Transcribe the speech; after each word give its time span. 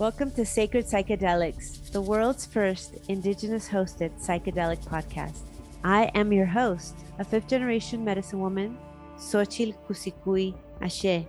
Welcome 0.00 0.30
to 0.30 0.46
Sacred 0.46 0.86
Psychedelics, 0.86 1.92
the 1.92 2.00
world's 2.00 2.46
first 2.46 2.94
indigenous 3.10 3.68
hosted 3.68 4.18
psychedelic 4.18 4.82
podcast. 4.86 5.40
I 5.84 6.04
am 6.14 6.32
your 6.32 6.46
host, 6.46 6.94
a 7.18 7.24
fifth 7.24 7.48
generation 7.48 8.02
medicine 8.02 8.40
woman, 8.40 8.78
Xochitl 9.18 9.76
Kusikui 9.86 10.54
Ashe. 10.80 11.26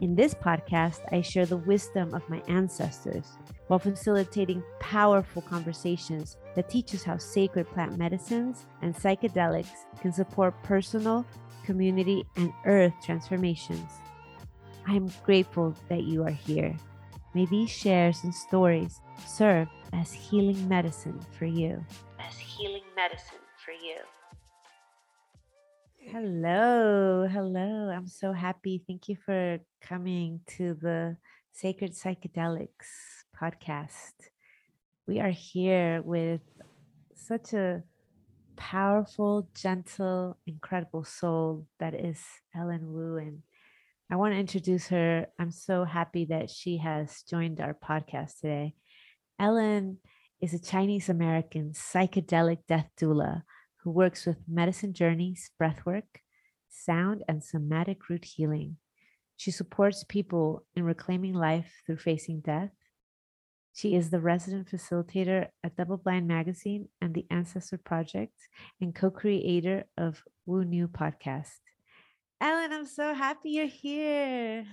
In 0.00 0.16
this 0.16 0.34
podcast, 0.34 0.98
I 1.12 1.20
share 1.20 1.46
the 1.46 1.58
wisdom 1.58 2.12
of 2.12 2.28
my 2.28 2.42
ancestors 2.48 3.38
while 3.68 3.78
facilitating 3.78 4.64
powerful 4.80 5.42
conversations 5.42 6.38
that 6.56 6.68
teach 6.68 6.92
us 6.92 7.04
how 7.04 7.18
sacred 7.18 7.68
plant 7.68 7.96
medicines 7.96 8.66
and 8.82 8.96
psychedelics 8.96 9.86
can 10.00 10.12
support 10.12 10.60
personal, 10.64 11.24
community, 11.64 12.24
and 12.34 12.52
earth 12.64 12.94
transformations. 13.00 13.92
I 14.88 14.96
am 14.96 15.08
grateful 15.22 15.76
that 15.88 16.02
you 16.02 16.24
are 16.24 16.30
here. 16.30 16.74
May 17.32 17.46
these 17.46 17.70
shares 17.70 18.24
and 18.24 18.34
stories 18.34 19.00
serve 19.24 19.68
as 19.92 20.12
healing 20.12 20.68
medicine 20.68 21.20
for 21.38 21.44
you. 21.44 21.84
As 22.18 22.36
healing 22.36 22.82
medicine 22.96 23.38
for 23.64 23.70
you. 23.70 23.98
Hello, 25.96 27.28
hello. 27.30 27.90
I'm 27.90 28.08
so 28.08 28.32
happy. 28.32 28.82
Thank 28.84 29.08
you 29.08 29.14
for 29.14 29.60
coming 29.80 30.40
to 30.56 30.74
the 30.74 31.16
Sacred 31.52 31.92
Psychedelics 31.92 33.22
podcast. 33.40 34.14
We 35.06 35.20
are 35.20 35.30
here 35.30 36.02
with 36.02 36.40
such 37.14 37.52
a 37.52 37.84
powerful, 38.56 39.48
gentle, 39.54 40.36
incredible 40.48 41.04
soul 41.04 41.66
that 41.78 41.94
is 41.94 42.20
Ellen 42.56 42.92
Wong. 42.92 43.18
And 43.20 43.42
I 44.12 44.16
want 44.16 44.34
to 44.34 44.40
introduce 44.40 44.88
her. 44.88 45.28
I'm 45.38 45.52
so 45.52 45.84
happy 45.84 46.24
that 46.30 46.50
she 46.50 46.78
has 46.78 47.22
joined 47.22 47.60
our 47.60 47.74
podcast 47.74 48.40
today. 48.40 48.74
Ellen 49.38 49.98
is 50.40 50.52
a 50.52 50.58
Chinese 50.58 51.08
American 51.08 51.70
psychedelic 51.70 52.58
death 52.66 52.88
doula 53.00 53.42
who 53.84 53.92
works 53.92 54.26
with 54.26 54.38
medicine 54.48 54.94
journeys, 54.94 55.52
breathwork, 55.62 56.02
sound, 56.68 57.22
and 57.28 57.44
somatic 57.44 58.08
root 58.08 58.24
healing. 58.24 58.78
She 59.36 59.52
supports 59.52 60.02
people 60.02 60.64
in 60.74 60.82
reclaiming 60.82 61.34
life 61.34 61.72
through 61.86 61.98
facing 61.98 62.40
death. 62.40 62.72
She 63.74 63.94
is 63.94 64.10
the 64.10 64.18
resident 64.18 64.68
facilitator 64.68 65.46
at 65.62 65.76
Double 65.76 65.98
Blind 65.98 66.26
Magazine 66.26 66.88
and 67.00 67.14
the 67.14 67.26
Ancestor 67.30 67.78
Project 67.78 68.34
and 68.80 68.92
co 68.92 69.08
creator 69.08 69.84
of 69.96 70.24
Wu 70.46 70.64
New 70.64 70.88
Podcast. 70.88 71.60
Ellen, 72.40 72.72
I'm 72.72 72.86
so 72.86 73.12
happy 73.12 73.50
you're 73.50 73.66
here. 73.66 74.64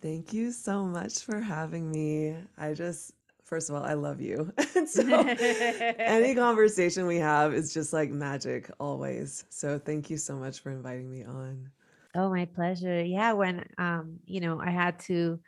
Thank 0.00 0.32
you 0.32 0.52
so 0.52 0.84
much 0.84 1.20
for 1.24 1.40
having 1.40 1.90
me. 1.90 2.36
I 2.56 2.74
just, 2.74 3.12
first 3.42 3.68
of 3.68 3.74
all, 3.74 3.82
I 3.82 3.94
love 3.94 4.20
you. 4.20 4.52
so 4.86 5.02
any 5.02 6.34
conversation 6.36 7.06
we 7.06 7.16
have 7.16 7.54
is 7.54 7.74
just 7.74 7.92
like 7.92 8.10
magic 8.10 8.70
always. 8.78 9.44
So 9.48 9.80
thank 9.80 10.10
you 10.10 10.16
so 10.16 10.36
much 10.36 10.60
for 10.60 10.70
inviting 10.70 11.10
me 11.10 11.24
on. 11.24 11.70
Oh, 12.14 12.30
my 12.30 12.44
pleasure. 12.44 13.02
Yeah, 13.02 13.32
when 13.32 13.64
um, 13.78 14.18
you 14.24 14.40
know, 14.40 14.60
I 14.60 14.70
had 14.70 15.00
to 15.00 15.40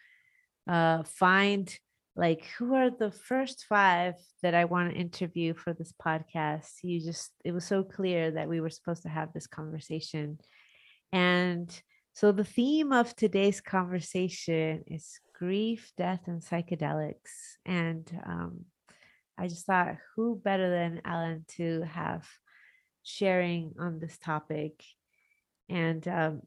uh 0.66 1.02
find 1.05 1.72
like 2.16 2.47
who 2.58 2.75
are 2.75 2.91
the 2.91 3.10
first 3.10 3.66
five 3.69 4.14
that 4.42 4.55
I 4.55 4.64
want 4.64 4.91
to 4.91 4.98
interview 4.98 5.55
for 5.55 5.72
this 5.72 5.92
podcast. 6.05 6.70
You 6.82 7.00
just 7.00 7.30
it 7.44 7.52
was 7.52 7.64
so 7.64 7.84
clear 7.84 8.32
that 8.32 8.48
we 8.48 8.60
were 8.60 8.70
supposed 8.70 9.02
to 9.02 9.08
have 9.08 9.32
this 9.32 9.47
conversation 9.47 10.38
and 11.15 11.83
so 12.12 12.33
the 12.33 12.45
theme 12.45 12.93
of 12.93 13.15
today's 13.15 13.61
conversation 13.61 14.83
is 14.89 15.21
grief, 15.39 15.93
death, 15.97 16.23
and 16.27 16.43
psychedelics. 16.43 17.59
And 17.65 18.11
um, 18.27 18.65
I 19.39 19.47
just 19.47 19.65
thought, 19.65 19.97
who 20.15 20.34
better 20.45 20.69
than 20.69 21.03
Ellen 21.05 21.44
to 21.56 21.83
have 21.83 22.27
sharing 23.05 23.75
on 23.78 24.00
this 24.00 24.19
topic? 24.19 24.83
And 25.69 26.06
um, 26.09 26.43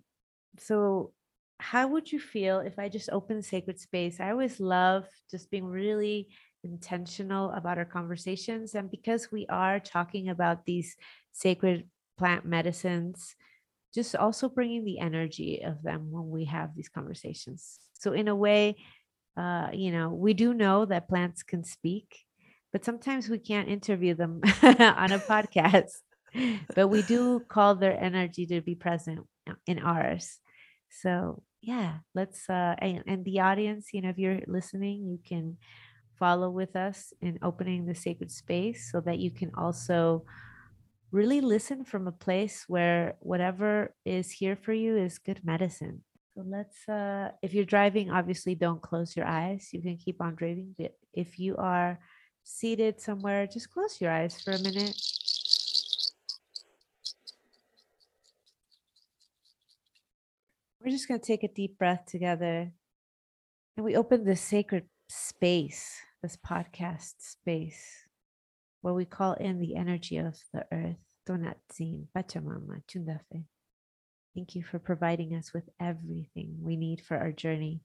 so, 0.59 1.13
how 1.59 1.87
would 1.87 2.11
you 2.11 2.19
feel 2.19 2.59
if 2.59 2.77
I 2.77 2.89
just 2.89 3.09
opened 3.09 3.45
sacred 3.45 3.79
space? 3.79 4.19
I 4.19 4.31
always 4.31 4.59
love 4.59 5.05
just 5.31 5.49
being 5.49 5.65
really 5.65 6.27
intentional 6.65 7.51
about 7.51 7.77
our 7.77 7.85
conversations. 7.85 8.75
And 8.75 8.91
because 8.91 9.31
we 9.31 9.45
are 9.47 9.79
talking 9.79 10.27
about 10.27 10.65
these 10.65 10.97
sacred 11.31 11.87
plant 12.17 12.45
medicines, 12.45 13.35
just 13.93 14.15
also 14.15 14.49
bringing 14.49 14.83
the 14.85 14.99
energy 14.99 15.61
of 15.63 15.81
them 15.81 16.11
when 16.11 16.29
we 16.29 16.45
have 16.45 16.75
these 16.75 16.89
conversations. 16.89 17.79
So, 17.93 18.13
in 18.13 18.27
a 18.27 18.35
way, 18.35 18.75
uh, 19.37 19.69
you 19.73 19.91
know, 19.91 20.09
we 20.09 20.33
do 20.33 20.53
know 20.53 20.85
that 20.85 21.09
plants 21.09 21.43
can 21.43 21.63
speak, 21.63 22.25
but 22.71 22.83
sometimes 22.83 23.29
we 23.29 23.37
can't 23.39 23.69
interview 23.69 24.15
them 24.15 24.41
on 24.63 25.11
a 25.11 25.19
podcast. 25.19 25.91
but 26.75 26.89
we 26.89 27.01
do 27.03 27.39
call 27.47 27.75
their 27.75 27.97
energy 28.01 28.45
to 28.45 28.61
be 28.61 28.75
present 28.75 29.19
in 29.65 29.79
ours. 29.79 30.39
So, 30.89 31.43
yeah, 31.61 31.99
let's, 32.13 32.49
uh, 32.49 32.75
and, 32.79 33.03
and 33.07 33.25
the 33.25 33.39
audience, 33.39 33.87
you 33.93 34.01
know, 34.01 34.09
if 34.09 34.17
you're 34.17 34.41
listening, 34.47 35.05
you 35.05 35.19
can 35.27 35.57
follow 36.17 36.49
with 36.49 36.75
us 36.75 37.13
in 37.21 37.39
opening 37.41 37.85
the 37.85 37.95
sacred 37.95 38.31
space 38.31 38.89
so 38.91 39.01
that 39.01 39.19
you 39.19 39.31
can 39.31 39.51
also 39.55 40.23
really 41.11 41.41
listen 41.41 41.85
from 41.85 42.07
a 42.07 42.11
place 42.11 42.65
where 42.67 43.15
whatever 43.19 43.93
is 44.05 44.31
here 44.31 44.55
for 44.55 44.73
you 44.73 44.97
is 44.97 45.17
good 45.19 45.41
medicine. 45.43 46.03
So 46.35 46.43
let's, 46.45 46.87
uh, 46.87 47.31
if 47.41 47.53
you're 47.53 47.65
driving, 47.65 48.11
obviously 48.11 48.55
don't 48.55 48.81
close 48.81 49.15
your 49.15 49.25
eyes. 49.25 49.69
You 49.71 49.81
can 49.81 49.97
keep 49.97 50.21
on 50.21 50.35
driving. 50.35 50.75
But 50.77 50.93
if 51.13 51.39
you 51.39 51.55
are 51.57 51.99
seated 52.43 53.01
somewhere, 53.01 53.47
just 53.47 53.71
close 53.71 53.99
your 53.99 54.11
eyes 54.11 54.39
for 54.41 54.51
a 54.51 54.59
minute. 54.59 54.95
We're 60.83 60.91
just 60.91 61.07
going 61.07 61.19
to 61.19 61.25
take 61.25 61.43
a 61.43 61.53
deep 61.53 61.77
breath 61.77 62.05
together. 62.05 62.71
And 63.75 63.85
we 63.85 63.95
open 63.95 64.23
this 64.23 64.41
sacred 64.41 64.85
space, 65.09 65.99
this 66.21 66.37
podcast 66.37 67.15
space 67.19 68.06
where 68.87 68.93
we 68.93 69.03
call 69.03 69.33
in 69.33 69.59
the 69.59 69.75
energy 69.75 70.15
of 70.15 70.39
the 70.53 70.63
earth, 70.71 70.95
Tonantzin, 71.27 72.07
Pachamama, 72.15 72.81
Chundafe. 72.87 73.43
Thank 74.33 74.55
you 74.55 74.63
for 74.63 74.79
providing 74.79 75.35
us 75.35 75.53
with 75.53 75.67
everything 75.77 76.55
we 76.61 76.77
need 76.77 77.01
for 77.01 77.17
our 77.17 77.33
journey. 77.33 77.81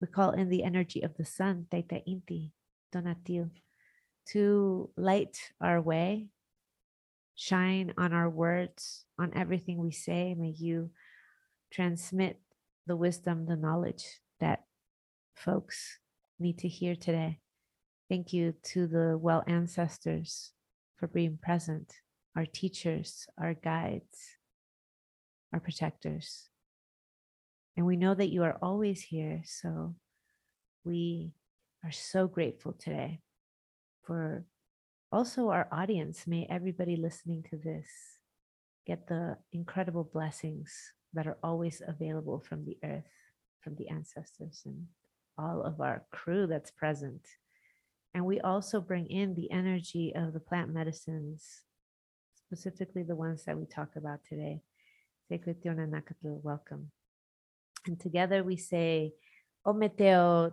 We 0.00 0.06
call 0.06 0.30
in 0.30 0.48
the 0.48 0.64
energy 0.64 1.02
of 1.02 1.14
the 1.18 1.26
sun, 1.26 1.66
Taita 1.70 2.00
Inti, 2.08 2.52
Tonatiuh, 2.94 3.50
to 4.28 4.88
light 4.96 5.36
our 5.60 5.82
way, 5.82 6.28
shine 7.34 7.92
on 7.98 8.14
our 8.14 8.30
words, 8.30 9.04
on 9.18 9.32
everything 9.36 9.76
we 9.76 9.92
say. 9.92 10.34
May 10.34 10.54
you 10.56 10.92
transmit 11.70 12.40
the 12.86 12.96
wisdom, 12.96 13.44
the 13.44 13.56
knowledge 13.56 14.06
that 14.40 14.64
folks 15.34 15.98
need 16.40 16.56
to 16.60 16.68
hear 16.68 16.96
today. 16.96 17.40
Thank 18.08 18.32
you 18.32 18.54
to 18.74 18.86
the 18.86 19.18
well 19.18 19.42
ancestors 19.48 20.52
for 20.96 21.08
being 21.08 21.38
present, 21.42 21.92
our 22.36 22.46
teachers, 22.46 23.26
our 23.36 23.54
guides, 23.54 24.36
our 25.52 25.60
protectors. 25.60 26.48
And 27.76 27.84
we 27.84 27.96
know 27.96 28.14
that 28.14 28.30
you 28.30 28.44
are 28.44 28.56
always 28.62 29.02
here. 29.02 29.42
So 29.44 29.96
we 30.84 31.32
are 31.84 31.90
so 31.90 32.28
grateful 32.28 32.72
today 32.72 33.20
for 34.04 34.44
also 35.10 35.48
our 35.50 35.68
audience. 35.72 36.26
May 36.26 36.46
everybody 36.48 36.96
listening 36.96 37.44
to 37.50 37.56
this 37.56 37.86
get 38.86 39.08
the 39.08 39.36
incredible 39.52 40.04
blessings 40.04 40.72
that 41.12 41.26
are 41.26 41.38
always 41.42 41.82
available 41.86 42.38
from 42.38 42.64
the 42.64 42.78
earth, 42.84 43.10
from 43.62 43.74
the 43.74 43.88
ancestors, 43.88 44.62
and 44.64 44.86
all 45.36 45.62
of 45.62 45.80
our 45.80 46.04
crew 46.12 46.46
that's 46.46 46.70
present. 46.70 47.26
And 48.16 48.24
we 48.24 48.40
also 48.40 48.80
bring 48.80 49.06
in 49.08 49.34
the 49.34 49.50
energy 49.52 50.14
of 50.16 50.32
the 50.32 50.40
plant 50.40 50.72
medicines, 50.72 51.60
specifically 52.46 53.02
the 53.02 53.14
ones 53.14 53.44
that 53.44 53.58
we 53.58 53.66
talk 53.66 53.90
about 53.94 54.20
today. 54.26 54.62
Sacred 55.28 55.62
Teonanacatl, 55.62 56.40
welcome. 56.42 56.90
And 57.86 58.00
together 58.00 58.42
we 58.42 58.56
say, 58.56 59.12
oh, 59.66 59.74
Ometeotl. 59.74 60.52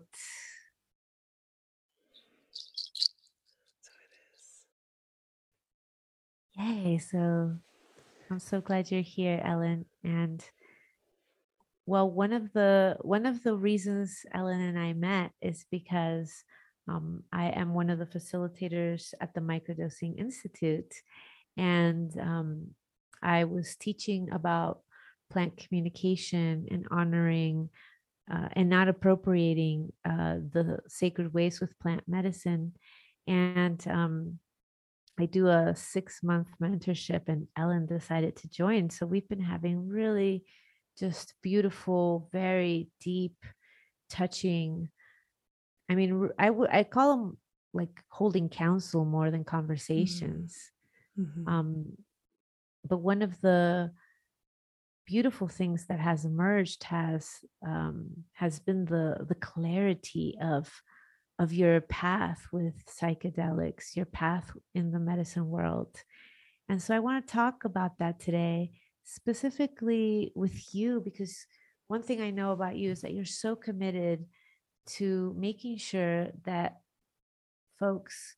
So 3.79 3.91
it 6.57 6.67
is. 6.67 6.85
Yay. 6.85 6.97
So 6.97 7.55
I'm 8.29 8.39
so 8.39 8.59
glad 8.59 8.91
you're 8.91 8.99
here, 8.99 9.41
Ellen. 9.41 9.85
And 10.03 10.43
well, 11.85 12.11
one 12.11 12.33
of 12.33 12.51
the 12.51 12.97
one 13.03 13.25
of 13.25 13.41
the 13.43 13.55
reasons 13.55 14.25
Ellen 14.33 14.59
and 14.59 14.77
I 14.77 14.91
met 14.91 15.31
is 15.41 15.65
because 15.71 16.43
um, 16.87 17.23
I 17.31 17.49
am 17.49 17.73
one 17.73 17.89
of 17.89 17.99
the 17.99 18.05
facilitators 18.05 19.13
at 19.21 19.33
the 19.33 19.41
Microdosing 19.41 20.17
Institute, 20.17 20.93
and 21.57 22.11
um, 22.19 22.67
I 23.21 23.45
was 23.45 23.75
teaching 23.75 24.29
about 24.31 24.81
plant 25.31 25.57
communication 25.57 26.67
and 26.69 26.85
honoring 26.91 27.69
uh, 28.31 28.47
and 28.53 28.69
not 28.69 28.87
appropriating 28.87 29.91
uh, 30.05 30.35
the 30.53 30.79
sacred 30.87 31.33
ways 31.33 31.59
with 31.59 31.77
plant 31.79 32.03
medicine. 32.07 32.73
And 33.27 33.85
um, 33.87 34.39
I 35.19 35.25
do 35.25 35.47
a 35.47 35.73
six 35.75 36.23
month 36.23 36.47
mentorship, 36.61 37.27
and 37.27 37.47
Ellen 37.57 37.85
decided 37.85 38.35
to 38.37 38.49
join. 38.49 38.89
So 38.89 39.05
we've 39.05 39.27
been 39.27 39.41
having 39.41 39.87
really 39.87 40.43
just 40.97 41.33
beautiful, 41.41 42.29
very 42.31 42.89
deep, 43.01 43.35
touching. 44.09 44.89
I 45.89 45.95
mean, 45.95 46.29
I 46.39 46.49
would 46.49 46.69
I 46.69 46.83
call 46.83 47.17
them 47.17 47.37
like 47.73 48.03
holding 48.09 48.49
counsel 48.49 49.05
more 49.05 49.31
than 49.31 49.43
Mm-hmm. 49.43 49.49
conversations. 49.49 50.71
Mhm. 51.17 51.43
Um, 51.47 51.97
but 52.85 52.99
one 52.99 53.21
of 53.21 53.39
the 53.41 53.91
beautiful 55.05 55.47
things 55.47 55.85
that 55.87 55.99
has 55.99 56.25
emerged 56.25 56.83
has 56.85 57.39
um, 57.65 58.09
has 58.33 58.59
been 58.59 58.85
the 58.85 59.25
the 59.27 59.35
clarity 59.35 60.37
of 60.41 60.71
of 61.39 61.53
your 61.53 61.81
path 61.81 62.47
with 62.53 62.85
psychedelics, 62.85 63.95
your 63.95 64.05
path 64.05 64.51
in 64.75 64.91
the 64.91 64.99
medicine 64.99 65.47
world. 65.49 66.03
And 66.69 66.81
so 66.81 66.95
I 66.95 66.99
want 66.99 67.27
to 67.27 67.33
talk 67.33 67.65
about 67.65 67.99
that 67.99 68.19
today, 68.19 68.71
specifically 69.03 70.31
with 70.35 70.73
you, 70.75 71.01
because 71.01 71.45
one 71.87 72.03
thing 72.03 72.21
I 72.21 72.31
know 72.31 72.51
about 72.51 72.77
you 72.77 72.91
is 72.91 73.01
that 73.01 73.13
you're 73.13 73.25
so 73.25 73.55
committed 73.55 74.25
to 74.85 75.35
making 75.37 75.77
sure 75.77 76.27
that 76.45 76.77
folks 77.79 78.35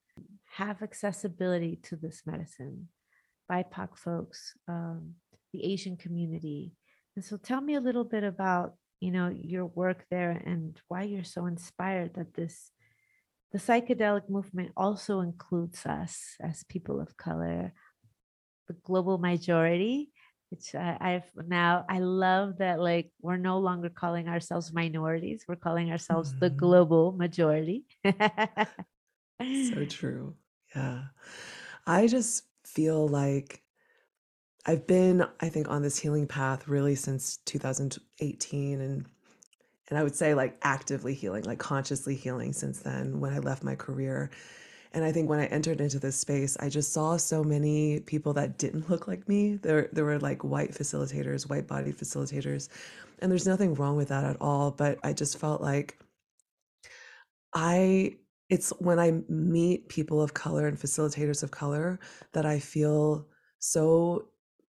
have 0.54 0.82
accessibility 0.82 1.80
to 1.84 1.96
this 1.96 2.24
medicine, 2.26 2.88
BIPOC 3.52 3.98
folks, 3.98 4.54
um, 4.68 5.16
the 5.54 5.64
Asian 5.64 5.98
community. 5.98 6.74
And 7.16 7.24
so 7.24 7.38
tell 7.38 7.62
me 7.62 7.76
a 7.76 7.82
little 7.82 8.04
bit 8.04 8.24
about, 8.24 8.76
you 9.00 9.12
know, 9.12 9.30
your 9.30 9.66
work 9.66 10.06
there 10.10 10.32
and 10.32 10.80
why 10.88 11.04
you're 11.04 11.24
so 11.24 11.46
inspired 11.46 12.14
that 12.16 12.34
this 12.34 12.72
the 13.52 13.60
psychedelic 13.60 14.30
movement 14.30 14.72
also 14.76 15.22
includes 15.22 15.86
us 15.86 16.36
as 16.42 16.66
people 16.66 17.00
of 17.00 17.16
color, 17.16 17.72
the 18.68 18.74
global 18.84 19.18
majority, 19.18 20.12
which 20.50 20.76
I, 20.76 20.98
I've 21.00 21.32
now 21.48 21.86
I 21.90 22.00
love 22.00 22.58
that 22.60 22.80
like 22.80 23.12
we're 23.22 23.38
no 23.38 23.60
longer 23.60 23.90
calling 23.90 24.28
ourselves 24.28 24.74
minorities, 24.74 25.46
we're 25.48 25.56
calling 25.58 25.92
ourselves 25.92 26.36
the 26.40 26.50
Mhm. 26.50 26.58
global 26.58 27.12
majority. 27.14 27.86
So 29.52 29.86
true. 29.86 30.38
Yeah. 30.76 31.06
I 31.88 32.08
just 32.08 32.46
feel 32.66 33.08
like 33.08 33.64
I've 34.66 34.88
been, 34.88 35.24
I 35.40 35.50
think, 35.50 35.70
on 35.70 35.82
this 35.84 36.00
healing 36.00 36.28
path 36.28 36.68
really 36.68 36.96
since 36.96 37.38
2018 37.38 38.82
and 38.82 39.06
and 39.90 40.00
I 40.00 40.04
would 40.04 40.16
say 40.16 40.34
like 40.36 40.58
actively 40.64 41.14
healing, 41.14 41.44
like 41.46 41.60
consciously 41.60 42.16
healing 42.16 42.54
since 42.54 42.82
then 42.82 43.20
when 43.22 43.34
I 43.34 43.40
left 43.40 43.64
my 43.64 43.76
career. 43.76 44.32
And 44.96 45.06
I 45.06 45.12
think 45.12 45.30
when 45.30 45.42
I 45.42 45.48
entered 45.48 45.82
into 45.82 46.00
this 46.00 46.16
space, 46.18 46.58
I 46.60 46.70
just 46.70 46.94
saw 46.94 47.18
so 47.18 47.44
many 47.44 48.00
people 48.02 48.34
that 48.34 48.58
didn't 48.58 48.90
look 48.90 49.08
like 49.10 49.28
me. 49.30 49.58
There 49.58 49.90
there 49.94 50.06
were 50.06 50.20
like 50.20 50.44
white 50.44 50.72
facilitators, 50.74 51.50
white 51.50 51.68
body 51.68 51.94
facilitators. 51.94 52.70
And 53.20 53.32
there's 53.32 53.48
nothing 53.48 53.76
wrong 53.76 53.98
with 53.98 54.10
that 54.10 54.24
at 54.24 54.38
all, 54.42 54.72
but 54.72 55.00
I 55.04 55.14
just 55.14 55.38
felt 55.40 55.62
like 55.62 56.00
I 57.54 58.18
it's 58.50 58.70
when 58.80 59.00
I 59.00 59.24
meet 59.30 59.90
people 59.90 60.22
of 60.22 60.34
color 60.34 60.68
and 60.68 60.78
facilitators 60.80 61.44
of 61.44 61.52
color 61.52 62.00
that 62.34 62.46
I 62.46 62.60
feel 62.60 63.28
so 63.60 64.30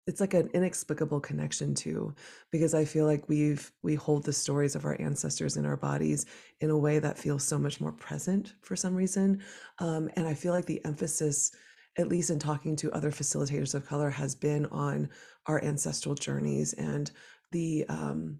it's 0.08 0.20
like 0.20 0.32
an 0.32 0.49
inexplicable 0.55 1.20
connection 1.20 1.75
to 1.75 2.14
because 2.50 2.72
I 2.72 2.87
feel 2.87 3.05
like 3.05 3.28
we've 3.28 3.70
we 3.82 3.94
hold 3.94 4.25
the 4.25 4.32
stories 4.32 4.75
of 4.75 4.87
our 4.87 4.99
ancestors 4.99 5.58
in 5.58 5.66
our 5.66 5.76
bodies 5.76 6.25
in 6.60 6.70
a 6.70 6.78
way 6.78 6.99
that 6.99 7.19
feels 7.19 7.44
so 7.44 7.58
much 7.58 7.78
more 7.78 7.93
present 7.93 8.55
for 8.62 8.75
some 8.75 8.96
reason. 8.96 9.43
Um, 9.81 10.08
and 10.16 10.26
I 10.26 10.32
feel 10.32 10.55
like 10.55 10.64
the 10.64 10.82
emphasis, 10.87 11.52
at 11.99 12.08
least 12.08 12.31
in 12.31 12.38
talking 12.38 12.75
to 12.76 12.90
other 12.93 13.10
facilitators 13.10 13.75
of 13.75 13.87
color, 13.87 14.08
has 14.08 14.34
been 14.34 14.64
on 14.66 15.10
our 15.44 15.62
ancestral 15.62 16.14
journeys 16.14 16.72
and 16.72 17.10
the 17.52 17.84
um, 17.90 18.38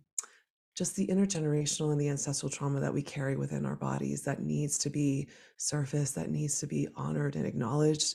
just 0.75 0.97
the 0.97 1.09
intergenerational 1.09 1.93
and 1.93 2.00
the 2.00 2.09
ancestral 2.09 2.49
trauma 2.49 2.81
that 2.81 2.94
we 2.94 3.03
carry 3.03 3.37
within 3.37 3.67
our 3.67 3.76
bodies 3.76 4.23
that 4.23 4.41
needs 4.41 4.79
to 4.79 4.88
be 4.88 5.29
surfaced, 5.59 6.15
that 6.15 6.31
needs 6.31 6.61
to 6.61 6.67
be 6.67 6.88
honored 6.97 7.37
and 7.37 7.44
acknowledged. 7.44 8.15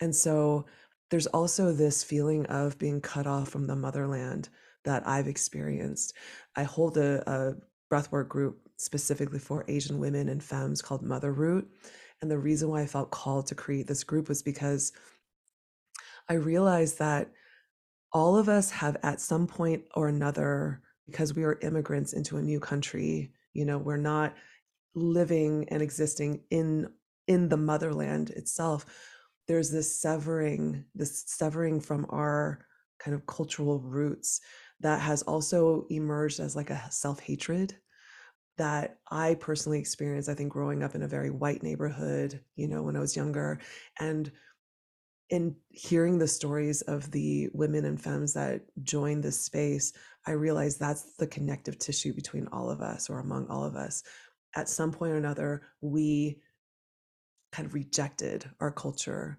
And 0.00 0.14
so 0.14 0.66
there's 1.10 1.26
also 1.28 1.72
this 1.72 2.02
feeling 2.04 2.46
of 2.46 2.78
being 2.78 3.00
cut 3.00 3.26
off 3.26 3.48
from 3.48 3.66
the 3.66 3.76
motherland 3.76 4.48
that 4.84 5.06
I've 5.06 5.26
experienced. 5.26 6.14
I 6.56 6.62
hold 6.62 6.96
a, 6.96 7.28
a 7.30 7.54
breathwork 7.92 8.28
group 8.28 8.68
specifically 8.76 9.38
for 9.38 9.64
Asian 9.68 9.98
women 9.98 10.28
and 10.28 10.42
femmes 10.42 10.80
called 10.80 11.02
Mother 11.02 11.32
Root. 11.32 11.68
And 12.22 12.30
the 12.30 12.38
reason 12.38 12.68
why 12.68 12.82
I 12.82 12.86
felt 12.86 13.10
called 13.10 13.46
to 13.48 13.54
create 13.54 13.86
this 13.86 14.04
group 14.04 14.28
was 14.28 14.42
because 14.42 14.92
I 16.28 16.34
realized 16.34 16.98
that 16.98 17.30
all 18.12 18.36
of 18.36 18.48
us 18.48 18.70
have 18.70 18.96
at 19.02 19.20
some 19.20 19.46
point 19.46 19.84
or 19.94 20.08
another 20.08 20.82
because 21.06 21.34
we 21.34 21.44
are 21.44 21.58
immigrants 21.62 22.12
into 22.12 22.36
a 22.36 22.42
new 22.42 22.60
country 22.60 23.32
you 23.52 23.64
know 23.64 23.78
we're 23.78 23.96
not 23.96 24.34
living 24.94 25.66
and 25.70 25.82
existing 25.82 26.42
in 26.50 26.88
in 27.26 27.48
the 27.48 27.56
motherland 27.56 28.30
itself 28.30 28.86
there's 29.50 29.70
this 29.72 30.00
severing 30.00 30.84
this 30.94 31.24
severing 31.26 31.80
from 31.80 32.06
our 32.10 32.64
kind 33.00 33.16
of 33.16 33.26
cultural 33.26 33.80
roots 33.80 34.40
that 34.78 35.00
has 35.00 35.22
also 35.22 35.86
emerged 35.90 36.38
as 36.38 36.54
like 36.54 36.70
a 36.70 36.80
self-hatred 36.90 37.76
that 38.58 38.98
I 39.10 39.34
personally 39.34 39.80
experienced, 39.80 40.28
I 40.28 40.34
think, 40.34 40.52
growing 40.52 40.84
up 40.84 40.94
in 40.94 41.02
a 41.02 41.08
very 41.08 41.30
white 41.30 41.64
neighborhood, 41.64 42.40
you 42.54 42.68
know, 42.68 42.84
when 42.84 42.94
I 42.94 43.00
was 43.00 43.16
younger. 43.16 43.58
And 43.98 44.30
in 45.30 45.56
hearing 45.70 46.18
the 46.18 46.28
stories 46.28 46.82
of 46.82 47.10
the 47.10 47.48
women 47.52 47.86
and 47.86 48.00
femmes 48.00 48.34
that 48.34 48.60
joined 48.84 49.24
this 49.24 49.40
space, 49.40 49.92
I 50.28 50.32
realized 50.32 50.78
that's 50.78 51.16
the 51.16 51.26
connective 51.26 51.76
tissue 51.76 52.14
between 52.14 52.46
all 52.52 52.70
of 52.70 52.82
us 52.82 53.10
or 53.10 53.18
among 53.18 53.48
all 53.48 53.64
of 53.64 53.74
us. 53.74 54.04
At 54.54 54.68
some 54.68 54.92
point 54.92 55.10
or 55.10 55.16
another, 55.16 55.62
we 55.80 56.40
kind 57.52 57.66
of 57.66 57.74
rejected 57.74 58.48
our 58.60 58.70
culture 58.70 59.38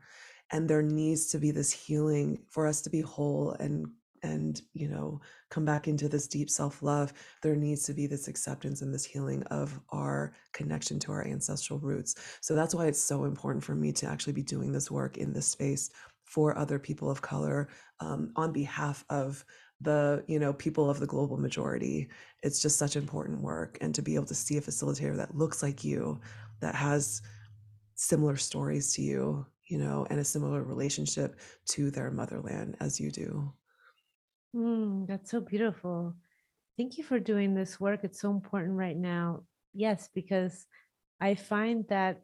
and 0.51 0.69
there 0.69 0.81
needs 0.81 1.27
to 1.27 1.39
be 1.39 1.51
this 1.51 1.71
healing 1.71 2.39
for 2.49 2.67
us 2.67 2.81
to 2.81 2.89
be 2.89 3.01
whole 3.01 3.55
and 3.59 3.87
and 4.23 4.61
you 4.73 4.87
know 4.87 5.19
come 5.49 5.65
back 5.65 5.87
into 5.87 6.07
this 6.07 6.27
deep 6.27 6.49
self-love. 6.49 7.11
There 7.41 7.55
needs 7.55 7.83
to 7.85 7.93
be 7.93 8.07
this 8.07 8.27
acceptance 8.27 8.81
and 8.81 8.93
this 8.93 9.05
healing 9.05 9.43
of 9.43 9.79
our 9.89 10.33
connection 10.53 10.99
to 10.99 11.11
our 11.11 11.25
ancestral 11.25 11.79
roots. 11.79 12.15
So 12.39 12.53
that's 12.55 12.75
why 12.75 12.85
it's 12.85 13.01
so 13.01 13.25
important 13.25 13.63
for 13.63 13.75
me 13.75 13.91
to 13.93 14.07
actually 14.07 14.33
be 14.33 14.43
doing 14.43 14.71
this 14.71 14.91
work 14.91 15.17
in 15.17 15.33
this 15.33 15.47
space 15.47 15.89
for 16.23 16.57
other 16.57 16.79
people 16.79 17.09
of 17.09 17.21
color 17.21 17.67
um, 17.99 18.31
on 18.35 18.53
behalf 18.53 19.03
of 19.09 19.43
the 19.81 20.23
you 20.27 20.37
know 20.37 20.53
people 20.53 20.89
of 20.89 20.99
the 20.99 21.07
global 21.07 21.37
majority. 21.37 22.09
It's 22.43 22.61
just 22.61 22.77
such 22.77 22.95
important 22.95 23.41
work 23.41 23.77
and 23.81 23.95
to 23.95 24.01
be 24.01 24.15
able 24.15 24.25
to 24.25 24.35
see 24.35 24.57
a 24.57 24.61
facilitator 24.61 25.17
that 25.17 25.35
looks 25.35 25.63
like 25.63 25.83
you 25.83 26.21
that 26.59 26.75
has 26.75 27.21
similar 28.01 28.35
stories 28.35 28.93
to 28.93 29.01
you 29.01 29.45
you 29.67 29.77
know 29.77 30.05
and 30.09 30.19
a 30.19 30.23
similar 30.23 30.63
relationship 30.63 31.39
to 31.65 31.91
their 31.91 32.09
motherland 32.11 32.75
as 32.79 32.99
you 32.99 33.11
do 33.11 33.51
Mm, 34.55 35.07
that's 35.07 35.31
so 35.31 35.39
beautiful. 35.39 36.13
Thank 36.77 36.97
you 36.97 37.03
for 37.03 37.19
doing 37.19 37.53
this 37.53 37.79
work. 37.79 38.01
It's 38.03 38.19
so 38.19 38.31
important 38.31 38.75
right 38.75 38.97
now. 38.97 39.43
Yes, 39.73 40.09
because 40.13 40.65
I 41.19 41.35
find 41.35 41.85
that 41.89 42.21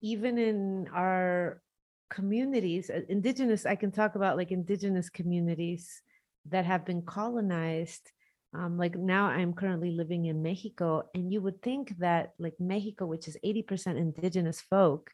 even 0.00 0.38
in 0.38 0.88
our 0.94 1.60
communities, 2.08 2.90
indigenous, 3.08 3.66
I 3.66 3.74
can 3.74 3.90
talk 3.90 4.14
about 4.14 4.36
like 4.36 4.52
indigenous 4.52 5.10
communities 5.10 6.02
that 6.46 6.64
have 6.64 6.84
been 6.84 7.02
colonized. 7.02 8.12
Um, 8.56 8.78
like 8.78 8.96
now, 8.96 9.26
I'm 9.26 9.52
currently 9.52 9.90
living 9.90 10.26
in 10.26 10.42
Mexico, 10.42 11.02
and 11.14 11.30
you 11.32 11.40
would 11.42 11.60
think 11.62 11.98
that 11.98 12.32
like 12.38 12.54
Mexico, 12.58 13.06
which 13.06 13.28
is 13.28 13.36
80% 13.44 13.98
indigenous 13.98 14.60
folk, 14.60 15.10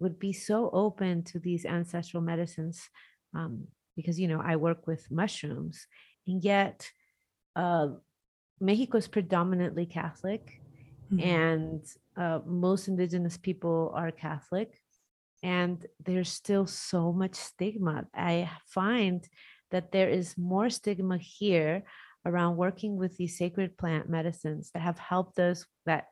would 0.00 0.18
be 0.18 0.32
so 0.32 0.70
open 0.72 1.22
to 1.24 1.38
these 1.38 1.64
ancestral 1.66 2.22
medicines 2.22 2.88
um, 3.34 3.66
because, 3.96 4.18
you 4.18 4.28
know, 4.28 4.40
I 4.42 4.56
work 4.56 4.86
with 4.86 5.10
mushrooms, 5.10 5.86
and 6.26 6.42
yet 6.42 6.90
uh, 7.54 7.88
Mexico 8.60 8.98
is 8.98 9.08
predominantly 9.08 9.86
Catholic 9.86 10.60
Mhm. 11.12 11.20
and 11.22 11.84
uh, 12.16 12.40
most 12.44 12.88
indigenous 12.88 13.36
people 13.36 13.92
are 13.94 14.10
catholic 14.10 14.80
and 15.42 15.86
there's 16.04 16.32
still 16.32 16.66
so 16.66 17.12
much 17.12 17.34
stigma 17.34 18.06
i 18.14 18.50
find 18.66 19.28
that 19.70 19.92
there 19.92 20.08
is 20.10 20.36
more 20.36 20.68
stigma 20.70 21.18
here 21.18 21.84
around 22.26 22.56
working 22.58 22.96
with 22.98 23.16
these 23.16 23.38
sacred 23.38 23.78
plant 23.78 24.10
medicines 24.10 24.72
that 24.74 24.82
have 24.82 24.98
helped 24.98 25.38
us 25.40 25.66
that 25.86 26.06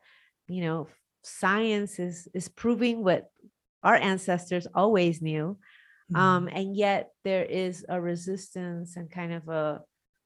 you 0.47 0.61
know 0.63 0.87
science 1.23 1.99
is 1.99 2.27
is 2.33 2.49
proving 2.49 3.03
what 3.03 3.29
our 3.83 3.95
ancestors 3.97 4.67
always 4.75 5.21
knew 5.21 5.57
um 6.15 6.47
Mhm. 6.47 6.51
and 6.53 6.77
yet 6.77 7.11
there 7.23 7.45
is 7.45 7.85
a 7.89 7.99
resistance 8.01 8.97
and 8.97 9.11
kind 9.11 9.33
of 9.33 9.47
a 9.49 9.81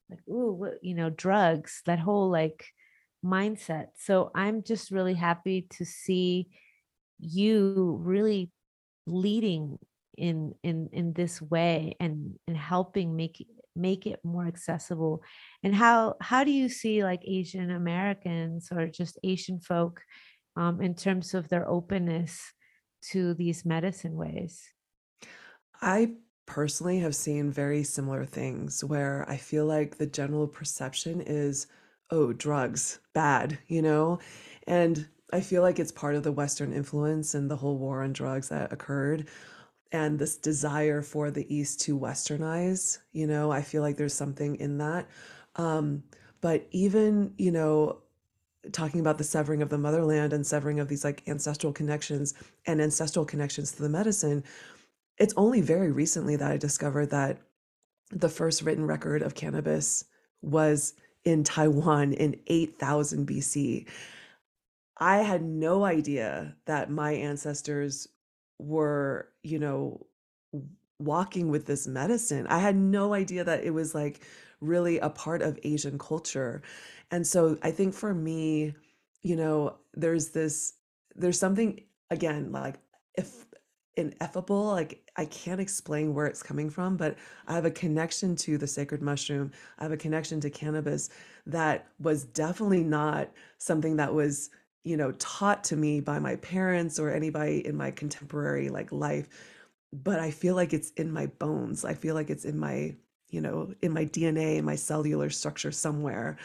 like 0.09 0.21
ooh 0.29 0.53
what 0.53 0.83
you 0.83 0.95
know 0.95 1.09
drugs 1.09 1.81
that 1.85 1.99
whole 1.99 2.29
like 2.29 2.65
mindset. 3.25 3.87
So 3.97 4.31
I'm 4.35 4.63
just 4.63 4.91
really 4.91 5.13
happy 5.15 5.67
to 5.77 5.85
see 5.85 6.49
you 7.19 7.97
really 8.01 8.51
leading 9.07 9.79
in 10.17 10.55
in 10.63 10.89
in 10.93 11.13
this 11.13 11.41
way 11.41 11.95
and 11.99 12.37
and 12.47 12.57
helping 12.57 13.15
make 13.15 13.45
make 13.75 14.05
it 14.05 14.19
more 14.23 14.47
accessible? 14.47 15.23
And 15.63 15.75
how 15.75 16.15
how 16.21 16.43
do 16.43 16.51
you 16.51 16.69
see 16.69 17.03
like 17.03 17.21
asian 17.25 17.71
americans 17.71 18.69
or 18.71 18.87
just 18.87 19.19
asian 19.23 19.59
folk 19.59 20.01
um, 20.55 20.81
in 20.81 20.95
terms 20.95 21.33
of 21.33 21.49
their 21.49 21.67
openness 21.69 22.53
to 23.11 23.33
these 23.33 23.65
medicine 23.65 24.15
ways? 24.15 24.63
I 25.81 26.15
personally 26.45 26.99
have 26.99 27.15
seen 27.15 27.51
very 27.51 27.83
similar 27.83 28.25
things 28.25 28.83
where 28.83 29.25
I 29.29 29.37
feel 29.37 29.65
like 29.65 29.97
the 29.97 30.07
general 30.07 30.47
perception 30.47 31.21
is, 31.21 31.67
oh, 32.11 32.33
drugs, 32.33 32.99
bad, 33.13 33.59
you 33.67 33.81
know? 33.81 34.19
And 34.67 35.07
I 35.31 35.41
feel 35.41 35.61
like 35.61 35.79
it's 35.79 35.91
part 35.91 36.15
of 36.15 36.23
the 36.23 36.31
Western 36.31 36.73
influence 36.73 37.35
and 37.35 37.49
the 37.49 37.55
whole 37.55 37.77
war 37.77 38.03
on 38.03 38.13
drugs 38.13 38.49
that 38.49 38.73
occurred 38.73 39.29
and 39.91 40.19
this 40.19 40.37
desire 40.37 41.01
for 41.01 41.31
the 41.31 41.53
East 41.53 41.81
to 41.81 41.97
westernize, 41.97 42.99
you 43.11 43.25
know, 43.27 43.51
I 43.51 43.61
feel 43.61 43.81
like 43.81 43.97
there's 43.97 44.13
something 44.13 44.55
in 44.57 44.77
that. 44.77 45.07
Um, 45.55 46.03
but 46.41 46.67
even, 46.71 47.33
you 47.37 47.51
know, 47.51 47.99
talking 48.71 48.99
about 48.99 49.17
the 49.17 49.23
severing 49.23 49.61
of 49.61 49.69
the 49.69 49.77
motherland 49.77 50.33
and 50.33 50.45
severing 50.45 50.79
of 50.79 50.87
these 50.87 51.03
like 51.03 51.23
ancestral 51.27 51.73
connections 51.73 52.33
and 52.65 52.81
ancestral 52.81 53.25
connections 53.25 53.71
to 53.71 53.81
the 53.81 53.89
medicine, 53.89 54.43
it's 55.17 55.33
only 55.37 55.61
very 55.61 55.91
recently 55.91 56.35
that 56.35 56.51
I 56.51 56.57
discovered 56.57 57.09
that 57.09 57.39
the 58.11 58.29
first 58.29 58.61
written 58.61 58.85
record 58.85 59.21
of 59.21 59.35
cannabis 59.35 60.05
was 60.41 60.93
in 61.25 61.43
Taiwan 61.43 62.13
in 62.13 62.39
8000 62.47 63.27
BC. 63.27 63.87
I 64.97 65.17
had 65.19 65.43
no 65.43 65.83
idea 65.85 66.55
that 66.65 66.89
my 66.89 67.13
ancestors 67.13 68.07
were, 68.57 69.29
you 69.49 69.59
know, 69.59 70.05
walking 70.99 71.49
with 71.49 71.65
this 71.65 71.87
medicine. 71.87 72.45
I 72.47 72.59
had 72.59 72.75
no 72.75 73.13
idea 73.13 73.43
that 73.43 73.63
it 73.63 73.71
was 73.71 73.95
like 73.95 74.21
really 74.61 74.99
a 74.99 75.09
part 75.09 75.41
of 75.41 75.59
Asian 75.63 75.97
culture. 75.97 76.61
And 77.11 77.25
so 77.25 77.57
I 77.63 77.71
think 77.71 77.93
for 77.93 78.13
me, 78.13 78.75
you 79.21 79.35
know, 79.35 79.77
there's 79.93 80.29
this, 80.29 80.73
there's 81.15 81.39
something 81.39 81.81
again, 82.11 82.51
like 82.51 82.75
if 83.15 83.45
ineffable, 83.95 84.65
like 84.65 85.09
I 85.15 85.25
can't 85.25 85.61
explain 85.61 86.13
where 86.13 86.25
it's 86.25 86.43
coming 86.43 86.69
from, 86.69 86.97
but 86.97 87.17
I 87.47 87.53
have 87.53 87.65
a 87.65 87.71
connection 87.71 88.35
to 88.37 88.57
the 88.57 88.67
sacred 88.67 89.01
mushroom. 89.01 89.51
I 89.77 89.83
have 89.83 89.91
a 89.91 89.97
connection 89.97 90.39
to 90.41 90.49
cannabis 90.49 91.09
that 91.45 91.87
was 91.99 92.23
definitely 92.23 92.83
not 92.83 93.29
something 93.57 93.97
that 93.97 94.13
was 94.13 94.49
you 94.83 94.97
know, 94.97 95.11
taught 95.13 95.63
to 95.65 95.75
me 95.75 95.99
by 95.99 96.19
my 96.19 96.35
parents 96.37 96.99
or 96.99 97.11
anybody 97.11 97.65
in 97.65 97.75
my 97.75 97.91
contemporary 97.91 98.69
like 98.69 98.91
life, 98.91 99.27
but 99.91 100.19
I 100.19 100.31
feel 100.31 100.55
like 100.55 100.73
it's 100.73 100.91
in 100.91 101.11
my 101.11 101.25
bones. 101.25 101.83
I 101.83 101.93
feel 101.93 102.15
like 102.15 102.29
it's 102.29 102.45
in 102.45 102.57
my, 102.57 102.95
you 103.29 103.41
know, 103.41 103.73
in 103.81 103.91
my 103.91 104.05
DNA, 104.05 104.57
in 104.57 104.65
my 104.65 104.75
cellular 104.75 105.29
structure 105.29 105.71
somewhere 105.71 106.37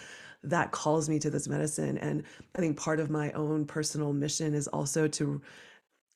that 0.44 0.70
calls 0.70 1.08
me 1.08 1.18
to 1.18 1.30
this 1.30 1.48
medicine. 1.48 1.98
And 1.98 2.22
I 2.54 2.60
think 2.60 2.76
part 2.76 3.00
of 3.00 3.10
my 3.10 3.32
own 3.32 3.64
personal 3.64 4.12
mission 4.12 4.54
is 4.54 4.68
also 4.68 5.08
to 5.08 5.40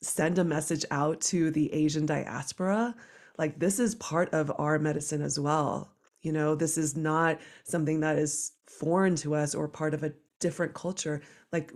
send 0.03 0.39
a 0.39 0.45
message 0.45 0.85
out 0.91 1.21
to 1.21 1.51
the 1.51 1.73
Asian 1.73 2.07
diaspora. 2.07 2.95
Like, 3.39 3.59
this 3.59 3.79
is 3.79 3.95
part 3.97 4.33
of 4.33 4.53
our 4.59 4.79
medicine 4.79 5.23
as 5.23 5.41
well. 5.41 5.93
You 6.23 6.33
know, 6.33 6.55
this 6.55 6.77
is 6.77 6.97
not 6.97 7.39
something 7.65 8.01
that 8.01 8.19
is 8.19 8.53
foreign 8.67 9.17
to 9.17 9.35
us 9.35 9.55
or 9.55 9.67
part 9.67 9.95
of 9.95 10.03
a 10.03 10.13
different 10.41 10.75
culture. 10.75 11.23
Like, 11.53 11.73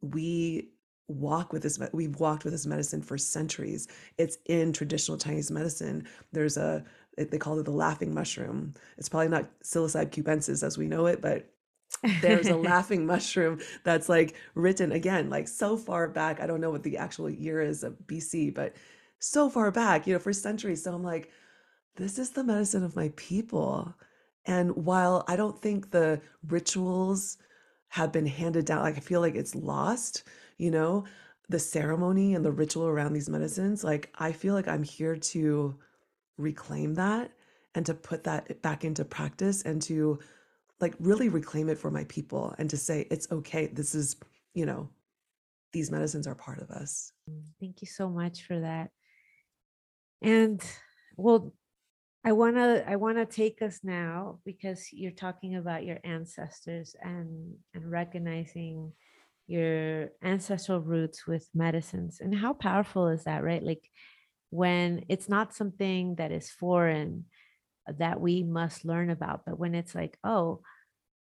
we 0.00 0.70
walk 1.08 1.52
with 1.52 1.62
this 1.62 1.78
we've 1.92 2.18
walked 2.18 2.44
with 2.44 2.52
this 2.52 2.66
medicine 2.66 3.02
for 3.02 3.16
centuries. 3.16 3.88
It's 4.18 4.38
in 4.46 4.72
traditional 4.72 5.18
chinese 5.18 5.50
medicine. 5.50 6.06
There's 6.32 6.56
a 6.56 6.84
they 7.16 7.38
call 7.38 7.58
it 7.58 7.64
the 7.64 7.70
laughing 7.70 8.12
mushroom. 8.12 8.74
It's 8.98 9.08
probably 9.08 9.28
not 9.28 9.48
psilocybe 9.62 10.10
cubensis 10.10 10.62
as 10.62 10.76
we 10.76 10.88
know 10.88 11.06
it 11.06 11.20
but 11.20 11.48
there's 12.20 12.48
a 12.48 12.56
laughing 12.72 13.06
mushroom 13.06 13.60
that's 13.84 14.08
like 14.08 14.34
written 14.54 14.92
again 14.92 15.30
like 15.30 15.48
so 15.48 15.76
far 15.76 16.08
back. 16.08 16.40
I 16.40 16.46
don't 16.46 16.60
know 16.60 16.70
what 16.70 16.82
the 16.82 16.98
actual 16.98 17.30
year 17.30 17.62
is 17.62 17.84
of 17.84 17.94
bc 18.06 18.54
but 18.54 18.74
so 19.18 19.48
far 19.48 19.70
back 19.70 20.06
you 20.06 20.12
know 20.12 20.18
for 20.18 20.32
centuries. 20.32 20.82
So 20.82 20.92
i'm 20.92 21.04
like 21.04 21.30
this 21.96 22.18
is 22.18 22.30
the 22.30 22.44
medicine 22.44 22.84
of 22.84 22.96
my 22.96 23.12
people. 23.16 23.94
And 24.44 24.74
while 24.84 25.24
i 25.28 25.36
don't 25.36 25.62
think 25.62 25.92
the 25.92 26.20
rituals 26.48 27.38
have 27.88 28.12
been 28.12 28.26
handed 28.26 28.64
down. 28.64 28.82
Like 28.82 28.96
I 28.96 29.00
feel 29.00 29.20
like 29.20 29.34
it's 29.34 29.54
lost, 29.54 30.24
you 30.58 30.70
know, 30.70 31.04
the 31.48 31.58
ceremony 31.58 32.34
and 32.34 32.44
the 32.44 32.50
ritual 32.52 32.86
around 32.86 33.12
these 33.12 33.28
medicines. 33.28 33.84
Like 33.84 34.12
I 34.18 34.32
feel 34.32 34.54
like 34.54 34.68
I'm 34.68 34.82
here 34.82 35.16
to 35.16 35.76
reclaim 36.38 36.94
that 36.94 37.30
and 37.74 37.86
to 37.86 37.94
put 37.94 38.24
that 38.24 38.60
back 38.62 38.84
into 38.84 39.04
practice 39.04 39.62
and 39.62 39.80
to 39.82 40.18
like 40.80 40.94
really 40.98 41.28
reclaim 41.28 41.68
it 41.68 41.78
for 41.78 41.90
my 41.90 42.04
people 42.04 42.54
and 42.58 42.68
to 42.70 42.76
say 42.76 43.06
it's 43.10 43.30
okay. 43.30 43.66
This 43.68 43.94
is, 43.94 44.16
you 44.54 44.66
know, 44.66 44.88
these 45.72 45.90
medicines 45.90 46.26
are 46.26 46.34
part 46.34 46.60
of 46.60 46.70
us. 46.70 47.12
Mm, 47.30 47.44
thank 47.60 47.80
you 47.80 47.86
so 47.86 48.08
much 48.08 48.42
for 48.42 48.60
that 48.60 48.90
and 50.22 50.62
well 51.16 51.52
I 52.26 52.32
want 52.32 52.56
to 52.56 52.84
I 52.88 52.96
want 52.96 53.18
to 53.18 53.24
take 53.24 53.62
us 53.62 53.80
now 53.84 54.40
because 54.44 54.92
you're 54.92 55.12
talking 55.12 55.54
about 55.54 55.84
your 55.84 55.98
ancestors 56.02 56.96
and 57.00 57.54
and 57.72 57.88
recognizing 57.88 58.92
your 59.46 60.08
ancestral 60.24 60.80
roots 60.80 61.24
with 61.28 61.48
medicines 61.54 62.18
and 62.20 62.34
how 62.34 62.52
powerful 62.52 63.06
is 63.06 63.22
that 63.24 63.44
right? 63.44 63.62
Like 63.62 63.88
when 64.50 65.04
it's 65.08 65.28
not 65.28 65.54
something 65.54 66.16
that 66.16 66.32
is 66.32 66.50
foreign 66.50 67.26
uh, 67.88 67.92
that 67.98 68.20
we 68.20 68.42
must 68.42 68.84
learn 68.84 69.10
about 69.10 69.42
but 69.46 69.56
when 69.56 69.76
it's 69.76 69.94
like 69.94 70.18
oh 70.24 70.62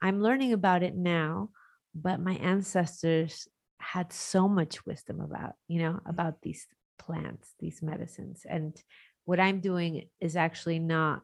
I'm 0.00 0.22
learning 0.22 0.54
about 0.54 0.82
it 0.82 0.96
now 0.96 1.50
but 1.94 2.18
my 2.18 2.36
ancestors 2.36 3.46
had 3.78 4.10
so 4.10 4.48
much 4.48 4.86
wisdom 4.86 5.20
about 5.20 5.52
you 5.68 5.82
know 5.82 6.00
about 6.06 6.40
these 6.40 6.66
plants 6.98 7.52
these 7.60 7.82
medicines 7.82 8.46
and 8.48 8.74
what 9.24 9.40
I'm 9.40 9.60
doing 9.60 10.08
is 10.20 10.36
actually 10.36 10.78
not 10.78 11.22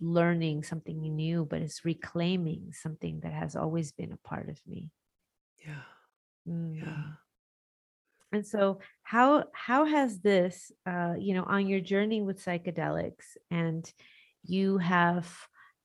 learning 0.00 0.62
something 0.64 1.00
new, 1.00 1.44
but 1.44 1.62
it's 1.62 1.84
reclaiming 1.84 2.72
something 2.72 3.20
that 3.20 3.32
has 3.32 3.56
always 3.56 3.92
been 3.92 4.12
a 4.12 4.28
part 4.28 4.48
of 4.48 4.60
me. 4.66 4.90
Yeah. 5.64 5.82
Mm. 6.48 6.76
Yeah. 6.76 7.02
And 8.32 8.44
so, 8.44 8.80
how 9.02 9.44
how 9.52 9.84
has 9.84 10.18
this, 10.18 10.72
uh, 10.86 11.14
you 11.16 11.34
know, 11.34 11.44
on 11.44 11.68
your 11.68 11.80
journey 11.80 12.20
with 12.20 12.44
psychedelics, 12.44 13.36
and 13.50 13.88
you 14.42 14.78
have 14.78 15.32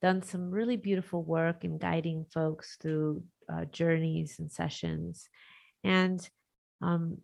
done 0.01 0.23
some 0.23 0.49
really 0.49 0.77
beautiful 0.77 1.21
work 1.23 1.63
in 1.63 1.77
guiding 1.77 2.25
folks 2.33 2.77
through 2.81 3.23
uh, 3.53 3.65
journeys 3.65 4.38
and 4.39 4.51
sessions, 4.51 5.29
and 5.83 6.27
um, 6.81 7.19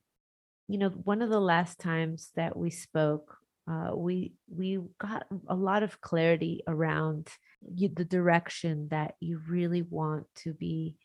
you 0.67 0.77
know, 0.77 0.89
one 0.89 1.23
of 1.23 1.31
the 1.31 1.39
last 1.39 1.79
times 1.79 2.31
that 2.35 2.55
we 2.55 2.69
spoke, 2.69 3.37
uh, 3.69 3.91
we 3.95 4.33
we 4.47 4.79
got 4.99 5.25
a 5.47 5.55
lot 5.55 5.81
of 5.83 5.99
clarity 6.01 6.61
around 6.67 7.29
you, 7.61 7.89
the 7.89 8.05
direction 8.05 8.87
that 8.91 9.15
you 9.19 9.41
really 9.47 9.81
want 9.81 10.27
to 10.35 10.53
be 10.53 10.95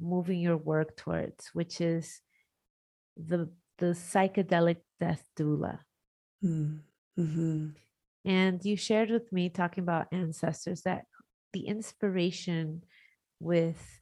moving 0.00 0.40
your 0.40 0.56
work 0.56 0.96
towards, 0.96 1.50
which 1.52 1.80
is 1.80 2.20
the 3.16 3.50
the 3.78 3.86
psychedelic 3.86 4.78
death 5.00 5.24
doula. 5.38 5.78
Mm. 6.44 6.80
hmm 7.16 7.68
And 8.24 8.64
you 8.64 8.76
shared 8.76 9.10
with 9.10 9.32
me 9.32 9.48
talking 9.48 9.82
about 9.82 10.12
ancestors 10.12 10.82
that 10.82 11.04
the 11.52 11.66
inspiration 11.66 12.82
with 13.38 14.00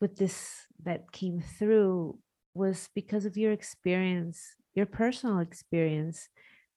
with 0.00 0.16
this 0.16 0.66
that 0.82 1.12
came 1.12 1.42
through 1.58 2.18
was 2.54 2.88
because 2.94 3.26
of 3.26 3.36
your 3.36 3.52
experience, 3.52 4.40
your 4.74 4.86
personal 4.86 5.38
experience 5.38 6.28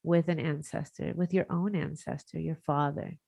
with 0.03 0.27
an 0.29 0.39
ancestor, 0.39 1.13
with 1.15 1.33
your 1.33 1.45
own 1.49 1.75
ancestor, 1.75 2.39
your 2.39 2.57
father, 2.57 3.19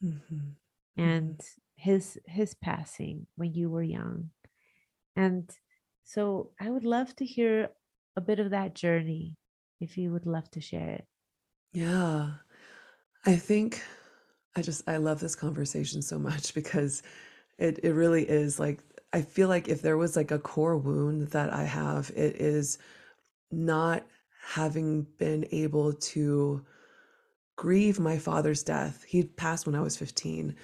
hmm 0.00 0.18
hmm 0.28 0.52
and 0.96 1.40
his 1.76 2.18
his 2.26 2.54
passing 2.54 3.26
when 3.36 3.54
you 3.54 3.70
were 3.70 3.82
young. 3.82 4.30
And 5.16 5.50
so 6.04 6.52
I 6.60 6.70
would 6.70 6.84
love 6.84 7.16
to 7.18 7.26
hear 7.26 7.70
a 8.16 8.20
bit 8.20 8.40
of 8.40 8.50
that 8.50 8.74
journey 8.74 9.38
if 9.80 9.98
you 9.98 10.12
would 10.12 10.26
love 10.26 10.50
to 10.52 10.60
share 10.60 10.90
it. 10.90 11.08
Yeah. 11.72 12.34
I 13.26 13.36
think 13.36 13.82
I 14.56 14.62
just 14.62 14.88
I 14.88 14.98
love 14.98 15.20
this 15.20 15.36
conversation 15.36 16.02
so 16.02 16.18
much 16.18 16.54
because 16.56 17.02
it 17.58 17.80
it 17.84 17.92
really 17.94 18.28
is 18.28 18.60
like 18.60 18.80
I 19.12 19.22
feel 19.22 19.48
like 19.48 19.68
if 19.68 19.82
there 19.82 19.96
was 19.98 20.16
like 20.16 20.30
a 20.30 20.38
core 20.38 20.78
wound 20.78 21.28
that 21.30 21.52
I 21.52 21.64
have, 21.64 22.10
it 22.16 22.36
is 22.36 22.78
not 23.52 24.06
having 24.42 25.06
been 25.18 25.46
able 25.52 25.92
to 25.92 26.64
grieve 27.56 28.00
my 28.00 28.18
father's 28.18 28.62
death. 28.62 29.04
He 29.06 29.22
passed 29.22 29.66
when 29.66 29.76
I 29.76 29.80
was 29.80 29.96
15. 29.96 30.54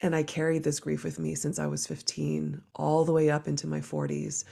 And 0.00 0.14
I 0.14 0.22
carried 0.22 0.62
this 0.62 0.78
grief 0.78 1.04
with 1.04 1.18
me 1.18 1.34
since 1.34 1.58
I 1.58 1.66
was 1.66 1.86
15, 1.86 2.60
all 2.74 3.04
the 3.04 3.12
way 3.12 3.30
up 3.30 3.48
into 3.48 3.66
my 3.66 3.80
40s, 3.80 4.44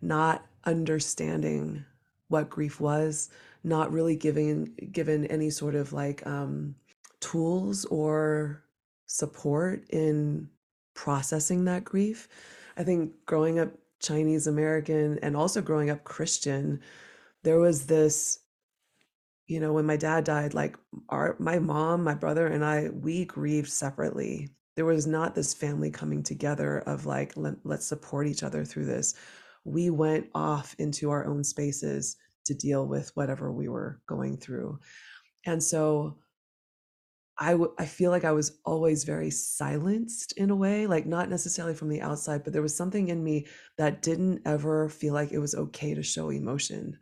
not 0.00 0.46
understanding 0.64 1.84
what 2.28 2.48
grief 2.48 2.80
was, 2.80 3.28
not 3.64 3.92
really 3.92 4.16
giving 4.16 4.72
given 4.92 5.26
any 5.26 5.50
sort 5.50 5.74
of 5.74 5.92
like 5.92 6.26
um, 6.26 6.74
tools 7.20 7.84
or 7.86 8.62
support 9.06 9.84
in 9.90 10.48
processing 10.94 11.64
that 11.64 11.84
grief. 11.84 12.28
I 12.76 12.84
think 12.84 13.12
growing 13.26 13.58
up 13.58 13.70
Chinese 14.00 14.46
American 14.46 15.18
and 15.20 15.36
also 15.36 15.60
growing 15.60 15.90
up 15.90 16.04
Christian, 16.04 16.80
there 17.44 17.58
was 17.58 17.86
this 17.86 18.38
you 19.46 19.60
know 19.60 19.72
when 19.72 19.86
my 19.86 19.96
dad 19.96 20.24
died 20.24 20.54
like 20.54 20.76
our 21.08 21.36
my 21.38 21.58
mom 21.58 22.04
my 22.04 22.14
brother 22.14 22.46
and 22.46 22.64
i 22.64 22.88
we 22.90 23.24
grieved 23.24 23.70
separately. 23.70 24.50
There 24.74 24.86
was 24.86 25.06
not 25.06 25.34
this 25.34 25.52
family 25.52 25.90
coming 25.90 26.22
together 26.22 26.78
of 26.80 27.04
like 27.04 27.36
let, 27.36 27.54
let's 27.64 27.86
support 27.86 28.26
each 28.26 28.42
other 28.42 28.64
through 28.64 28.86
this. 28.86 29.14
We 29.64 29.90
went 29.90 30.28
off 30.34 30.74
into 30.78 31.10
our 31.10 31.26
own 31.26 31.44
spaces 31.44 32.16
to 32.46 32.54
deal 32.54 32.86
with 32.86 33.10
whatever 33.14 33.52
we 33.52 33.68
were 33.68 34.00
going 34.06 34.38
through. 34.38 34.78
And 35.44 35.62
so 35.62 36.18
I, 37.38 37.52
w- 37.52 37.74
I 37.78 37.86
feel 37.86 38.10
like 38.10 38.24
I 38.24 38.32
was 38.32 38.58
always 38.64 39.04
very 39.04 39.30
silenced 39.30 40.32
in 40.38 40.50
a 40.50 40.56
way, 40.56 40.86
like 40.86 41.06
not 41.06 41.28
necessarily 41.28 41.74
from 41.74 41.88
the 41.88 42.00
outside, 42.00 42.44
but 42.44 42.52
there 42.52 42.62
was 42.62 42.76
something 42.76 43.08
in 43.08 43.22
me 43.22 43.46
that 43.78 44.02
didn't 44.02 44.42
ever 44.46 44.88
feel 44.88 45.14
like 45.14 45.32
it 45.32 45.38
was 45.38 45.54
okay 45.54 45.94
to 45.94 46.02
show 46.02 46.30
emotion 46.30 46.98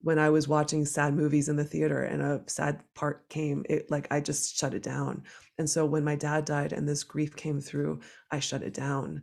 when 0.00 0.18
I 0.18 0.30
was 0.30 0.46
watching 0.46 0.84
sad 0.84 1.14
movies 1.14 1.48
in 1.48 1.56
the 1.56 1.64
theater 1.64 2.04
and 2.04 2.22
a 2.22 2.42
sad 2.46 2.80
part 2.94 3.28
came, 3.28 3.64
it 3.68 3.90
like 3.90 4.06
I 4.10 4.20
just 4.20 4.56
shut 4.56 4.74
it 4.74 4.82
down. 4.82 5.24
And 5.58 5.68
so 5.68 5.84
when 5.84 6.04
my 6.04 6.14
dad 6.14 6.44
died 6.44 6.72
and 6.72 6.88
this 6.88 7.02
grief 7.02 7.34
came 7.34 7.60
through, 7.60 8.00
I 8.30 8.38
shut 8.38 8.62
it 8.62 8.74
down. 8.74 9.22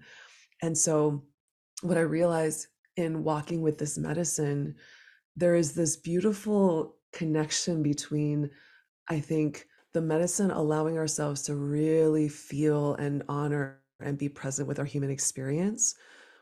And 0.61 0.77
so 0.77 1.23
what 1.81 1.97
I 1.97 2.01
realized 2.01 2.67
in 2.97 3.23
walking 3.23 3.61
with 3.61 3.77
this 3.77 3.97
medicine, 3.97 4.75
there 5.35 5.55
is 5.55 5.73
this 5.73 5.97
beautiful 5.97 6.97
connection 7.13 7.81
between, 7.81 8.49
I 9.09 9.19
think, 9.19 9.65
the 9.93 10.01
medicine 10.01 10.51
allowing 10.51 10.97
ourselves 10.97 11.43
to 11.43 11.55
really 11.55 12.27
feel 12.27 12.95
and 12.95 13.23
honor 13.29 13.79
and 14.01 14.17
be 14.17 14.27
present 14.27 14.67
with 14.67 14.77
our 14.77 14.85
human 14.85 15.09
experience, 15.09 15.95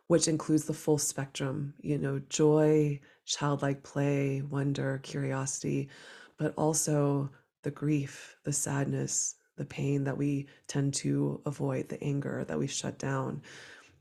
which 0.07 0.27
includes 0.27 0.65
the 0.65 0.73
full 0.73 0.97
spectrum, 0.97 1.75
you 1.79 1.99
know, 1.99 2.19
joy, 2.29 2.99
childlike 3.25 3.83
play, 3.83 4.41
wonder, 4.41 4.99
curiosity, 5.03 5.89
but 6.37 6.53
also 6.57 7.29
the 7.63 7.71
grief, 7.71 8.37
the 8.43 8.53
sadness, 8.53 9.35
the 9.57 9.65
pain 9.65 10.03
that 10.05 10.17
we 10.17 10.47
tend 10.67 10.93
to 10.95 11.41
avoid, 11.45 11.89
the 11.89 12.03
anger 12.03 12.43
that 12.45 12.59
we 12.59 12.67
shut 12.67 12.97
down. 12.99 13.41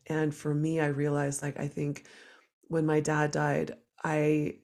And 0.06 0.34
for 0.34 0.54
me, 0.54 0.80
I 0.80 0.86
realized 0.88 1.42
like 1.42 1.58
I 1.58 1.68
think 1.68 2.06
when 2.68 2.86
my 2.86 3.00
dad 3.00 3.32
died, 3.32 3.76
I 4.04 4.58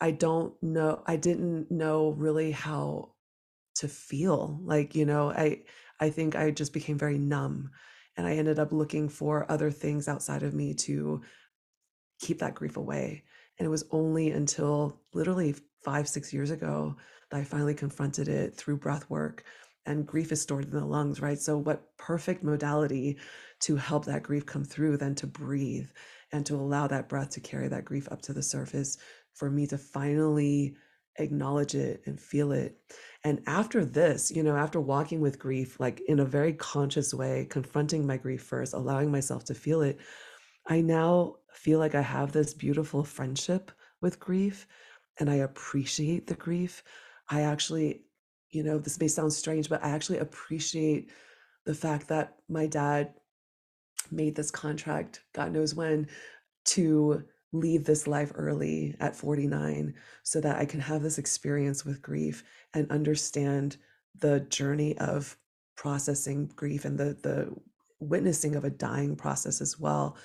I 0.00 0.10
don't 0.12 0.60
know, 0.62 1.02
I 1.06 1.16
didn't 1.16 1.70
know 1.70 2.10
really 2.10 2.52
how 2.52 3.14
to 3.76 3.88
feel. 3.88 4.60
Like, 4.62 4.94
you 4.94 5.04
know, 5.06 5.30
I 5.30 5.64
I 6.00 6.10
think 6.10 6.36
I 6.36 6.50
just 6.50 6.72
became 6.72 6.98
very 6.98 7.18
numb 7.18 7.70
and 8.16 8.26
I 8.26 8.34
ended 8.36 8.58
up 8.58 8.72
looking 8.72 9.08
for 9.08 9.50
other 9.50 9.70
things 9.70 10.08
outside 10.08 10.42
of 10.42 10.54
me 10.54 10.74
to 10.74 11.22
keep 12.20 12.38
that 12.40 12.54
grief 12.54 12.76
away. 12.76 13.24
And 13.58 13.66
it 13.66 13.70
was 13.70 13.84
only 13.90 14.30
until 14.30 15.00
literally 15.12 15.54
five, 15.84 16.08
six 16.08 16.32
years 16.32 16.50
ago 16.50 16.96
that 17.30 17.40
I 17.40 17.44
finally 17.44 17.74
confronted 17.74 18.28
it 18.28 18.54
through 18.56 18.78
breath 18.78 19.08
work. 19.10 19.44
And 19.84 20.06
grief 20.06 20.30
is 20.30 20.40
stored 20.40 20.64
in 20.64 20.70
the 20.70 20.84
lungs, 20.84 21.20
right? 21.20 21.38
So, 21.38 21.58
what 21.58 21.96
perfect 21.96 22.44
modality 22.44 23.18
to 23.60 23.76
help 23.76 24.04
that 24.04 24.22
grief 24.22 24.46
come 24.46 24.64
through 24.64 24.96
than 24.96 25.14
to 25.16 25.26
breathe 25.26 25.88
and 26.32 26.46
to 26.46 26.54
allow 26.54 26.86
that 26.86 27.08
breath 27.08 27.30
to 27.30 27.40
carry 27.40 27.68
that 27.68 27.84
grief 27.84 28.08
up 28.10 28.22
to 28.22 28.32
the 28.32 28.42
surface 28.42 28.96
for 29.34 29.50
me 29.50 29.66
to 29.66 29.78
finally 29.78 30.76
acknowledge 31.18 31.74
it 31.74 32.02
and 32.06 32.20
feel 32.20 32.52
it. 32.52 32.76
And 33.24 33.42
after 33.46 33.84
this, 33.84 34.30
you 34.30 34.42
know, 34.42 34.56
after 34.56 34.80
walking 34.80 35.20
with 35.20 35.38
grief, 35.38 35.78
like 35.78 36.00
in 36.06 36.20
a 36.20 36.24
very 36.24 36.52
conscious 36.52 37.12
way, 37.12 37.46
confronting 37.50 38.06
my 38.06 38.16
grief 38.16 38.42
first, 38.42 38.74
allowing 38.74 39.10
myself 39.10 39.44
to 39.44 39.54
feel 39.54 39.82
it, 39.82 39.98
I 40.66 40.80
now 40.80 41.36
feel 41.52 41.78
like 41.78 41.94
I 41.94 42.02
have 42.02 42.32
this 42.32 42.54
beautiful 42.54 43.04
friendship 43.04 43.70
with 44.00 44.20
grief 44.20 44.66
and 45.18 45.30
I 45.30 45.36
appreciate 45.36 46.26
the 46.26 46.34
grief. 46.34 46.82
I 47.28 47.42
actually, 47.42 48.02
you 48.50 48.62
know, 48.62 48.78
this 48.78 48.98
may 48.98 49.08
sound 49.08 49.32
strange, 49.32 49.68
but 49.68 49.84
I 49.84 49.90
actually 49.90 50.18
appreciate 50.18 51.10
the 51.64 51.74
fact 51.74 52.08
that 52.08 52.36
my 52.48 52.66
dad 52.66 53.14
made 54.10 54.34
this 54.34 54.50
contract, 54.50 55.22
God 55.32 55.52
knows 55.52 55.74
when, 55.74 56.08
to 56.64 57.24
leave 57.52 57.84
this 57.84 58.06
life 58.06 58.32
early 58.34 58.96
at 58.98 59.14
49 59.14 59.94
so 60.22 60.40
that 60.40 60.56
I 60.56 60.64
can 60.64 60.80
have 60.80 61.02
this 61.02 61.18
experience 61.18 61.84
with 61.84 62.02
grief 62.02 62.42
and 62.74 62.90
understand 62.90 63.76
the 64.18 64.40
journey 64.40 64.96
of 64.98 65.36
processing 65.76 66.50
grief 66.54 66.84
and 66.84 66.98
the 66.98 67.16
the 67.22 67.54
witnessing 68.00 68.56
of 68.56 68.64
a 68.64 68.70
dying 68.70 69.16
process 69.16 69.60
as 69.60 69.78
well 69.78 70.16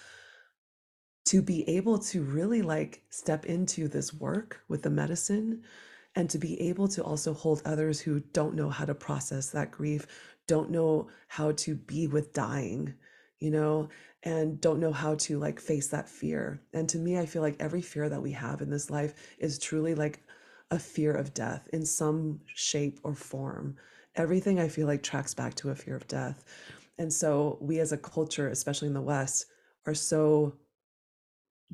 to 1.27 1.41
be 1.41 1.67
able 1.67 1.99
to 1.99 2.23
really 2.23 2.61
like 2.61 3.01
step 3.09 3.45
into 3.45 3.89
this 3.89 4.13
work 4.13 4.61
with 4.69 4.81
the 4.81 4.89
medicine 4.89 5.61
and 6.15 6.29
to 6.29 6.37
be 6.37 6.59
able 6.61 6.87
to 6.87 7.03
also 7.03 7.33
hold 7.33 7.61
others 7.65 7.99
who 7.99 8.21
don't 8.31 8.55
know 8.55 8.69
how 8.69 8.85
to 8.85 8.95
process 8.95 9.49
that 9.49 9.69
grief, 9.69 10.07
don't 10.47 10.71
know 10.71 11.09
how 11.27 11.51
to 11.51 11.75
be 11.75 12.07
with 12.07 12.31
dying, 12.31 12.93
you 13.39 13.51
know, 13.51 13.89
and 14.23 14.61
don't 14.61 14.79
know 14.79 14.93
how 14.93 15.15
to 15.15 15.37
like 15.37 15.59
face 15.59 15.89
that 15.89 16.07
fear. 16.07 16.61
And 16.73 16.87
to 16.87 16.97
me, 16.97 17.19
I 17.19 17.25
feel 17.25 17.41
like 17.41 17.57
every 17.59 17.81
fear 17.81 18.07
that 18.07 18.21
we 18.21 18.31
have 18.31 18.61
in 18.61 18.69
this 18.69 18.89
life 18.89 19.13
is 19.37 19.59
truly 19.59 19.95
like 19.95 20.23
a 20.71 20.79
fear 20.79 21.13
of 21.13 21.33
death 21.33 21.67
in 21.73 21.85
some 21.85 22.39
shape 22.55 23.01
or 23.03 23.13
form. 23.13 23.75
Everything 24.15 24.61
I 24.61 24.69
feel 24.69 24.87
like 24.87 25.03
tracks 25.03 25.33
back 25.33 25.55
to 25.55 25.71
a 25.71 25.75
fear 25.75 25.97
of 25.97 26.07
death. 26.07 26.45
And 26.97 27.11
so 27.11 27.57
we 27.59 27.79
as 27.79 27.91
a 27.91 27.97
culture, 27.97 28.47
especially 28.47 28.87
in 28.87 28.93
the 28.93 29.01
West, 29.01 29.47
are 29.85 29.93
so 29.93 30.53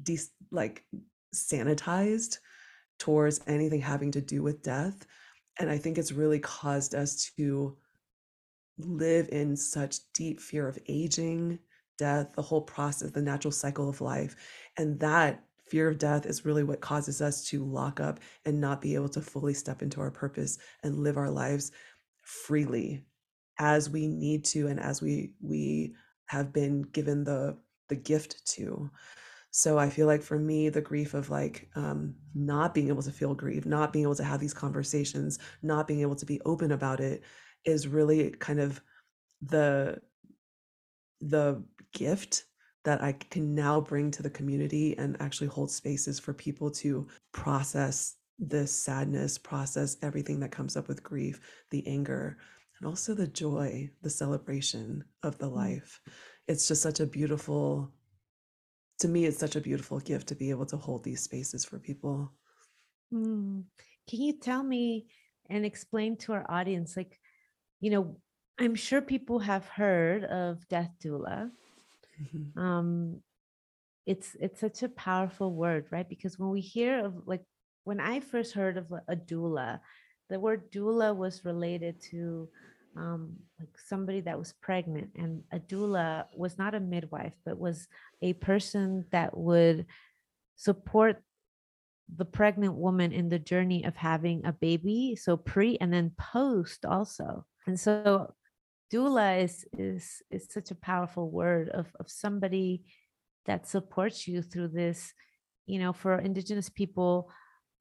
de- 0.01 0.19
like 0.51 0.83
sanitized 1.33 2.37
towards 2.99 3.41
anything 3.47 3.81
having 3.81 4.11
to 4.11 4.21
do 4.21 4.41
with 4.41 4.63
death 4.63 5.05
and 5.59 5.69
i 5.69 5.77
think 5.77 5.97
it's 5.97 6.11
really 6.11 6.39
caused 6.39 6.95
us 6.95 7.31
to 7.35 7.75
live 8.77 9.29
in 9.31 9.55
such 9.55 9.97
deep 10.13 10.39
fear 10.39 10.67
of 10.67 10.79
aging 10.87 11.59
death 11.97 12.31
the 12.35 12.41
whole 12.41 12.61
process 12.61 13.11
the 13.11 13.21
natural 13.21 13.51
cycle 13.51 13.89
of 13.89 14.01
life 14.01 14.35
and 14.77 14.99
that 14.99 15.43
fear 15.67 15.87
of 15.87 15.97
death 15.97 16.25
is 16.25 16.45
really 16.45 16.63
what 16.63 16.81
causes 16.81 17.21
us 17.21 17.43
to 17.45 17.63
lock 17.63 17.99
up 17.99 18.19
and 18.45 18.59
not 18.59 18.81
be 18.81 18.95
able 18.95 19.09
to 19.09 19.21
fully 19.21 19.53
step 19.53 19.81
into 19.81 20.01
our 20.01 20.11
purpose 20.11 20.57
and 20.83 20.99
live 20.99 21.17
our 21.17 21.29
lives 21.29 21.71
freely 22.21 23.03
as 23.59 23.89
we 23.89 24.07
need 24.07 24.43
to 24.43 24.67
and 24.67 24.79
as 24.79 25.01
we 25.01 25.31
we 25.41 25.93
have 26.25 26.51
been 26.51 26.81
given 26.81 27.23
the 27.23 27.57
the 27.89 27.95
gift 27.95 28.45
to 28.45 28.89
so 29.55 29.77
I 29.77 29.91
feel 29.91 30.07
like 30.07 30.23
for 30.23 30.39
me, 30.39 30.69
the 30.69 30.81
grief 30.81 31.13
of 31.13 31.29
like 31.29 31.69
um, 31.75 32.15
not 32.33 32.73
being 32.73 32.87
able 32.87 33.03
to 33.03 33.11
feel 33.11 33.35
grief, 33.35 33.67
not 33.67 33.93
being 33.93 34.01
able 34.01 34.15
to 34.15 34.23
have 34.23 34.39
these 34.39 34.53
conversations, 34.53 35.37
not 35.61 35.87
being 35.87 36.01
able 36.01 36.15
to 36.15 36.25
be 36.25 36.41
open 36.43 36.71
about 36.71 36.99
it 36.99 37.21
is 37.63 37.87
really 37.87 38.31
kind 38.31 38.59
of 38.59 38.81
the 39.43 40.01
the 41.21 41.63
gift 41.93 42.45
that 42.83 43.03
I 43.03 43.11
can 43.13 43.53
now 43.53 43.79
bring 43.79 44.09
to 44.11 44.23
the 44.23 44.29
community 44.31 44.97
and 44.97 45.15
actually 45.21 45.47
hold 45.47 45.69
spaces 45.69 46.19
for 46.19 46.33
people 46.33 46.71
to 46.71 47.07
process 47.31 48.15
this 48.39 48.71
sadness, 48.71 49.37
process 49.37 49.97
everything 50.01 50.39
that 50.39 50.51
comes 50.51 50.75
up 50.75 50.87
with 50.87 51.03
grief, 51.03 51.39
the 51.69 51.85
anger, 51.87 52.39
and 52.79 52.87
also 52.89 53.13
the 53.13 53.27
joy, 53.27 53.91
the 54.01 54.09
celebration 54.09 55.03
of 55.21 55.37
the 55.37 55.49
Mm. 55.49 55.55
life. 55.55 56.01
It's 56.47 56.67
just 56.67 56.81
such 56.81 56.99
a 56.99 57.05
beautiful 57.05 57.93
to 59.03 59.09
me, 59.09 59.25
it's 59.25 59.37
such 59.37 59.57
a 59.57 59.61
beautiful 59.61 59.99
gift 59.99 60.27
to 60.29 60.35
be 60.35 60.49
able 60.49 60.65
to 60.65 60.77
hold 60.77 61.03
these 61.03 61.21
spaces 61.21 61.65
for 61.65 61.77
people. 61.77 62.31
Mm. 63.13 63.65
Can 64.09 64.21
you 64.21 64.39
tell 64.39 64.63
me 64.63 65.07
and 65.49 65.65
explain 65.65 66.15
to 66.19 66.31
our 66.31 66.45
audience, 66.47 66.95
like, 66.95 67.19
you 67.81 67.91
know, 67.91 68.15
I'm 68.57 68.75
sure 68.75 69.01
people 69.01 69.39
have 69.39 69.65
heard 69.65 70.23
of 70.23 70.65
death 70.69 70.91
doula. 71.03 71.51
Mhm. 72.21 72.57
Um, 72.57 73.21
it's 74.05 74.37
it's 74.39 74.61
such 74.61 74.83
a 74.83 74.95
powerful 75.07 75.51
word, 75.53 75.87
right? 75.91 76.07
Because 76.07 76.39
when 76.39 76.51
we 76.51 76.61
hear 76.61 77.05
of 77.05 77.13
like 77.25 77.43
when 77.83 77.99
I 77.99 78.21
first 78.21 78.53
heard 78.53 78.77
of 78.77 78.87
a 79.09 79.17
doula, 79.17 79.81
the 80.29 80.39
word 80.39 80.71
doula 80.71 81.13
was 81.13 81.43
related 81.43 81.99
to 82.11 82.47
um, 82.95 83.35
like 83.59 83.69
somebody 83.87 84.21
that 84.21 84.37
was 84.37 84.53
pregnant, 84.61 85.11
and 85.15 85.43
a 85.51 85.59
doula 85.59 86.25
was 86.35 86.57
not 86.57 86.75
a 86.75 86.79
midwife, 86.79 87.33
but 87.45 87.57
was 87.57 87.87
a 88.21 88.33
person 88.33 89.05
that 89.11 89.35
would 89.37 89.85
support 90.55 91.21
the 92.15 92.25
pregnant 92.25 92.75
woman 92.75 93.11
in 93.11 93.29
the 93.29 93.39
journey 93.39 93.83
of 93.83 93.95
having 93.95 94.45
a 94.45 94.53
baby, 94.53 95.15
so 95.15 95.37
pre 95.37 95.77
and 95.79 95.93
then 95.93 96.11
post 96.17 96.85
also. 96.85 97.45
And 97.65 97.79
so 97.79 98.33
doula 98.93 99.43
is 99.43 99.65
is 99.77 100.21
is 100.29 100.47
such 100.49 100.69
a 100.69 100.75
powerful 100.75 101.29
word 101.31 101.69
of 101.69 101.87
of 101.99 102.09
somebody 102.09 102.83
that 103.45 103.67
supports 103.67 104.27
you 104.27 104.41
through 104.41 104.67
this 104.67 105.13
you 105.65 105.79
know 105.79 105.93
for 105.93 106.19
indigenous 106.19 106.69
people 106.69 107.31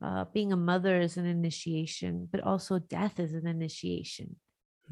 uh, 0.03 0.25
being 0.33 0.53
a 0.53 0.57
mother 0.57 1.01
is 1.01 1.16
an 1.16 1.27
initiation 1.27 2.29
but 2.33 2.40
also 2.40 2.79
death 2.79 3.20
is 3.20 3.35
an 3.35 3.46
initiation 3.46 4.37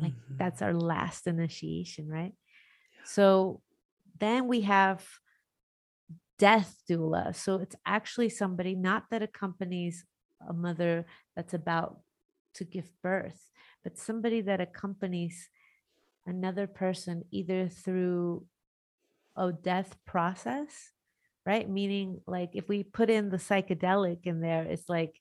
like 0.01 0.15
Mhm. 0.15 0.39
that's 0.39 0.63
our 0.63 0.75
last 0.75 1.27
initiation 1.27 2.09
right 2.09 2.35
Yeah. 2.97 3.05
so 3.05 3.63
then 4.19 4.49
we 4.49 4.63
have 4.63 5.07
death 6.39 6.83
doula 6.89 7.35
so 7.35 7.57
it's 7.57 7.77
actually 7.85 8.29
somebody 8.29 8.75
not 8.75 9.05
that 9.11 9.23
accompanies 9.23 10.07
a 10.49 10.53
mother 10.53 11.05
that's 11.37 11.53
about 11.55 12.01
to 12.55 12.65
give 12.65 12.91
birth 13.03 13.51
but 13.85 13.99
somebody 13.99 14.41
that 14.41 14.61
accompanies 14.61 15.49
another 16.27 16.67
person 16.67 17.23
either 17.31 17.69
through 17.69 18.47
a 19.37 19.53
death 19.53 19.97
process, 20.07 20.93
right? 21.47 21.69
Meaning, 21.69 22.21
like, 22.27 22.51
if 22.55 22.69
we 22.69 22.83
put 22.83 23.09
in 23.11 23.31
the 23.31 23.37
psychedelic 23.39 24.21
in 24.25 24.41
there, 24.41 24.65
it's 24.65 24.89
like, 24.89 25.15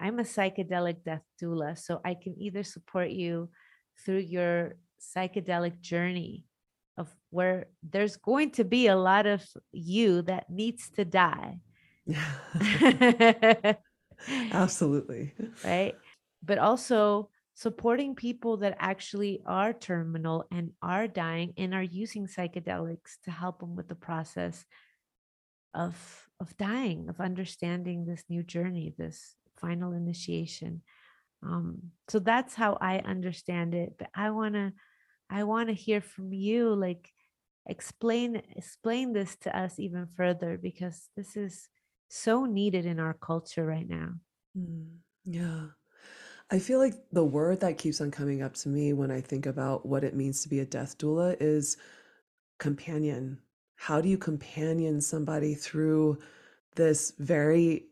I'm 0.00 0.18
a 0.18 0.22
psychedelic 0.24 1.04
death 1.04 1.22
doula. 1.40 1.78
So 1.78 2.00
I 2.04 2.14
can 2.14 2.34
either 2.40 2.62
support 2.62 3.10
you 3.10 3.50
through 4.04 4.18
your 4.18 4.76
psychedelic 5.00 5.80
journey 5.80 6.44
of 6.96 7.08
where 7.30 7.66
there's 7.82 8.16
going 8.16 8.50
to 8.50 8.64
be 8.64 8.88
a 8.88 8.96
lot 8.96 9.26
of 9.26 9.44
you 9.72 10.22
that 10.22 10.50
needs 10.50 10.90
to 10.90 11.04
die. 11.04 11.60
Absolutely. 14.52 15.32
right? 15.64 15.94
But 16.42 16.58
also 16.58 17.30
supporting 17.54 18.14
people 18.14 18.58
that 18.58 18.76
actually 18.78 19.42
are 19.46 19.72
terminal 19.72 20.44
and 20.50 20.70
are 20.82 21.08
dying 21.08 21.52
and 21.56 21.74
are 21.74 21.82
using 21.82 22.26
psychedelics 22.26 23.18
to 23.24 23.30
help 23.30 23.60
them 23.60 23.74
with 23.76 23.88
the 23.88 23.94
process 23.94 24.64
of 25.74 25.96
of 26.40 26.56
dying, 26.56 27.08
of 27.08 27.20
understanding 27.20 28.06
this 28.06 28.22
new 28.28 28.42
journey, 28.42 28.94
this 28.96 29.34
final 29.60 29.92
initiation. 29.92 30.82
Um, 31.42 31.92
so 32.08 32.18
that's 32.18 32.54
how 32.54 32.78
I 32.80 32.98
understand 32.98 33.74
it. 33.74 33.94
But 33.98 34.08
I 34.14 34.30
wanna 34.30 34.72
I 35.30 35.44
wanna 35.44 35.72
hear 35.72 36.00
from 36.00 36.32
you, 36.32 36.74
like 36.74 37.12
explain 37.66 38.42
explain 38.56 39.12
this 39.12 39.36
to 39.36 39.56
us 39.56 39.78
even 39.78 40.06
further 40.16 40.58
because 40.60 41.08
this 41.16 41.36
is 41.36 41.68
so 42.08 42.46
needed 42.46 42.86
in 42.86 42.98
our 42.98 43.14
culture 43.14 43.64
right 43.64 43.88
now. 43.88 44.14
Mm, 44.56 44.96
yeah. 45.24 45.66
I 46.50 46.58
feel 46.58 46.78
like 46.78 46.94
the 47.12 47.24
word 47.24 47.60
that 47.60 47.76
keeps 47.76 48.00
on 48.00 48.10
coming 48.10 48.42
up 48.42 48.54
to 48.54 48.70
me 48.70 48.94
when 48.94 49.10
I 49.10 49.20
think 49.20 49.44
about 49.44 49.84
what 49.84 50.02
it 50.02 50.16
means 50.16 50.42
to 50.42 50.48
be 50.48 50.60
a 50.60 50.64
death 50.64 50.96
doula 50.96 51.36
is 51.40 51.76
companion. 52.58 53.38
How 53.76 54.00
do 54.00 54.08
you 54.08 54.16
companion 54.16 55.00
somebody 55.00 55.54
through 55.54 56.18
this 56.74 57.12
very 57.18 57.88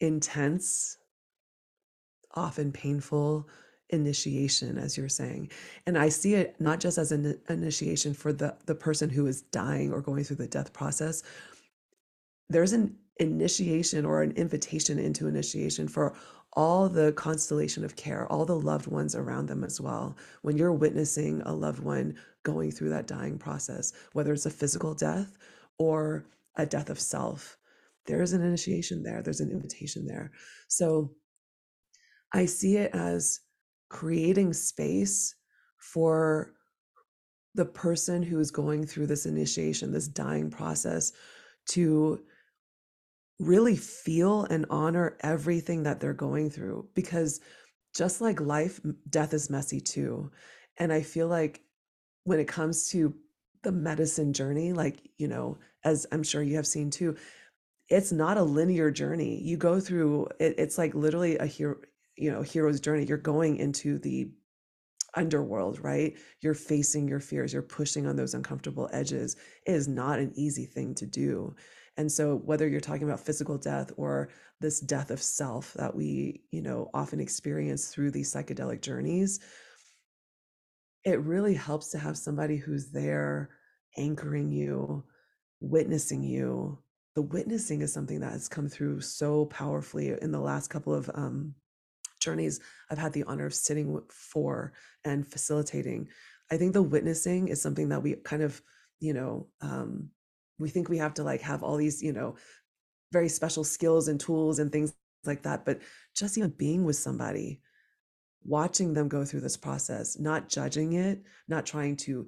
intense, 0.00 0.98
often 2.34 2.72
painful 2.72 3.48
initiation, 3.90 4.78
as 4.78 4.96
you're 4.96 5.08
saying? 5.08 5.50
And 5.86 5.96
I 5.96 6.08
see 6.08 6.34
it 6.34 6.60
not 6.60 6.80
just 6.80 6.98
as 6.98 7.12
an 7.12 7.38
initiation 7.48 8.14
for 8.14 8.32
the, 8.32 8.56
the 8.66 8.74
person 8.74 9.10
who 9.10 9.26
is 9.26 9.42
dying 9.42 9.92
or 9.92 10.00
going 10.00 10.24
through 10.24 10.36
the 10.36 10.46
death 10.46 10.72
process, 10.72 11.22
there's 12.48 12.72
an 12.72 12.96
initiation 13.18 14.04
or 14.04 14.22
an 14.22 14.32
invitation 14.32 14.98
into 14.98 15.26
initiation 15.26 15.88
for 15.88 16.14
all 16.52 16.88
the 16.88 17.12
constellation 17.12 17.84
of 17.84 17.96
care, 17.96 18.30
all 18.32 18.44
the 18.44 18.58
loved 18.58 18.86
ones 18.86 19.14
around 19.14 19.46
them 19.46 19.62
as 19.62 19.80
well. 19.80 20.16
When 20.42 20.56
you're 20.56 20.72
witnessing 20.72 21.42
a 21.42 21.52
loved 21.52 21.80
one 21.80 22.16
going 22.44 22.70
through 22.72 22.90
that 22.90 23.06
dying 23.06 23.38
process, 23.38 23.92
whether 24.14 24.32
it's 24.32 24.46
a 24.46 24.50
physical 24.50 24.94
death 24.94 25.36
or 25.78 26.24
a 26.56 26.64
death 26.64 26.88
of 26.88 26.98
self, 26.98 27.58
there 28.06 28.22
is 28.22 28.32
an 28.32 28.42
initiation 28.42 29.02
there, 29.02 29.22
there's 29.22 29.40
an 29.40 29.50
invitation 29.50 30.06
there. 30.06 30.30
So 30.68 31.10
I 32.36 32.44
see 32.44 32.76
it 32.76 32.94
as 32.94 33.40
creating 33.88 34.52
space 34.52 35.34
for 35.78 36.52
the 37.54 37.64
person 37.64 38.22
who 38.22 38.38
is 38.38 38.50
going 38.50 38.86
through 38.86 39.06
this 39.06 39.24
initiation, 39.24 39.90
this 39.90 40.06
dying 40.06 40.50
process, 40.50 41.12
to 41.70 42.20
really 43.40 43.74
feel 43.74 44.44
and 44.44 44.66
honor 44.68 45.16
everything 45.20 45.84
that 45.84 45.98
they're 45.98 46.12
going 46.12 46.50
through 46.50 46.86
because 46.94 47.40
just 47.94 48.20
like 48.20 48.38
life, 48.38 48.80
death 49.08 49.32
is 49.32 49.48
messy 49.48 49.80
too. 49.80 50.30
And 50.76 50.92
I 50.92 51.00
feel 51.00 51.28
like 51.28 51.62
when 52.24 52.38
it 52.38 52.48
comes 52.48 52.90
to 52.90 53.14
the 53.62 53.72
medicine 53.72 54.34
journey, 54.34 54.74
like, 54.74 54.98
you 55.16 55.26
know, 55.26 55.56
as 55.84 56.06
I'm 56.12 56.22
sure 56.22 56.42
you 56.42 56.56
have 56.56 56.66
seen 56.66 56.90
too, 56.90 57.16
it's 57.88 58.12
not 58.12 58.36
a 58.36 58.42
linear 58.42 58.90
journey. 58.90 59.40
You 59.42 59.56
go 59.56 59.80
through 59.80 60.28
it, 60.38 60.56
it's 60.58 60.76
like 60.76 60.94
literally 60.94 61.38
a 61.38 61.46
you 62.16 62.30
know, 62.30 62.42
hero's 62.42 62.80
journey. 62.80 63.04
You're 63.04 63.18
going 63.18 63.56
into 63.58 63.98
the 63.98 64.30
underworld, 65.14 65.80
right? 65.80 66.14
You're 66.40 66.54
facing 66.54 67.08
your 67.08 67.20
fears, 67.20 67.52
you're 67.52 67.62
pushing 67.62 68.06
on 68.06 68.16
those 68.16 68.34
uncomfortable 68.34 68.88
edges. 68.92 69.36
It 69.66 69.72
is 69.72 69.88
not 69.88 70.18
an 70.18 70.32
easy 70.34 70.66
thing 70.66 70.94
to 70.96 71.06
do. 71.06 71.54
And 71.96 72.12
so 72.12 72.36
whether 72.36 72.68
you're 72.68 72.80
talking 72.80 73.04
about 73.04 73.24
physical 73.24 73.56
death 73.56 73.90
or 73.96 74.28
this 74.60 74.80
death 74.80 75.10
of 75.10 75.22
self 75.22 75.72
that 75.74 75.94
we, 75.94 76.42
you 76.50 76.60
know, 76.60 76.90
often 76.92 77.20
experience 77.20 77.88
through 77.88 78.10
these 78.10 78.32
psychedelic 78.32 78.82
journeys, 78.82 79.40
it 81.04 81.20
really 81.20 81.54
helps 81.54 81.90
to 81.90 81.98
have 81.98 82.18
somebody 82.18 82.56
who's 82.56 82.90
there 82.90 83.50
anchoring 83.96 84.50
you, 84.50 85.04
witnessing 85.60 86.22
you. 86.22 86.78
The 87.14 87.22
witnessing 87.22 87.80
is 87.80 87.92
something 87.94 88.20
that 88.20 88.32
has 88.32 88.48
come 88.48 88.68
through 88.68 89.00
so 89.00 89.46
powerfully 89.46 90.14
in 90.20 90.32
the 90.32 90.40
last 90.40 90.68
couple 90.68 90.92
of 90.92 91.10
um, 91.14 91.54
journeys 92.20 92.60
I've 92.90 92.98
had 92.98 93.12
the 93.12 93.24
honor 93.24 93.46
of 93.46 93.54
sitting 93.54 94.00
for 94.10 94.72
and 95.04 95.26
facilitating. 95.26 96.08
I 96.50 96.56
think 96.56 96.72
the 96.72 96.82
witnessing 96.82 97.48
is 97.48 97.60
something 97.60 97.88
that 97.88 98.02
we 98.02 98.14
kind 98.14 98.42
of, 98.42 98.60
you 99.00 99.12
know, 99.12 99.48
um, 99.60 100.10
we 100.58 100.68
think 100.68 100.88
we 100.88 100.98
have 100.98 101.14
to 101.14 101.22
like 101.24 101.40
have 101.42 101.62
all 101.62 101.76
these, 101.76 102.02
you 102.02 102.12
know, 102.12 102.36
very 103.12 103.28
special 103.28 103.64
skills 103.64 104.08
and 104.08 104.18
tools 104.18 104.58
and 104.58 104.72
things 104.72 104.94
like 105.24 105.42
that. 105.42 105.64
But 105.64 105.80
just 106.14 106.38
even 106.38 106.50
being 106.50 106.84
with 106.84 106.96
somebody, 106.96 107.60
watching 108.44 108.94
them 108.94 109.08
go 109.08 109.24
through 109.24 109.40
this 109.40 109.56
process, 109.56 110.18
not 110.18 110.48
judging 110.48 110.92
it, 110.92 111.22
not 111.48 111.66
trying 111.66 111.96
to 111.96 112.26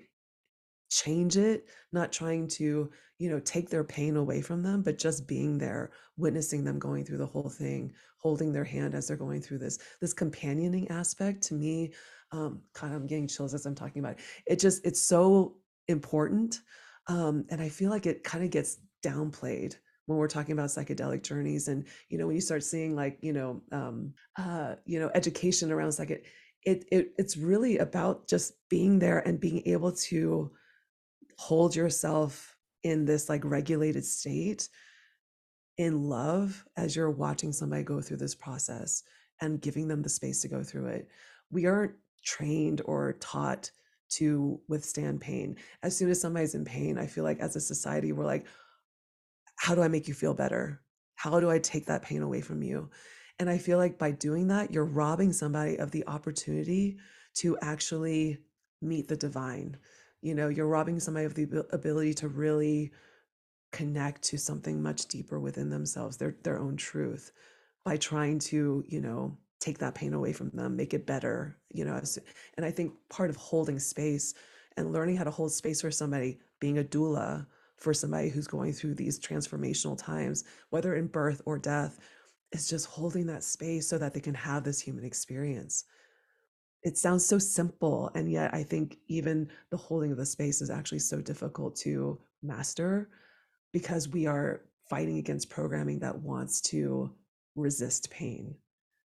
change 0.90 1.36
it, 1.36 1.66
not 1.92 2.12
trying 2.12 2.48
to, 2.48 2.90
you 3.18 3.30
know, 3.30 3.40
take 3.40 3.68
their 3.68 3.84
pain 3.84 4.16
away 4.16 4.40
from 4.40 4.62
them, 4.62 4.82
but 4.82 4.98
just 4.98 5.26
being 5.26 5.58
there, 5.58 5.90
witnessing 6.16 6.64
them 6.64 6.78
going 6.78 7.04
through 7.04 7.18
the 7.18 7.26
whole 7.26 7.50
thing, 7.50 7.92
holding 8.18 8.52
their 8.52 8.64
hand 8.64 8.94
as 8.94 9.08
they're 9.08 9.16
going 9.16 9.42
through 9.42 9.58
this. 9.58 9.78
This 10.00 10.12
companioning 10.12 10.88
aspect 10.88 11.42
to 11.44 11.54
me, 11.54 11.92
um, 12.32 12.62
kind 12.74 12.94
of 12.94 13.00
I'm 13.00 13.06
getting 13.06 13.28
chills 13.28 13.54
as 13.54 13.66
I'm 13.66 13.74
talking 13.74 14.00
about 14.00 14.18
it. 14.18 14.20
It 14.46 14.58
just, 14.58 14.84
it's 14.86 15.02
so 15.02 15.56
important. 15.88 16.60
Um, 17.06 17.44
and 17.50 17.60
I 17.60 17.68
feel 17.68 17.90
like 17.90 18.06
it 18.06 18.22
kind 18.24 18.44
of 18.44 18.50
gets 18.50 18.78
downplayed 19.02 19.76
when 20.06 20.18
we're 20.18 20.28
talking 20.28 20.52
about 20.52 20.68
psychedelic 20.68 21.22
journeys. 21.22 21.68
And, 21.68 21.86
you 22.08 22.18
know, 22.18 22.26
when 22.26 22.36
you 22.36 22.40
start 22.40 22.62
seeing 22.62 22.94
like, 22.94 23.18
you 23.20 23.32
know, 23.32 23.62
um, 23.72 24.14
uh, 24.36 24.76
you 24.84 25.00
know, 25.00 25.10
education 25.14 25.72
around 25.72 25.90
psychedelic, 25.90 26.24
it, 26.64 26.84
it 26.90 27.12
it's 27.18 27.36
really 27.36 27.78
about 27.78 28.28
just 28.28 28.54
being 28.68 28.98
there 28.98 29.20
and 29.20 29.40
being 29.40 29.62
able 29.66 29.92
to 29.92 30.50
hold 31.38 31.74
yourself 31.74 32.56
in 32.82 33.04
this 33.04 33.28
like 33.28 33.44
regulated 33.44 34.04
state 34.04 34.68
in 35.78 36.02
love 36.08 36.64
as 36.76 36.96
you're 36.96 37.10
watching 37.10 37.52
somebody 37.52 37.84
go 37.84 38.00
through 38.00 38.16
this 38.16 38.34
process 38.34 39.04
and 39.40 39.60
giving 39.60 39.86
them 39.86 40.02
the 40.02 40.08
space 40.08 40.42
to 40.42 40.48
go 40.48 40.64
through 40.64 40.86
it. 40.86 41.08
We 41.50 41.66
aren't 41.66 41.94
trained 42.24 42.82
or 42.84 43.14
taught 43.20 43.70
to 44.10 44.60
withstand 44.68 45.20
pain. 45.20 45.56
As 45.82 45.96
soon 45.96 46.10
as 46.10 46.20
somebody's 46.20 46.56
in 46.56 46.64
pain, 46.64 46.98
I 46.98 47.06
feel 47.06 47.24
like 47.24 47.38
as 47.38 47.54
a 47.54 47.60
society, 47.60 48.10
we're 48.10 48.24
like, 48.24 48.46
how 49.56 49.76
do 49.76 49.82
I 49.82 49.88
make 49.88 50.08
you 50.08 50.14
feel 50.14 50.34
better? 50.34 50.82
How 51.14 51.38
do 51.38 51.50
I 51.50 51.60
take 51.60 51.86
that 51.86 52.02
pain 52.02 52.22
away 52.22 52.40
from 52.40 52.62
you? 52.62 52.90
And 53.38 53.48
I 53.48 53.58
feel 53.58 53.78
like 53.78 53.98
by 53.98 54.10
doing 54.10 54.48
that, 54.48 54.72
you're 54.72 54.84
robbing 54.84 55.32
somebody 55.32 55.78
of 55.78 55.92
the 55.92 56.06
opportunity 56.08 56.98
to 57.34 57.56
actually 57.62 58.38
meet 58.82 59.06
the 59.06 59.16
divine. 59.16 59.76
You 60.20 60.34
know, 60.34 60.48
you're 60.48 60.66
robbing 60.66 61.00
somebody 61.00 61.26
of 61.26 61.34
the 61.34 61.66
ability 61.70 62.14
to 62.14 62.28
really 62.28 62.92
connect 63.70 64.22
to 64.22 64.38
something 64.38 64.82
much 64.82 65.06
deeper 65.06 65.38
within 65.38 65.70
themselves, 65.70 66.16
their 66.16 66.36
their 66.42 66.58
own 66.58 66.76
truth, 66.76 67.32
by 67.84 67.96
trying 67.96 68.38
to, 68.38 68.84
you 68.88 69.00
know, 69.00 69.36
take 69.60 69.78
that 69.78 69.94
pain 69.94 70.14
away 70.14 70.32
from 70.32 70.50
them, 70.50 70.76
make 70.76 70.94
it 70.94 71.06
better, 71.06 71.58
you 71.70 71.84
know. 71.84 72.00
And 72.56 72.64
I 72.64 72.70
think 72.70 72.92
part 73.08 73.30
of 73.30 73.36
holding 73.36 73.78
space 73.78 74.34
and 74.76 74.92
learning 74.92 75.16
how 75.16 75.24
to 75.24 75.30
hold 75.30 75.52
space 75.52 75.80
for 75.80 75.90
somebody, 75.90 76.38
being 76.60 76.78
a 76.78 76.84
doula 76.84 77.46
for 77.76 77.94
somebody 77.94 78.28
who's 78.28 78.46
going 78.46 78.72
through 78.72 78.94
these 78.94 79.18
transformational 79.18 79.96
times, 79.96 80.44
whether 80.70 80.94
in 80.94 81.06
birth 81.06 81.42
or 81.44 81.58
death, 81.58 81.98
is 82.52 82.68
just 82.68 82.86
holding 82.86 83.26
that 83.26 83.44
space 83.44 83.88
so 83.88 83.98
that 83.98 84.14
they 84.14 84.20
can 84.20 84.34
have 84.34 84.64
this 84.64 84.80
human 84.80 85.04
experience. 85.04 85.84
It 86.82 86.96
sounds 86.96 87.26
so 87.26 87.38
simple, 87.38 88.10
and 88.14 88.30
yet 88.30 88.54
I 88.54 88.62
think 88.62 88.98
even 89.08 89.48
the 89.70 89.76
holding 89.76 90.12
of 90.12 90.18
the 90.18 90.26
space 90.26 90.60
is 90.60 90.70
actually 90.70 91.00
so 91.00 91.20
difficult 91.20 91.76
to 91.76 92.18
master 92.42 93.10
because 93.72 94.08
we 94.08 94.26
are 94.26 94.62
fighting 94.88 95.18
against 95.18 95.50
programming 95.50 95.98
that 95.98 96.18
wants 96.18 96.60
to 96.60 97.12
resist 97.56 98.10
pain 98.10 98.54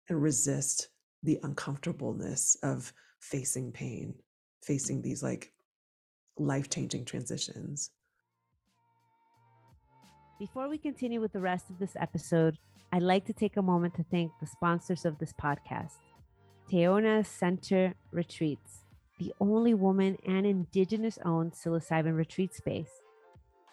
and 0.09 0.21
resist 0.21 0.89
the 1.23 1.39
uncomfortableness 1.43 2.55
of 2.63 2.93
facing 3.19 3.71
pain, 3.71 4.15
facing 4.63 5.01
these 5.01 5.21
like 5.21 5.51
life-changing 6.37 7.03
transitions. 7.03 7.91
Before 10.39 10.69
we 10.69 10.77
continue 10.77 11.19
with 11.19 11.33
the 11.33 11.39
rest 11.39 11.69
of 11.69 11.79
this 11.79 11.95
episode, 11.99 12.57
I'd 12.93 13.01
like 13.01 13.25
to 13.25 13.33
take 13.33 13.57
a 13.57 13.61
moment 13.61 13.95
to 13.95 14.05
thank 14.09 14.31
the 14.39 14.47
sponsors 14.47 15.03
of 15.03 15.17
this 15.19 15.33
podcast 15.33 15.97
Teona 16.69 17.25
Center 17.25 17.93
Retreats, 18.11 18.83
the 19.19 19.33
only 19.39 19.73
woman 19.73 20.17
and 20.27 20.45
indigenous 20.45 21.17
owned 21.23 21.53
psilocybin 21.53 22.17
retreat 22.17 22.53
space. 22.53 23.01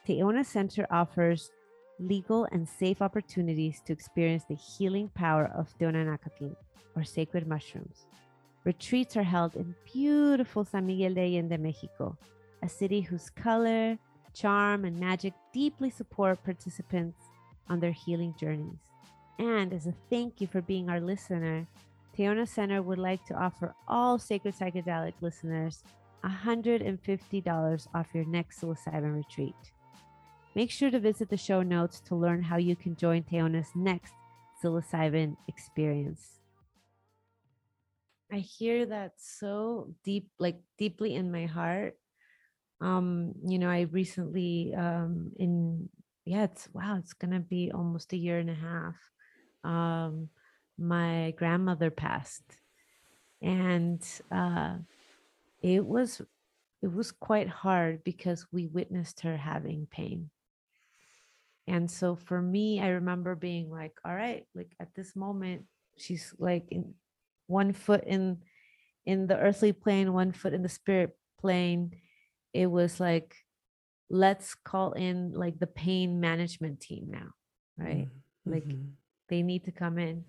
Teona 0.06 0.44
Center 0.44 0.86
offers 0.92 1.50
legal 1.98 2.46
and 2.52 2.68
safe 2.68 3.02
opportunities 3.02 3.80
to 3.84 3.92
experience 3.92 4.44
the 4.44 4.54
healing 4.54 5.08
power 5.08 5.50
of 5.56 5.76
Teonanacatl, 5.78 6.54
or 6.94 7.02
sacred 7.02 7.48
mushrooms. 7.48 8.06
Retreats 8.62 9.16
are 9.16 9.24
held 9.24 9.56
in 9.56 9.74
beautiful 9.92 10.64
San 10.64 10.86
Miguel 10.86 11.14
de 11.14 11.20
Allende, 11.20 11.58
Mexico, 11.58 12.16
a 12.62 12.68
city 12.68 13.00
whose 13.00 13.28
color, 13.28 13.98
charm, 14.34 14.84
and 14.84 14.98
magic 15.00 15.34
deeply 15.52 15.90
support 15.90 16.44
participants 16.44 17.18
on 17.68 17.80
their 17.80 17.92
healing 17.92 18.34
journeys. 18.38 18.78
And 19.40 19.72
as 19.72 19.86
a 19.86 19.94
thank 20.10 20.40
you 20.40 20.46
for 20.46 20.62
being 20.62 20.88
our 20.88 21.00
listener, 21.00 21.66
Teona 22.16 22.48
Center 22.48 22.82
would 22.82 22.98
like 22.98 23.24
to 23.26 23.34
offer 23.34 23.74
all 23.88 24.18
Sacred 24.18 24.54
Psychedelic 24.54 25.14
listeners 25.20 25.82
$150 26.24 27.88
off 27.94 28.08
your 28.14 28.24
next 28.24 28.60
psilocybin 28.60 29.14
retreat. 29.14 29.54
Make 30.54 30.70
sure 30.70 30.90
to 30.90 31.00
visit 31.00 31.28
the 31.28 31.36
show 31.36 31.62
notes 31.62 32.00
to 32.00 32.14
learn 32.14 32.42
how 32.42 32.56
you 32.56 32.76
can 32.76 32.96
join 32.96 33.24
Teona's 33.24 33.70
next 33.74 34.14
psilocybin 34.62 35.36
experience. 35.48 36.40
I 38.32 38.38
hear 38.38 38.86
that 38.86 39.14
so 39.18 39.94
deep, 40.04 40.28
like 40.38 40.60
deeply 40.78 41.14
in 41.14 41.30
my 41.30 41.46
heart 41.46 41.96
um 42.80 43.32
you 43.46 43.58
know 43.58 43.68
i 43.68 43.82
recently 43.92 44.74
um 44.76 45.30
in 45.38 45.88
yeah 46.24 46.44
it's 46.44 46.68
wow 46.72 46.96
it's 46.98 47.12
gonna 47.12 47.40
be 47.40 47.70
almost 47.72 48.12
a 48.12 48.16
year 48.16 48.38
and 48.38 48.50
a 48.50 48.54
half 48.54 48.96
um 49.64 50.28
my 50.78 51.34
grandmother 51.36 51.90
passed. 51.90 52.44
And 53.42 54.02
uh 54.30 54.76
it 55.62 55.84
was 55.84 56.20
it 56.82 56.92
was 56.92 57.12
quite 57.12 57.48
hard 57.48 58.04
because 58.04 58.46
we 58.52 58.66
witnessed 58.66 59.20
her 59.20 59.36
having 59.36 59.86
pain. 59.90 60.30
And 61.66 61.90
so 61.90 62.14
for 62.14 62.42
me 62.42 62.80
i 62.80 62.88
remember 62.88 63.34
being 63.34 63.70
like 63.70 63.96
all 64.04 64.14
right 64.14 64.44
like 64.54 64.74
at 64.78 64.94
this 64.94 65.16
moment 65.16 65.64
she's 65.96 66.34
like 66.38 66.66
in 66.70 66.94
one 67.46 67.72
foot 67.72 68.04
in 68.06 68.38
in 69.06 69.26
the 69.26 69.38
earthly 69.38 69.72
plane 69.72 70.12
one 70.12 70.32
foot 70.32 70.52
in 70.54 70.62
the 70.62 70.68
spirit 70.68 71.16
plane. 71.40 71.92
It 72.52 72.66
was 72.66 73.00
like 73.00 73.36
let's 74.10 74.54
call 74.54 74.92
in 74.92 75.32
like 75.32 75.58
the 75.58 75.66
pain 75.66 76.20
management 76.20 76.80
team 76.80 77.06
now 77.08 77.32
right? 77.78 78.06
Mm-hmm. 78.06 78.52
like 78.52 78.64
they 79.28 79.42
need 79.42 79.64
to 79.64 79.72
come 79.72 79.98
in 79.98 80.24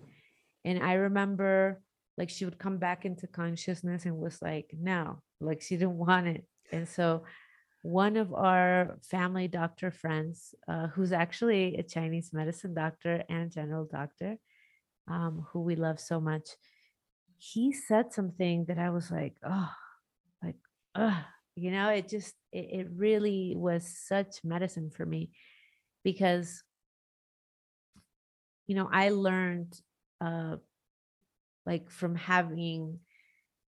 and 0.66 0.82
i 0.82 0.92
remember 0.94 1.80
like 2.18 2.28
she 2.28 2.44
would 2.44 2.58
come 2.58 2.76
back 2.78 3.04
into 3.06 3.26
consciousness 3.26 4.04
and 4.04 4.16
was 4.18 4.40
like 4.42 4.70
no 4.78 5.22
like 5.40 5.62
she 5.62 5.76
didn't 5.76 5.98
want 6.06 6.26
it. 6.26 6.44
And 6.72 6.88
so 6.88 7.24
one 7.82 8.16
of 8.16 8.34
our 8.34 8.98
family 9.02 9.48
doctor 9.48 9.90
friends 9.90 10.54
uh, 10.66 10.88
who's 10.88 11.12
actually 11.12 11.76
a 11.76 11.84
chinese 11.84 12.30
medicine 12.32 12.74
doctor 12.74 13.22
and 13.28 13.52
general 13.52 13.84
doctor 13.84 14.36
um, 15.08 15.46
who 15.52 15.60
we 15.60 15.76
love 15.76 16.00
so 16.00 16.20
much 16.20 16.48
he 17.38 17.72
said 17.72 18.12
something 18.12 18.64
that 18.64 18.78
i 18.78 18.90
was 18.90 19.08
like 19.08 19.36
oh 19.48 19.70
like 20.42 20.56
oh 20.96 21.16
you 21.54 21.70
know 21.70 21.88
it 21.90 22.08
just 22.08 22.34
it, 22.50 22.66
it 22.72 22.88
really 22.92 23.54
was 23.56 23.86
such 23.86 24.42
medicine 24.42 24.90
for 24.90 25.06
me 25.06 25.30
because 26.02 26.64
you 28.66 28.74
know 28.74 28.88
i 28.92 29.10
learned 29.10 29.80
uh 30.20 30.56
like 31.64 31.90
from 31.90 32.14
having 32.14 32.98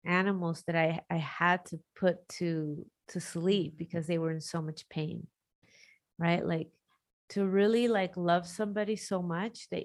animals 0.05 0.63
that 0.67 0.75
i 0.75 0.99
i 1.09 1.17
had 1.17 1.65
to 1.65 1.79
put 1.95 2.27
to 2.29 2.85
to 3.07 3.19
sleep 3.19 3.77
because 3.77 4.07
they 4.07 4.17
were 4.17 4.31
in 4.31 4.41
so 4.41 4.61
much 4.61 4.87
pain 4.89 5.27
right 6.19 6.45
like 6.45 6.69
to 7.29 7.45
really 7.45 7.87
like 7.87 8.15
love 8.15 8.47
somebody 8.47 8.95
so 8.95 9.21
much 9.21 9.67
that 9.69 9.83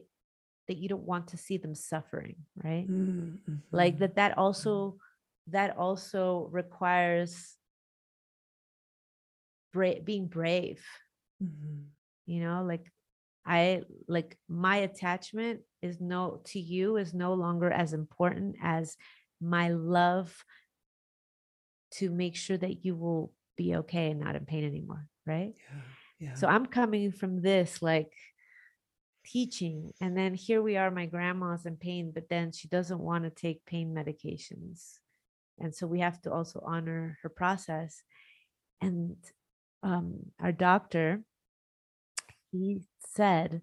that 0.69 0.77
you 0.77 0.88
don't 0.88 1.03
want 1.03 1.29
to 1.29 1.37
see 1.37 1.57
them 1.57 1.75
suffering 1.75 2.37
right 2.62 2.88
mm-hmm. 2.88 3.55
like 3.71 3.99
that 3.99 4.17
that 4.17 4.38
also 4.38 4.97
that 5.49 5.77
also 5.77 6.49
requires 6.53 7.57
brave 9.73 10.05
being 10.05 10.27
brave 10.29 10.85
mm-hmm. 11.43 11.81
you 12.27 12.41
know 12.41 12.65
like 12.65 12.87
i 13.47 13.83
like 14.09 14.37
my 14.49 14.77
attachment 14.77 15.61
is 15.81 16.01
no 16.01 16.41
to 16.45 16.61
you 16.61 16.97
is 16.97 17.13
no 17.13 17.35
longer 17.35 17.71
as 17.71 17.93
important 17.93 18.57
as 18.63 18.97
my 19.41 19.71
love 19.71 20.45
to 21.91 22.11
make 22.11 22.37
sure 22.37 22.57
that 22.57 22.85
you 22.85 22.95
will 22.95 23.33
be 23.57 23.77
okay 23.77 24.11
and 24.11 24.21
not 24.21 24.37
in 24.37 24.45
pain 24.47 24.65
anymore 24.65 25.07
right 25.27 25.55
yeah, 25.71 26.29
yeah. 26.29 26.35
so 26.35 26.47
i'm 26.47 26.67
coming 26.67 27.13
from 27.13 27.43
this 27.43 27.83
like 27.83 28.13
teaching 29.25 29.93
and 30.01 30.17
then 30.17 30.35
here 30.35 30.61
we 30.63 30.77
are 30.77 30.91
my 30.91 31.07
grandma's 31.07 31.65
in 31.67 31.77
pain 31.77 32.11
but 32.13 32.29
then 32.29 32.51
she 32.51 32.67
doesn't 32.69 32.99
want 32.99 33.23
to 33.25 33.31
take 33.31 33.65
pain 33.67 33.95
medications 33.95 34.99
and 35.61 35.75
so 35.75 35.87
we 35.87 36.01
have 36.01 36.21
to 36.21 36.33
also 36.33 36.63
honor 36.67 37.19
her 37.23 37.29
process 37.29 38.03
and 38.81 39.17
um, 39.83 40.19
our 40.41 40.53
doctor, 40.53 41.23
he 42.53 42.83
said, 43.15 43.62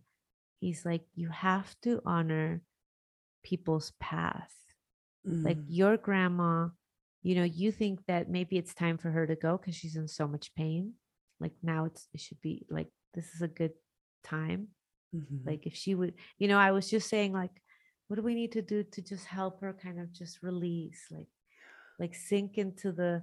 he's 0.59 0.85
like, 0.85 1.03
you 1.15 1.29
have 1.29 1.73
to 1.83 2.01
honor 2.05 2.61
people's 3.43 3.93
path. 3.99 4.53
Mm. 5.27 5.45
Like 5.45 5.57
your 5.67 5.97
grandma, 5.97 6.69
you 7.21 7.35
know, 7.35 7.43
you 7.43 7.71
think 7.71 8.05
that 8.07 8.29
maybe 8.29 8.57
it's 8.57 8.73
time 8.73 8.97
for 8.97 9.11
her 9.11 9.27
to 9.27 9.35
go 9.35 9.57
because 9.57 9.75
she's 9.75 9.95
in 9.95 10.07
so 10.07 10.27
much 10.27 10.53
pain. 10.55 10.93
Like 11.39 11.53
now 11.63 11.85
it's 11.85 12.07
it 12.13 12.19
should 12.19 12.41
be 12.41 12.65
like 12.69 12.87
this 13.13 13.33
is 13.35 13.41
a 13.41 13.47
good 13.47 13.73
time. 14.23 14.69
Mm-hmm. 15.15 15.47
Like 15.47 15.65
if 15.65 15.75
she 15.75 15.95
would, 15.95 16.15
you 16.37 16.47
know, 16.47 16.57
I 16.57 16.71
was 16.71 16.89
just 16.89 17.09
saying 17.09 17.33
like, 17.33 17.51
what 18.07 18.15
do 18.15 18.23
we 18.23 18.35
need 18.35 18.53
to 18.53 18.61
do 18.61 18.83
to 18.83 19.01
just 19.01 19.25
help 19.25 19.61
her 19.61 19.73
kind 19.73 19.99
of 19.99 20.11
just 20.11 20.41
release, 20.41 21.05
like, 21.11 21.27
like 21.99 22.15
sink 22.15 22.57
into 22.57 22.91
the 22.91 23.21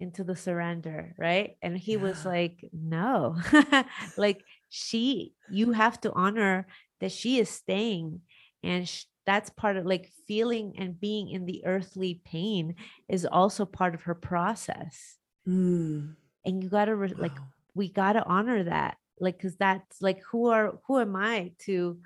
into 0.00 0.24
the 0.24 0.34
surrender 0.34 1.14
right 1.18 1.56
and 1.62 1.76
he 1.76 1.92
yeah. 1.92 1.98
was 1.98 2.24
like 2.24 2.64
no 2.72 3.36
like 4.16 4.42
she 4.70 5.34
you 5.50 5.72
have 5.72 6.00
to 6.00 6.12
honor 6.12 6.66
that 7.00 7.12
she 7.12 7.38
is 7.38 7.50
staying 7.50 8.20
and 8.62 8.88
sh- 8.88 9.04
that's 9.26 9.50
part 9.50 9.76
of 9.76 9.84
like 9.84 10.10
feeling 10.26 10.74
and 10.78 10.98
being 10.98 11.28
in 11.28 11.44
the 11.44 11.64
earthly 11.66 12.20
pain 12.24 12.74
is 13.08 13.26
also 13.26 13.64
part 13.64 13.94
of 13.94 14.02
her 14.02 14.14
process 14.14 15.18
mm. 15.46 16.14
and 16.44 16.62
you 16.62 16.68
got 16.70 16.86
to 16.86 16.96
re- 16.96 17.12
wow. 17.12 17.18
like 17.18 17.38
we 17.74 17.88
got 17.88 18.14
to 18.14 18.24
honor 18.24 18.64
that 18.64 18.96
like 19.20 19.36
because 19.36 19.56
that's 19.56 20.00
like 20.00 20.22
who 20.30 20.46
are 20.46 20.78
who 20.86 20.98
am 20.98 21.14
i 21.14 21.52
to 21.58 21.98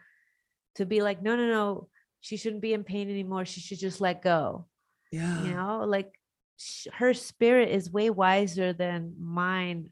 to 0.75 0.85
be 0.85 1.01
like 1.01 1.23
no 1.23 1.37
no 1.37 1.47
no 1.47 1.89
she 2.21 2.37
shouldn't 2.37 2.63
be 2.63 2.75
in 2.75 2.83
pain 2.83 3.09
anymore 3.09 3.45
she 3.45 3.61
should 3.61 3.79
just 3.79 4.01
let 4.01 4.21
go 4.21 4.67
yeah 5.13 5.45
you 5.45 5.55
know 5.55 5.85
like 5.87 6.13
her 6.93 7.15
spirit 7.15 7.71
is 7.71 7.91
way 7.91 8.11
wiser 8.11 8.73
than 8.73 9.15
mine 9.19 9.91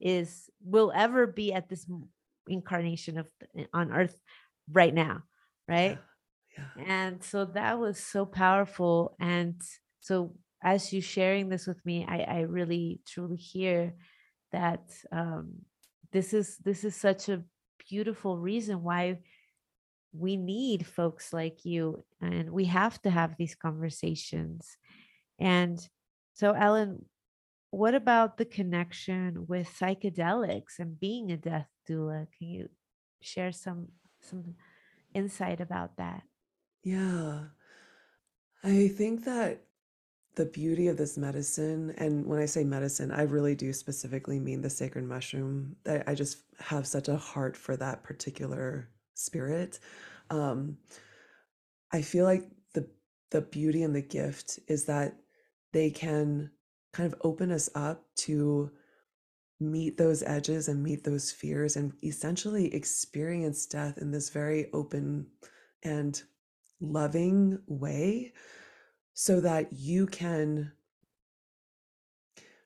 is 0.00 0.48
will 0.64 0.92
ever 0.94 1.26
be 1.26 1.52
at 1.52 1.68
this 1.68 1.86
incarnation 2.48 3.18
of 3.18 3.28
on 3.72 3.92
earth 3.92 4.18
right 4.72 4.94
now 4.94 5.22
right 5.68 5.98
yeah, 6.56 6.64
yeah. 6.76 6.84
and 6.86 7.22
so 7.22 7.44
that 7.44 7.78
was 7.78 7.98
so 7.98 8.24
powerful 8.24 9.14
and 9.20 9.60
so 10.00 10.34
as 10.62 10.92
you 10.92 11.00
sharing 11.00 11.48
this 11.48 11.66
with 11.66 11.84
me 11.84 12.06
i 12.08 12.20
i 12.20 12.40
really 12.40 13.00
truly 13.06 13.36
hear 13.36 13.94
that 14.52 14.82
um 15.12 15.52
this 16.12 16.32
is 16.32 16.56
this 16.64 16.82
is 16.82 16.96
such 16.96 17.28
a 17.28 17.42
beautiful 17.88 18.38
reason 18.38 18.82
why 18.82 19.18
we 20.12 20.36
need 20.36 20.86
folks 20.86 21.32
like 21.32 21.64
you 21.64 22.04
and 22.20 22.50
we 22.50 22.64
have 22.64 23.00
to 23.02 23.10
have 23.10 23.36
these 23.36 23.54
conversations 23.54 24.76
and 25.40 25.88
so, 26.34 26.52
Ellen, 26.52 27.04
what 27.70 27.94
about 27.94 28.36
the 28.36 28.44
connection 28.44 29.46
with 29.46 29.68
psychedelics 29.68 30.78
and 30.78 30.98
being 30.98 31.30
a 31.30 31.36
death 31.36 31.68
doula? 31.88 32.26
Can 32.36 32.48
you 32.48 32.68
share 33.20 33.52
some 33.52 33.88
some 34.20 34.54
insight 35.14 35.60
about 35.60 35.96
that? 35.96 36.22
Yeah. 36.84 37.44
I 38.62 38.88
think 38.88 39.24
that 39.24 39.62
the 40.36 40.44
beauty 40.44 40.88
of 40.88 40.96
this 40.96 41.18
medicine, 41.18 41.94
and 41.98 42.26
when 42.26 42.38
I 42.38 42.46
say 42.46 42.64
medicine, 42.64 43.10
I 43.10 43.22
really 43.22 43.54
do 43.54 43.72
specifically 43.72 44.38
mean 44.38 44.62
the 44.62 44.70
sacred 44.70 45.04
mushroom. 45.04 45.76
I, 45.86 46.02
I 46.08 46.14
just 46.14 46.38
have 46.58 46.86
such 46.86 47.08
a 47.08 47.16
heart 47.16 47.56
for 47.56 47.76
that 47.76 48.02
particular 48.02 48.88
spirit. 49.14 49.80
Um, 50.28 50.78
I 51.92 52.02
feel 52.02 52.24
like 52.24 52.48
the 52.74 52.88
the 53.30 53.40
beauty 53.40 53.82
and 53.82 53.94
the 53.94 54.02
gift 54.02 54.60
is 54.68 54.84
that 54.84 55.16
they 55.72 55.90
can 55.90 56.50
kind 56.92 57.12
of 57.12 57.20
open 57.22 57.50
us 57.50 57.70
up 57.74 58.04
to 58.16 58.70
meet 59.60 59.98
those 59.98 60.22
edges 60.22 60.68
and 60.68 60.82
meet 60.82 61.04
those 61.04 61.30
fears 61.30 61.76
and 61.76 61.92
essentially 62.02 62.74
experience 62.74 63.66
death 63.66 63.98
in 63.98 64.10
this 64.10 64.30
very 64.30 64.70
open 64.72 65.26
and 65.82 66.22
loving 66.80 67.58
way 67.66 68.32
so 69.12 69.40
that 69.40 69.72
you 69.72 70.06
can 70.06 70.72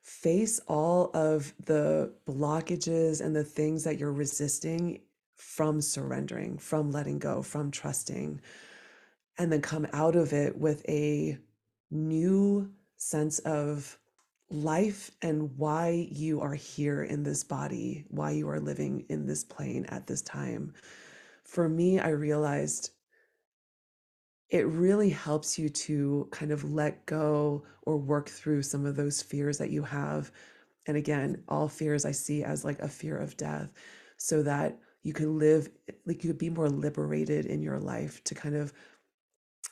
face 0.03 0.61
all 0.69 1.11
of 1.15 1.53
the 1.65 2.13
blockages 2.29 3.21
and 3.21 3.35
the 3.35 3.43
things 3.43 3.83
that 3.85 3.99
you're 3.99 4.13
resisting 4.13 5.01
from 5.37 5.81
surrendering, 5.81 6.59
from 6.59 6.91
letting 6.91 7.19
go, 7.19 7.43
from 7.43 7.71
trusting, 7.71 8.41
and 9.39 9.51
then 9.51 9.61
come 9.61 9.87
out 9.93 10.15
of 10.15 10.33
it 10.33 10.57
with 10.57 10.89
a 10.89 11.39
new 11.91 12.71
sense 12.97 13.39
of 13.41 13.99
life 14.51 15.11
and 15.23 15.57
why 15.57 16.09
you 16.11 16.41
are 16.41 16.55
here 16.55 17.03
in 17.03 17.23
this 17.23 17.43
body, 17.43 18.05
why 18.09 18.31
you 18.31 18.49
are 18.49 18.61
living 18.61 19.05
in 19.09 19.27
this 19.27 19.43
plane 19.43 19.87
at 19.89 20.07
this 20.07 20.23
time. 20.23 20.73
For 21.45 21.69
me, 21.69 21.99
I 21.99 22.11
realized 22.11 22.91
it 24.51 24.67
really 24.67 25.11
helps 25.11 25.59
you 25.59 25.69
to 25.69 26.29
kind 26.31 26.53
of 26.53 26.71
let 26.71 27.07
go 27.07 27.65
or 27.83 27.97
work 27.97 28.29
through 28.29 28.63
some 28.63 28.87
of 28.87 28.97
those 28.97 29.23
fears 29.23 29.59
that 29.59 29.71
you 29.71 29.83
have. 29.83 30.31
And 30.87 30.97
again, 30.97 31.43
all 31.49 31.69
fears 31.69 32.05
I 32.05 32.13
see 32.13 32.45
as 32.45 32.65
like 32.65 32.79
a 32.81 32.89
fear 32.89 33.17
of 33.17 33.37
death, 33.37 33.73
so 34.17 34.43
that 34.43 34.79
you 35.03 35.13
can 35.13 35.39
live, 35.39 35.69
like 36.07 36.23
you 36.23 36.31
could 36.31 36.39
be 36.39 36.51
more 36.51 36.69
liberated 36.69 37.47
in 37.47 37.63
your 37.63 37.81
life 37.81 38.23
to 38.25 38.35
kind 38.35 38.55
of 38.55 38.73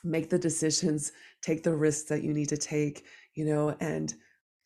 make 0.03 0.29
the 0.29 0.39
decisions, 0.39 1.11
take 1.41 1.63
the 1.63 1.75
risks 1.75 2.09
that 2.09 2.23
you 2.23 2.33
need 2.33 2.49
to 2.49 2.57
take, 2.57 3.05
you 3.35 3.45
know, 3.45 3.75
and 3.79 4.13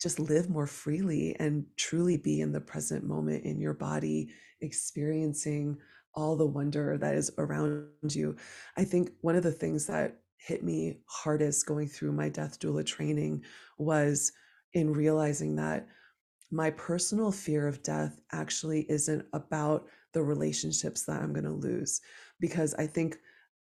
just 0.00 0.18
live 0.18 0.48
more 0.48 0.66
freely 0.66 1.36
and 1.38 1.66
truly 1.76 2.16
be 2.16 2.40
in 2.40 2.52
the 2.52 2.60
present 2.60 3.04
moment 3.04 3.44
in 3.44 3.60
your 3.60 3.74
body, 3.74 4.28
experiencing 4.60 5.76
all 6.14 6.36
the 6.36 6.46
wonder 6.46 6.96
that 6.98 7.14
is 7.14 7.30
around 7.38 7.88
you. 8.10 8.36
I 8.76 8.84
think 8.84 9.10
one 9.20 9.36
of 9.36 9.42
the 9.42 9.52
things 9.52 9.86
that 9.86 10.20
hit 10.36 10.62
me 10.64 10.98
hardest 11.06 11.66
going 11.66 11.88
through 11.88 12.12
my 12.12 12.28
death 12.28 12.58
doula 12.60 12.84
training 12.84 13.42
was 13.76 14.32
in 14.72 14.92
realizing 14.92 15.56
that 15.56 15.86
my 16.50 16.70
personal 16.70 17.30
fear 17.30 17.66
of 17.66 17.82
death 17.82 18.20
actually 18.32 18.86
isn't 18.88 19.24
about 19.32 19.86
the 20.12 20.22
relationships 20.22 21.04
that 21.04 21.20
I'm 21.20 21.32
going 21.32 21.44
to 21.44 21.50
lose. 21.50 22.00
Because 22.40 22.74
I 22.74 22.86
think 22.86 23.18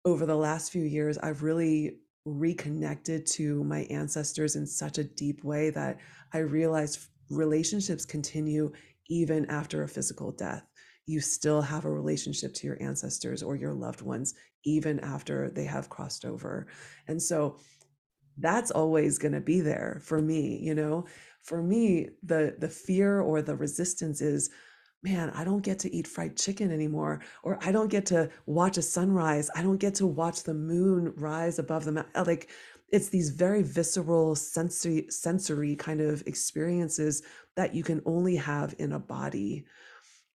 over 0.04 0.26
the 0.26 0.36
last 0.36 0.72
few 0.72 0.82
years, 0.82 1.18
I've 1.18 1.42
really 1.42 1.98
reconnected 2.24 3.26
to 3.26 3.64
my 3.64 3.80
ancestors 3.90 4.56
in 4.56 4.66
such 4.66 4.98
a 4.98 5.04
deep 5.04 5.44
way 5.44 5.70
that 5.70 5.98
I 6.32 6.38
realized 6.38 7.06
relationships 7.30 8.04
continue 8.04 8.72
even 9.08 9.46
after 9.46 9.82
a 9.82 9.88
physical 9.88 10.32
death. 10.32 10.64
You 11.06 11.20
still 11.20 11.62
have 11.62 11.84
a 11.84 11.90
relationship 11.90 12.52
to 12.54 12.66
your 12.66 12.82
ancestors 12.82 13.42
or 13.42 13.56
your 13.56 13.72
loved 13.72 14.02
ones 14.02 14.34
even 14.64 15.00
after 15.00 15.50
they 15.50 15.64
have 15.64 15.88
crossed 15.88 16.24
over. 16.24 16.66
And 17.06 17.22
so 17.22 17.58
that's 18.38 18.70
always 18.70 19.18
going 19.18 19.32
to 19.32 19.40
be 19.40 19.60
there 19.60 20.00
for 20.04 20.20
me 20.20 20.58
you 20.62 20.74
know? 20.74 21.06
For 21.42 21.62
me 21.62 22.10
the 22.22 22.56
the 22.58 22.68
fear 22.68 23.20
or 23.20 23.40
the 23.40 23.56
resistance 23.56 24.20
is 24.20 24.50
man 25.02 25.30
i 25.30 25.44
don't 25.44 25.62
get 25.62 25.78
to 25.78 25.94
eat 25.94 26.06
fried 26.06 26.36
chicken 26.36 26.72
anymore 26.72 27.20
or 27.42 27.58
i 27.62 27.70
don't 27.70 27.88
get 27.88 28.06
to 28.06 28.28
watch 28.46 28.76
a 28.76 28.82
sunrise. 28.82 29.50
I 29.54 29.62
don't 29.62 29.78
get 29.78 29.94
to 29.96 30.06
watch 30.06 30.42
the 30.42 30.54
moon 30.54 31.12
rise 31.16 31.58
above 31.58 31.84
the 31.84 31.92
mountain 31.92 32.24
like 32.24 32.50
it's 32.90 33.08
these 33.08 33.30
very 33.30 33.62
visceral 33.62 34.34
sensory 34.34 35.06
sensory 35.10 35.76
kind 35.76 36.00
of 36.00 36.22
experiences 36.26 37.22
that 37.56 37.74
you 37.74 37.82
can 37.82 38.00
only 38.06 38.36
have 38.36 38.74
in 38.78 38.92
a 38.92 38.98
body. 38.98 39.64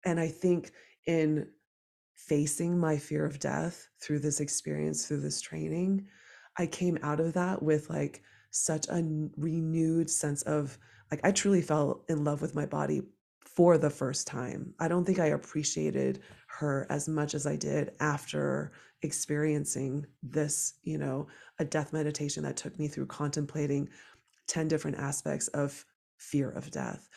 And 0.05 0.19
I 0.19 0.27
think 0.27 0.71
in 1.05 1.47
facing 2.15 2.77
my 2.77 2.97
fear 2.97 3.25
of 3.25 3.39
death 3.39 3.87
through 4.01 4.19
this 4.19 4.39
experience, 4.39 5.05
through 5.05 5.21
this 5.21 5.39
training, 5.39 6.07
I 6.57 6.65
came 6.67 6.97
out 7.03 7.19
of 7.19 7.33
that 7.33 7.63
with 7.63 7.89
like 7.89 8.21
such 8.51 8.87
a 8.89 9.01
renewed 9.37 10.09
sense 10.09 10.41
of 10.41 10.77
like, 11.09 11.21
I 11.23 11.31
truly 11.31 11.61
fell 11.61 12.03
in 12.09 12.23
love 12.23 12.41
with 12.41 12.55
my 12.55 12.65
body 12.65 13.01
for 13.55 13.77
the 13.77 13.89
first 13.89 14.27
time. 14.27 14.73
I 14.79 14.87
don't 14.87 15.05
think 15.05 15.19
I 15.19 15.27
appreciated 15.27 16.21
her 16.47 16.87
as 16.89 17.07
much 17.07 17.33
as 17.33 17.45
I 17.45 17.55
did 17.55 17.91
after 17.99 18.71
experiencing 19.01 20.05
this, 20.23 20.75
you 20.83 20.97
know, 20.97 21.27
a 21.59 21.65
death 21.65 21.91
meditation 21.91 22.43
that 22.43 22.57
took 22.57 22.77
me 22.79 22.87
through 22.87 23.07
contemplating 23.07 23.89
10 24.47 24.67
different 24.67 24.97
aspects 24.97 25.47
of 25.49 25.85
fear 26.17 26.49
of 26.49 26.71
death. 26.71 27.09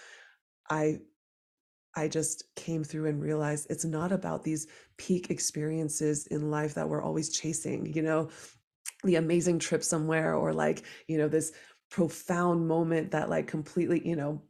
I 0.71 0.99
I 1.97 2.09
just 2.09 2.45
came 2.57 2.83
through 2.83 3.07
and 3.07 3.23
realized 3.23 3.69
it's 3.71 3.85
not 3.85 4.11
about 4.11 4.43
these 4.43 4.67
peak 4.97 5.31
experiences 5.31 6.27
in 6.27 6.51
life 6.51 6.75
that 6.75 6.89
we're 6.89 7.03
always 7.03 7.31
chasing, 7.31 7.87
you 7.95 8.03
know, 8.03 8.31
the 9.05 9.15
amazing 9.15 9.61
trip 9.61 9.85
somewhere 9.85 10.35
or 10.35 10.53
like, 10.53 10.83
you 11.07 11.19
know, 11.19 11.29
this 11.29 11.53
profound 11.91 12.67
moment 12.67 13.13
that 13.13 13.31
like 13.31 13.47
completely, 13.47 14.05
you 14.05 14.17
know, 14.17 14.43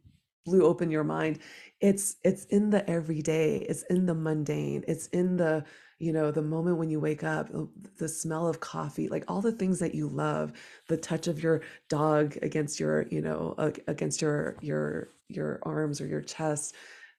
blew 0.44 0.64
open 0.64 0.90
your 0.90 1.04
mind. 1.04 1.38
It's 1.80 2.16
it's 2.24 2.44
in 2.46 2.70
the 2.70 2.88
everyday, 2.88 3.58
it's 3.58 3.82
in 3.84 4.06
the 4.06 4.14
mundane, 4.14 4.84
it's 4.88 5.06
in 5.08 5.36
the 5.36 5.64
you 5.98 6.12
know 6.12 6.30
the 6.30 6.42
moment 6.42 6.78
when 6.78 6.90
you 6.90 7.00
wake 7.00 7.24
up 7.24 7.50
the 7.98 8.08
smell 8.08 8.48
of 8.48 8.58
coffee 8.58 9.08
like 9.08 9.24
all 9.28 9.40
the 9.40 9.52
things 9.52 9.78
that 9.78 9.94
you 9.94 10.08
love 10.08 10.52
the 10.88 10.96
touch 10.96 11.28
of 11.28 11.40
your 11.40 11.62
dog 11.88 12.36
against 12.42 12.80
your 12.80 13.06
you 13.10 13.20
know 13.20 13.54
against 13.86 14.20
your 14.20 14.56
your 14.60 15.10
your 15.28 15.60
arms 15.62 16.00
or 16.00 16.06
your 16.06 16.20
chest 16.20 16.74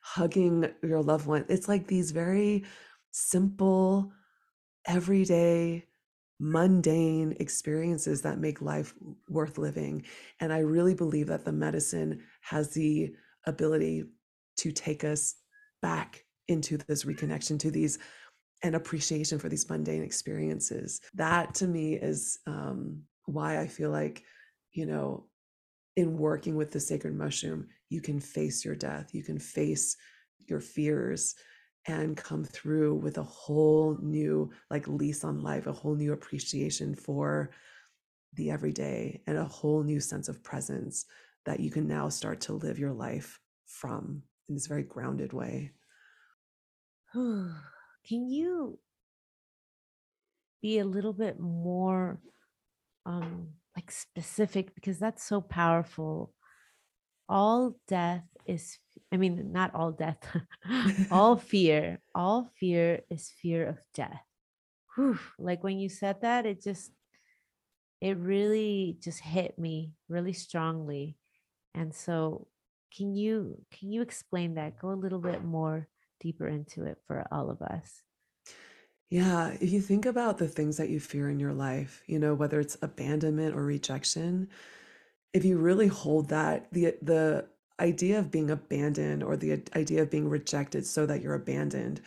hugging 0.06 0.72
your 0.84 1.02
loved 1.02 1.26
one. 1.26 1.46
It's 1.50 1.68
like 1.68 1.88
these 1.88 2.12
very 2.12 2.64
simple, 3.12 4.12
everyday, 4.86 5.88
mundane 6.40 7.36
experiences 7.40 8.22
that 8.22 8.40
make 8.40 8.62
life 8.62 8.94
worth 9.30 9.58
living. 9.58 10.04
And 10.40 10.52
I 10.52 10.60
really 10.60 10.94
believe 10.94 11.28
that 11.28 11.46
the 11.46 11.52
medicine 11.52 12.22
has 12.42 12.74
the 12.74 13.14
ability 13.46 14.06
to 14.58 14.72
take 14.72 15.04
us 15.04 15.36
back 15.82 16.26
into 16.48 16.78
this 16.78 17.04
reconnection 17.06 17.60
to 17.60 17.72
these 17.72 18.00
and 18.64 18.76
appreciation 18.76 19.38
for 19.38 19.50
these 19.50 19.70
mundane 19.70 20.04
experiences. 20.04 21.02
That 21.14 21.54
to 21.56 21.68
me 21.68 21.96
is 21.96 22.40
um, 22.48 23.04
why 23.26 23.60
I 23.60 23.68
feel 23.68 23.92
like, 23.92 24.24
you 24.72 24.86
know, 24.86 25.26
in 25.96 26.18
working 26.18 26.56
with 26.56 26.72
the 26.72 26.80
sacred 26.80 27.16
mushroom, 27.16 27.68
you 27.90 28.02
can 28.02 28.20
face 28.20 28.66
your 28.66 28.76
death, 28.76 29.14
you 29.14 29.24
can 29.24 29.40
face 29.40 29.96
your 30.48 30.60
fears 30.60 31.36
and 31.88 32.18
come 32.18 32.44
through 32.44 32.96
with 32.96 33.18
a 33.18 33.24
whole 33.24 33.98
new 34.02 34.50
like 34.70 34.88
lease 34.88 35.24
on 35.24 35.42
life, 35.42 35.68
a 35.68 35.72
whole 35.72 35.96
new 35.96 36.14
appreciation 36.14 36.96
for 36.96 37.52
the 38.34 38.50
everyday 38.50 39.22
and 39.28 39.38
a 39.38 39.46
whole 39.46 39.84
new 39.84 40.00
sense 40.00 40.28
of 40.28 40.44
presence 40.44 41.06
that 41.46 41.60
you 41.60 41.70
can 41.70 41.88
now 41.88 42.10
start 42.10 42.42
to 42.42 42.54
live 42.54 42.80
your 42.80 42.92
life 42.92 43.40
from 43.68 44.24
in 44.50 44.56
this 44.56 44.68
very 44.68 44.84
grounded 44.84 45.32
way. 45.34 45.72
can 47.14 47.56
you 48.30 48.78
be 50.62 50.80
a 50.80 50.86
little 50.86 51.14
bit 51.14 51.40
more 51.40 52.20
um 53.06 53.50
like 53.76 53.92
specific 53.92 54.74
because 54.74 54.98
that's 54.98 55.24
so 55.24 55.40
powerful 55.40 56.34
all 57.30 57.76
death 57.88 58.24
is 58.46 58.80
i 59.16 59.18
mean 59.18 59.52
not 59.52 59.74
all 59.74 59.92
death 59.92 60.20
all 61.12 61.38
fear 61.38 62.00
all 62.14 62.52
fear 62.60 63.02
is 63.10 63.32
fear 63.42 63.66
of 63.66 63.78
death. 63.94 64.22
Whew. 64.96 65.20
like 65.40 65.64
when 65.64 65.80
you 65.80 65.90
said 65.90 66.22
that 66.22 66.46
it 66.46 66.62
just 66.62 66.92
it 68.02 68.18
really 68.18 68.98
just 69.02 69.20
hit 69.20 69.58
me 69.58 69.94
really 70.10 70.34
strongly. 70.34 71.18
And 71.74 71.94
so 71.94 72.48
can 72.96 73.16
you 73.16 73.62
can 73.72 73.92
you 73.92 74.02
explain 74.02 74.56
that? 74.56 74.80
Go 74.80 74.90
a 74.90 75.02
little 75.04 75.20
bit 75.20 75.44
more 75.44 75.88
deeper 76.20 76.48
into 76.48 76.86
it 76.86 76.98
for 77.08 77.26
all 77.32 77.50
of 77.50 77.62
us. 77.62 78.02
Yeah, 79.10 79.56
if 79.62 79.72
you 79.72 79.82
think 79.82 80.06
about 80.06 80.38
the 80.38 80.48
things 80.48 80.78
that 80.78 80.90
you 80.90 81.00
fear 81.00 81.30
in 81.30 81.40
your 81.40 81.54
life, 81.54 82.04
you 82.08 82.20
know, 82.20 82.34
whether 82.34 82.60
it's 82.60 82.78
abandonment 82.82 83.56
or 83.56 83.64
rejection, 83.64 84.50
if 85.34 85.46
you 85.46 85.58
really 85.58 85.88
hold 85.88 86.30
that, 86.30 86.68
the 86.72 86.96
the 87.02 87.48
idea 87.80 88.20
of 88.20 88.32
being 88.32 88.50
abandoned 88.50 89.24
or 89.24 89.36
the 89.36 89.64
idea 89.76 90.02
of 90.02 90.12
being 90.12 90.30
rejected 90.30 90.86
so 90.86 91.06
that 91.06 91.22
you're 91.22 91.34
abandoned, 91.34 92.02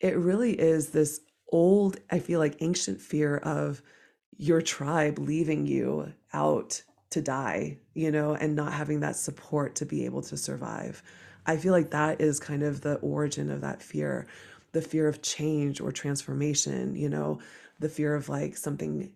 it 0.00 0.16
really 0.16 0.58
is 0.58 0.90
this 0.90 1.20
old, 1.50 1.98
I 2.10 2.18
feel 2.18 2.38
like 2.38 2.56
ancient 2.60 3.00
fear 3.00 3.36
of 3.38 3.82
your 4.36 4.62
tribe 4.62 5.18
leaving 5.18 5.66
you 5.66 6.12
out 6.32 6.82
to 7.10 7.20
die, 7.20 7.78
you 7.94 8.10
know, 8.10 8.34
and 8.34 8.56
not 8.56 8.72
having 8.72 9.00
that 9.00 9.16
support 9.16 9.74
to 9.76 9.86
be 9.86 10.04
able 10.06 10.22
to 10.22 10.36
survive. 10.36 11.02
I 11.44 11.56
feel 11.56 11.72
like 11.72 11.90
that 11.90 12.20
is 12.20 12.40
kind 12.40 12.62
of 12.62 12.80
the 12.80 12.94
origin 12.96 13.50
of 13.50 13.60
that 13.60 13.82
fear 13.82 14.26
the 14.72 14.82
fear 14.82 15.06
of 15.06 15.22
change 15.22 15.80
or 15.80 15.92
transformation, 15.92 16.96
you 16.96 17.08
know, 17.08 17.38
the 17.78 17.88
fear 17.88 18.14
of 18.14 18.28
like 18.28 18.56
something 18.56 19.12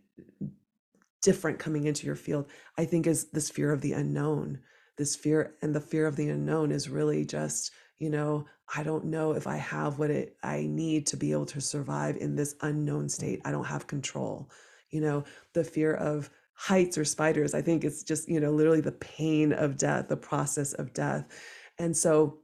different 1.22 1.58
coming 1.58 1.84
into 1.84 2.06
your 2.06 2.14
field. 2.14 2.46
I 2.76 2.84
think 2.84 3.06
is 3.06 3.30
this 3.30 3.50
fear 3.50 3.72
of 3.72 3.80
the 3.80 3.92
unknown. 3.92 4.60
This 4.96 5.14
fear 5.16 5.54
and 5.62 5.74
the 5.74 5.80
fear 5.80 6.06
of 6.06 6.16
the 6.16 6.28
unknown 6.28 6.72
is 6.72 6.88
really 6.88 7.24
just, 7.24 7.72
you 7.98 8.10
know, 8.10 8.46
I 8.74 8.82
don't 8.82 9.06
know 9.06 9.32
if 9.32 9.46
I 9.46 9.56
have 9.56 9.98
what 9.98 10.10
it 10.10 10.36
I 10.42 10.62
need 10.62 11.06
to 11.08 11.16
be 11.16 11.32
able 11.32 11.46
to 11.46 11.60
survive 11.60 12.16
in 12.16 12.34
this 12.34 12.54
unknown 12.62 13.08
state. 13.08 13.40
I 13.44 13.50
don't 13.50 13.64
have 13.64 13.86
control. 13.86 14.50
You 14.90 15.00
know, 15.00 15.24
the 15.52 15.64
fear 15.64 15.94
of 15.94 16.30
heights 16.54 16.96
or 16.96 17.04
spiders. 17.04 17.54
I 17.54 17.62
think 17.62 17.84
it's 17.84 18.02
just, 18.02 18.28
you 18.28 18.40
know, 18.40 18.50
literally 18.50 18.80
the 18.80 18.92
pain 18.92 19.52
of 19.52 19.76
death, 19.76 20.08
the 20.08 20.16
process 20.16 20.72
of 20.72 20.94
death. 20.94 21.26
And 21.78 21.94
so 21.94 22.38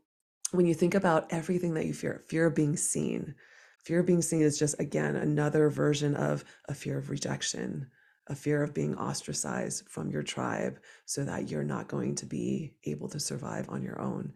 when 0.51 0.67
you 0.67 0.75
think 0.75 0.95
about 0.95 1.33
everything 1.33 1.75
that 1.75 1.87
you 1.87 1.95
fear, 1.95 2.23
fear 2.29 2.47
of 2.47 2.55
being 2.55 2.77
seen, 2.77 3.35
fear 3.83 4.01
of 4.01 4.07
being 4.07 4.21
seen 4.21 4.43
is 4.43 4.59
just, 4.59 4.79
again, 4.79 5.17
another 5.17 5.71
version 5.71 6.15
of 6.15 6.45
a 6.69 6.75
fear 6.75 6.99
of 6.99 7.09
rejection, 7.09 7.87
a 8.29 8.35
fear 8.35 8.63
of 8.63 8.75
being 8.75 8.97
ostracized 8.97 9.89
from 9.89 10.11
your 10.11 10.23
tribe 10.23 10.79
so 11.07 11.25
that 11.25 11.51
you're 11.51 11.65
not 11.65 11.89
going 11.89 12.15
to 12.17 12.27
be 12.27 12.75
able 12.85 13.09
to 13.09 13.21
survive 13.21 13.69
on 13.69 13.83
your 13.83 14.01
own. 14.01 14.33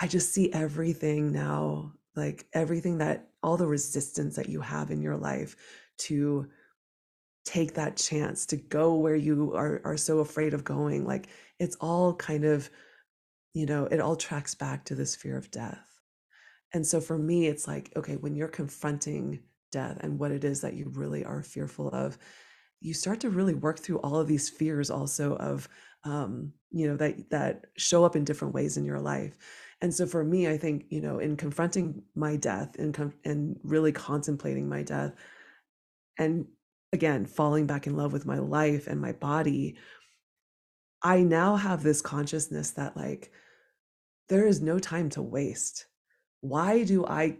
I 0.00 0.06
just 0.08 0.32
see 0.32 0.52
everything 0.52 1.32
now, 1.32 1.94
like 2.14 2.46
everything 2.52 2.98
that 2.98 3.28
all 3.42 3.56
the 3.56 3.66
resistance 3.66 4.36
that 4.36 4.48
you 4.48 4.60
have 4.60 4.90
in 4.90 5.00
your 5.00 5.16
life 5.16 5.56
to 5.98 6.48
take 7.44 7.74
that 7.74 7.96
chance 7.96 8.46
to 8.46 8.56
go 8.56 8.94
where 8.94 9.16
you 9.16 9.52
are 9.54 9.80
are 9.84 9.96
so 9.96 10.20
afraid 10.20 10.54
of 10.54 10.62
going 10.62 11.04
like 11.04 11.26
it's 11.58 11.76
all 11.80 12.14
kind 12.14 12.44
of 12.44 12.70
you 13.52 13.66
know 13.66 13.86
it 13.86 14.00
all 14.00 14.14
tracks 14.14 14.54
back 14.54 14.84
to 14.84 14.94
this 14.94 15.16
fear 15.16 15.36
of 15.36 15.50
death 15.50 15.98
and 16.72 16.86
so 16.86 17.00
for 17.00 17.18
me 17.18 17.46
it's 17.46 17.66
like 17.66 17.92
okay 17.96 18.14
when 18.14 18.36
you're 18.36 18.46
confronting 18.46 19.40
death 19.72 19.98
and 20.02 20.20
what 20.20 20.30
it 20.30 20.44
is 20.44 20.60
that 20.60 20.74
you 20.74 20.88
really 20.94 21.24
are 21.24 21.42
fearful 21.42 21.88
of 21.88 22.16
you 22.82 22.94
start 22.94 23.20
to 23.20 23.30
really 23.30 23.54
work 23.54 23.78
through 23.78 23.98
all 23.98 24.16
of 24.16 24.28
these 24.28 24.48
fears 24.48 24.90
also 24.90 25.36
of 25.36 25.68
um, 26.04 26.52
you 26.70 26.88
know 26.88 26.96
that 26.96 27.30
that 27.30 27.66
show 27.76 28.04
up 28.04 28.16
in 28.16 28.24
different 28.24 28.54
ways 28.54 28.76
in 28.76 28.84
your 28.84 29.00
life. 29.00 29.36
And 29.80 29.92
so 29.92 30.06
for 30.06 30.22
me 30.22 30.48
i 30.48 30.56
think 30.56 30.84
you 30.90 31.00
know 31.00 31.18
in 31.18 31.36
confronting 31.36 32.02
my 32.14 32.36
death 32.36 32.76
and 32.78 32.94
com- 32.94 33.14
and 33.24 33.58
really 33.64 33.90
contemplating 33.90 34.68
my 34.68 34.84
death 34.84 35.12
and 36.18 36.46
again 36.92 37.26
falling 37.26 37.66
back 37.66 37.88
in 37.88 37.96
love 37.96 38.12
with 38.12 38.24
my 38.24 38.38
life 38.38 38.86
and 38.86 39.00
my 39.00 39.10
body 39.10 39.76
i 41.02 41.20
now 41.22 41.56
have 41.56 41.82
this 41.82 42.00
consciousness 42.00 42.70
that 42.70 42.96
like 42.96 43.32
there 44.28 44.46
is 44.46 44.62
no 44.62 44.78
time 44.78 45.10
to 45.10 45.22
waste. 45.22 45.86
Why 46.40 46.84
do 46.84 47.04
i 47.06 47.36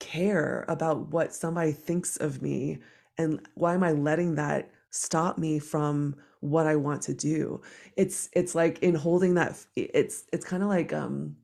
care 0.00 0.66
about 0.68 1.08
what 1.08 1.34
somebody 1.34 1.72
thinks 1.72 2.18
of 2.18 2.42
me? 2.42 2.78
And 3.16 3.40
why 3.54 3.74
am 3.74 3.82
i 3.82 3.92
letting 3.92 4.34
that 4.34 4.70
stop 4.90 5.38
me 5.38 5.58
from 5.58 6.16
what 6.40 6.66
i 6.66 6.76
want 6.76 7.02
to 7.02 7.14
do. 7.14 7.60
It's 7.96 8.28
it's 8.32 8.54
like 8.54 8.78
in 8.80 8.94
holding 8.94 9.34
that 9.34 9.56
it's 9.74 10.24
it's 10.32 10.44
kind 10.44 10.62
of 10.62 10.68
like 10.68 10.92
um 10.92 11.36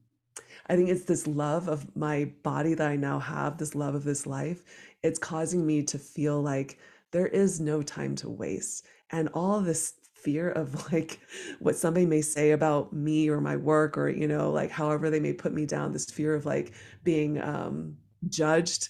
i 0.68 0.76
think 0.76 0.88
it's 0.88 1.04
this 1.04 1.26
love 1.26 1.68
of 1.68 1.96
my 1.96 2.30
body 2.42 2.74
that 2.74 2.88
i 2.88 2.96
now 2.96 3.18
have 3.18 3.58
this 3.58 3.74
love 3.74 3.94
of 3.94 4.04
this 4.04 4.26
life. 4.26 4.62
It's 5.02 5.18
causing 5.18 5.66
me 5.66 5.82
to 5.84 5.98
feel 5.98 6.40
like 6.40 6.78
there 7.10 7.26
is 7.26 7.60
no 7.60 7.82
time 7.82 8.14
to 8.16 8.30
waste. 8.30 8.86
And 9.10 9.28
all 9.34 9.60
this 9.60 9.94
fear 10.22 10.50
of 10.50 10.92
like 10.92 11.20
what 11.58 11.76
somebody 11.76 12.06
may 12.06 12.22
say 12.22 12.52
about 12.52 12.92
me 12.92 13.28
or 13.28 13.40
my 13.40 13.56
work 13.56 13.98
or 13.98 14.08
you 14.08 14.28
know 14.28 14.50
like 14.50 14.70
however 14.70 15.10
they 15.10 15.20
may 15.20 15.32
put 15.32 15.52
me 15.52 15.66
down 15.66 15.92
this 15.92 16.10
fear 16.10 16.34
of 16.34 16.46
like 16.46 16.72
being 17.02 17.40
um 17.42 17.96
judged 18.28 18.88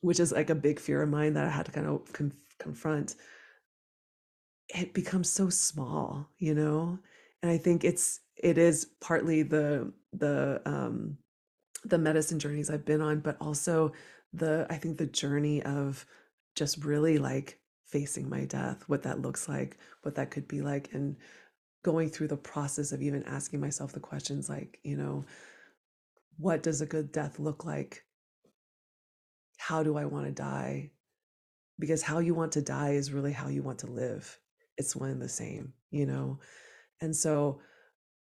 which 0.00 0.20
is 0.20 0.32
like 0.32 0.50
a 0.50 0.54
big 0.54 0.78
fear 0.78 1.02
of 1.02 1.08
mine 1.08 1.32
that 1.32 1.46
i 1.46 1.50
had 1.50 1.66
to 1.66 1.72
kind 1.72 1.86
of 1.86 2.12
con- 2.12 2.36
confront 2.58 3.16
it 4.68 4.92
becomes 4.92 5.30
so 5.30 5.48
small 5.48 6.28
you 6.38 6.54
know 6.54 6.98
and 7.42 7.50
i 7.50 7.56
think 7.56 7.84
it's 7.84 8.20
it 8.36 8.58
is 8.58 8.86
partly 9.00 9.42
the 9.42 9.92
the 10.12 10.60
um 10.66 11.16
the 11.84 11.98
medicine 11.98 12.38
journeys 12.38 12.70
i've 12.70 12.84
been 12.84 13.00
on 13.00 13.20
but 13.20 13.36
also 13.40 13.92
the 14.32 14.66
i 14.68 14.74
think 14.76 14.98
the 14.98 15.06
journey 15.06 15.62
of 15.62 16.04
just 16.54 16.84
really 16.84 17.18
like 17.18 17.60
facing 17.88 18.28
my 18.28 18.44
death, 18.44 18.84
what 18.86 19.02
that 19.02 19.22
looks 19.22 19.48
like, 19.48 19.78
what 20.02 20.14
that 20.16 20.30
could 20.30 20.46
be 20.46 20.60
like, 20.60 20.90
and 20.92 21.16
going 21.82 22.10
through 22.10 22.28
the 22.28 22.36
process 22.36 22.92
of 22.92 23.00
even 23.00 23.22
asking 23.24 23.60
myself 23.60 23.92
the 23.92 24.00
questions 24.00 24.48
like, 24.48 24.78
you 24.82 24.96
know, 24.96 25.24
what 26.36 26.62
does 26.62 26.80
a 26.80 26.86
good 26.86 27.10
death 27.12 27.38
look 27.38 27.64
like? 27.64 28.04
How 29.56 29.82
do 29.82 29.96
I 29.96 30.04
want 30.04 30.26
to 30.26 30.32
die? 30.32 30.90
Because 31.78 32.02
how 32.02 32.18
you 32.18 32.34
want 32.34 32.52
to 32.52 32.62
die 32.62 32.90
is 32.90 33.12
really 33.12 33.32
how 33.32 33.48
you 33.48 33.62
want 33.62 33.78
to 33.80 33.86
live. 33.86 34.38
It's 34.78 34.96
one 34.96 35.10
and 35.10 35.22
the 35.22 35.28
same, 35.28 35.74
you 35.90 36.06
know? 36.06 36.40
And 37.00 37.14
so 37.16 37.60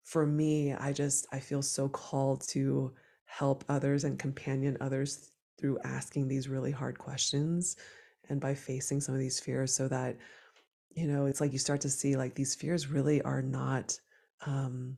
for 0.03 0.25
me, 0.25 0.73
I 0.73 0.93
just, 0.93 1.27
I 1.31 1.39
feel 1.39 1.61
so 1.61 1.89
called 1.89 2.47
to 2.49 2.93
help 3.25 3.63
others 3.69 4.03
and 4.03 4.19
companion 4.19 4.77
others 4.81 5.31
through 5.59 5.79
asking 5.83 6.27
these 6.27 6.49
really 6.49 6.71
hard 6.71 6.97
questions 6.97 7.77
and 8.29 8.39
by 8.41 8.53
facing 8.55 9.01
some 9.01 9.15
of 9.15 9.21
these 9.21 9.39
fears 9.39 9.73
so 9.75 9.87
that 9.87 10.17
you 10.91 11.07
know 11.07 11.25
it's 11.25 11.41
like 11.41 11.53
you 11.53 11.59
start 11.59 11.81
to 11.81 11.89
see 11.89 12.15
like 12.15 12.35
these 12.35 12.55
fears 12.55 12.87
really 12.87 13.21
are 13.23 13.41
not 13.41 13.97
um 14.45 14.97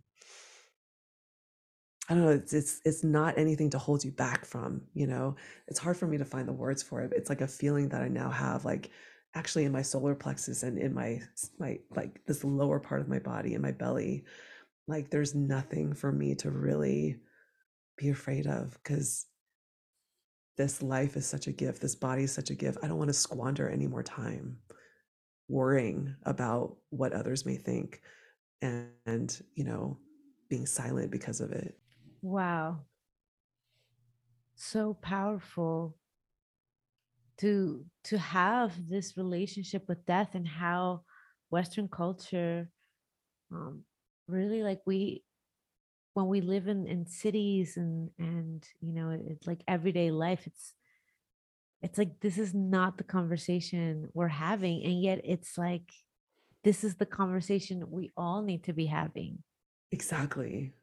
I 2.09 2.13
don't 2.13 2.23
know. 2.23 2.31
It's, 2.31 2.53
it's 2.53 2.81
it's 2.85 3.03
not 3.03 3.37
anything 3.37 3.69
to 3.71 3.79
hold 3.79 4.03
you 4.03 4.11
back 4.11 4.45
from. 4.45 4.81
You 4.93 5.07
know, 5.07 5.35
it's 5.67 5.79
hard 5.79 5.97
for 5.97 6.05
me 6.07 6.17
to 6.19 6.25
find 6.25 6.47
the 6.47 6.53
words 6.53 6.83
for 6.83 7.01
it. 7.01 7.13
It's 7.15 7.29
like 7.29 7.41
a 7.41 7.47
feeling 7.47 7.89
that 7.89 8.01
I 8.01 8.07
now 8.09 8.29
have, 8.29 8.63
like 8.63 8.91
actually 9.35 9.65
in 9.65 9.71
my 9.71 9.81
solar 9.81 10.15
plexus 10.15 10.63
and 10.63 10.77
in 10.77 10.93
my 10.93 11.21
my 11.59 11.77
like 11.95 12.25
this 12.25 12.43
lower 12.43 12.79
part 12.79 13.01
of 13.01 13.09
my 13.09 13.19
body 13.19 13.53
in 13.53 13.61
my 13.61 13.71
belly. 13.71 14.23
Like 14.87 15.09
there's 15.09 15.35
nothing 15.35 15.93
for 15.93 16.11
me 16.11 16.35
to 16.35 16.49
really 16.49 17.17
be 17.97 18.09
afraid 18.09 18.47
of 18.47 18.77
because 18.81 19.25
this 20.57 20.81
life 20.81 21.17
is 21.17 21.25
such 21.25 21.47
a 21.47 21.51
gift. 21.51 21.81
This 21.81 21.95
body 21.95 22.23
is 22.23 22.31
such 22.31 22.49
a 22.49 22.55
gift. 22.55 22.77
I 22.81 22.87
don't 22.87 22.97
want 22.97 23.09
to 23.09 23.13
squander 23.13 23.69
any 23.69 23.87
more 23.87 24.03
time 24.03 24.57
worrying 25.47 26.15
about 26.23 26.77
what 26.89 27.13
others 27.13 27.45
may 27.45 27.57
think 27.57 28.01
and, 28.61 28.89
and 29.05 29.41
you 29.55 29.63
know, 29.63 29.97
being 30.49 30.65
silent 30.65 31.11
because 31.11 31.41
of 31.41 31.51
it. 31.51 31.77
Wow. 32.21 32.79
So 34.55 34.93
powerful 35.01 35.97
to 37.39 37.85
to 38.05 38.17
have 38.17 38.73
this 38.89 39.17
relationship 39.17 39.83
with 39.87 40.05
death 40.05 40.35
and 40.35 40.47
how 40.47 41.01
Western 41.49 41.87
culture 41.87 42.69
um, 43.51 43.83
really 44.27 44.63
like 44.63 44.81
we 44.85 45.23
when 46.13 46.27
we 46.27 46.41
live 46.41 46.67
in 46.67 46.87
in 46.87 47.05
cities 47.05 47.77
and 47.77 48.09
and 48.17 48.65
you 48.81 48.93
know 48.93 49.09
it's 49.11 49.47
like 49.47 49.61
everyday 49.67 50.11
life 50.11 50.47
it's 50.47 50.73
it's 51.81 51.97
like 51.97 52.19
this 52.21 52.37
is 52.37 52.53
not 52.53 52.97
the 52.97 53.03
conversation 53.03 54.09
we're 54.13 54.27
having 54.27 54.83
and 54.83 55.01
yet 55.01 55.21
it's 55.23 55.57
like 55.57 55.91
this 56.65 56.83
is 56.83 56.95
the 56.95 57.05
conversation 57.05 57.85
we 57.91 58.11
all 58.17 58.41
need 58.41 58.63
to 58.63 58.73
be 58.73 58.87
having. 58.87 59.37
Exactly. 59.91 60.73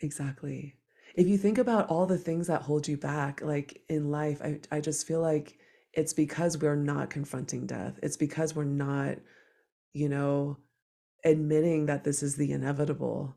Exactly. 0.00 0.76
If 1.16 1.26
you 1.26 1.36
think 1.36 1.58
about 1.58 1.88
all 1.88 2.06
the 2.06 2.16
things 2.16 2.46
that 2.46 2.62
hold 2.62 2.86
you 2.86 2.96
back 2.96 3.42
like 3.42 3.82
in 3.88 4.10
life 4.10 4.40
i, 4.42 4.58
I 4.70 4.80
just 4.80 5.06
feel 5.06 5.20
like 5.20 5.58
it's 5.96 6.12
because 6.12 6.58
we're 6.58 6.76
not 6.76 7.10
confronting 7.10 7.66
death 7.66 7.98
it's 8.02 8.16
because 8.16 8.54
we're 8.54 8.64
not 8.64 9.16
you 9.92 10.08
know 10.08 10.56
admitting 11.24 11.86
that 11.86 12.04
this 12.04 12.22
is 12.22 12.36
the 12.36 12.52
inevitable 12.52 13.36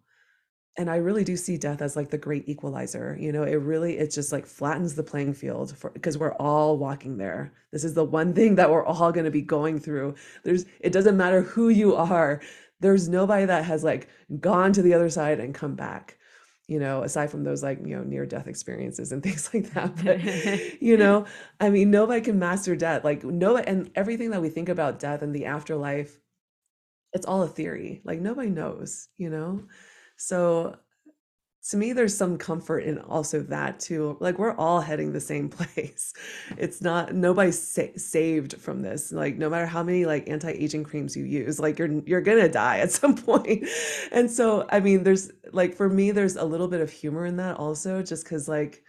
and 0.78 0.92
I 0.92 0.98
really 0.98 1.24
do 1.24 1.36
see 1.36 1.58
death 1.58 1.82
as 1.82 1.96
like 1.96 2.12
the 2.12 2.18
great 2.20 2.48
equalizer. 2.48 3.18
You 3.20 3.32
know, 3.32 3.44
it 3.44 3.56
really 3.56 3.98
it 3.98 4.12
just 4.12 4.32
like 4.32 4.46
flattens 4.46 4.94
the 4.94 5.04
playing 5.04 5.34
field 5.34 5.76
for 5.76 5.90
because 5.90 6.18
we're 6.18 6.34
all 6.34 6.78
walking 6.78 7.18
there. 7.18 7.52
This 7.72 7.84
is 7.84 7.96
the 7.96 8.04
one 8.04 8.34
thing 8.34 8.56
that 8.56 8.70
we're 8.70 8.86
all 8.86 9.12
going 9.12 9.26
to 9.26 9.32
be 9.32 9.42
going 9.42 9.80
through. 9.80 10.16
There's 10.44 10.66
it 10.80 10.94
doesn't 10.94 11.18
matter 11.18 11.42
who 11.42 11.70
you 11.70 11.96
are. 11.96 12.42
There's 12.80 13.10
nobody 13.10 13.46
that 13.46 13.66
has 13.66 13.84
like 13.84 14.08
gone 14.40 14.72
to 14.74 14.84
the 14.84 14.94
other 14.94 15.10
side 15.10 15.40
and 15.40 15.54
come 15.54 15.76
back. 15.76 16.17
You 16.68 16.80
know, 16.80 17.04
aside 17.04 17.32
from 17.32 17.44
those 17.44 17.64
like, 17.64 17.80
you 17.86 17.96
know, 17.96 18.04
near 18.04 18.26
death 18.26 18.48
experiences 18.48 19.12
and 19.12 19.24
things 19.24 19.50
like 19.54 19.72
that. 19.74 19.96
But 20.04 20.82
you 20.82 20.98
know, 20.98 21.26
I 21.60 21.70
mean, 21.70 21.92
nobody 21.92 22.22
can 22.22 22.40
master 22.40 22.76
death. 22.76 23.04
Like 23.04 23.24
no 23.24 23.58
and 23.58 23.90
everything 23.96 24.32
that 24.32 24.42
we 24.42 24.50
think 24.50 24.70
about 24.70 25.00
death 25.00 25.22
and 25.22 25.34
the 25.36 25.46
afterlife, 25.46 26.20
it's 27.14 27.26
all 27.26 27.44
a 27.44 27.48
theory. 27.48 28.02
Like 28.04 28.20
nobody 28.20 28.50
knows, 28.50 29.10
you 29.18 29.30
know? 29.30 29.64
So 30.18 30.78
to 31.70 31.78
me 31.78 31.92
there's 31.92 32.16
some 32.16 32.38
comfort 32.38 32.80
in 32.80 32.98
also 33.00 33.42
that 33.42 33.80
too 33.80 34.16
like 34.22 34.40
we're 34.40 34.56
all 34.56 34.80
heading 34.80 35.12
the 35.12 35.20
same 35.20 35.50
place. 35.58 36.14
It's 36.58 36.82
not 36.82 37.14
nobody's 37.14 37.62
sa- 37.62 37.96
saved 37.98 38.58
from 38.58 38.82
this 38.82 39.12
like 39.12 39.38
no 39.38 39.50
matter 39.50 39.66
how 39.66 39.84
many 39.84 40.06
like 40.06 40.30
anti-aging 40.30 40.84
creams 40.84 41.16
you 41.16 41.26
use 41.26 41.60
like 41.60 41.78
you're 41.78 42.02
you're 42.06 42.22
gonna 42.22 42.50
die 42.50 42.78
at 42.86 42.92
some 42.92 43.16
point. 43.16 43.66
And 44.12 44.32
so 44.32 44.66
i 44.70 44.80
mean 44.80 45.04
there's 45.04 45.32
like 45.52 45.76
for 45.76 45.90
me 45.90 46.12
there's 46.12 46.36
a 46.38 46.46
little 46.46 46.68
bit 46.68 46.82
of 46.82 46.92
humor 46.92 47.26
in 47.26 47.38
that 47.38 47.58
also 47.58 48.02
just 48.02 48.24
because 48.24 48.48
like 48.48 48.84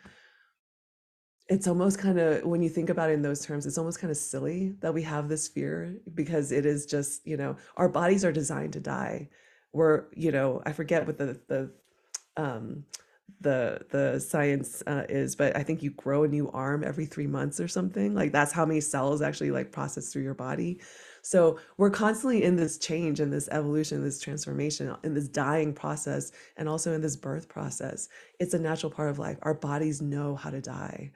it's 1.48 1.66
almost 1.66 1.98
kind 1.98 2.18
of 2.20 2.44
when 2.44 2.62
you 2.62 2.68
think 2.68 2.90
about 2.90 3.10
it 3.10 3.14
in 3.14 3.22
those 3.22 3.44
terms 3.44 3.66
it's 3.66 3.78
almost 3.78 4.00
kind 4.00 4.10
of 4.10 4.16
silly 4.16 4.74
that 4.80 4.92
we 4.92 5.02
have 5.02 5.28
this 5.28 5.48
fear 5.48 5.96
because 6.14 6.52
it 6.52 6.66
is 6.66 6.86
just 6.86 7.26
you 7.26 7.36
know 7.36 7.56
our 7.76 7.88
bodies 7.88 8.24
are 8.24 8.32
designed 8.32 8.72
to 8.74 8.80
die. 8.80 9.28
We're 9.72 10.04
you 10.14 10.30
know 10.32 10.62
i 10.64 10.72
forget 10.72 11.06
what 11.06 11.18
the 11.18 11.40
the 11.48 11.70
um 12.38 12.84
the 13.40 13.80
the 13.90 14.18
science 14.18 14.82
uh, 14.86 15.04
is 15.08 15.36
but 15.36 15.54
i 15.56 15.62
think 15.62 15.82
you 15.82 15.90
grow 15.90 16.24
a 16.24 16.28
new 16.28 16.50
arm 16.50 16.82
every 16.82 17.06
three 17.06 17.26
months 17.26 17.60
or 17.60 17.68
something. 17.68 18.14
Like 18.14 18.32
that's 18.32 18.52
how 18.52 18.66
many 18.66 18.80
cells 18.80 19.22
actually 19.22 19.50
like 19.50 19.70
process 19.70 20.12
through 20.12 20.22
your 20.22 20.34
body. 20.34 20.80
So 21.22 21.58
we're 21.76 21.90
constantly 21.90 22.42
in 22.42 22.56
this 22.56 22.78
change 22.78 23.20
and 23.20 23.32
this 23.32 23.48
evolution 23.50 24.02
this 24.02 24.20
transformation 24.20 24.94
in 25.04 25.14
this 25.14 25.28
dying 25.28 25.72
process 25.72 26.32
and 26.56 26.68
also 26.68 26.94
in 26.94 27.02
this 27.02 27.16
birth 27.16 27.48
process. 27.48 28.08
It's 28.40 28.54
a 28.54 28.58
natural 28.58 28.90
part 28.90 29.10
of 29.10 29.18
life. 29.18 29.38
Our 29.42 29.54
bodies 29.54 30.00
know 30.00 30.34
how 30.34 30.50
to 30.50 30.60
die. 30.60 31.12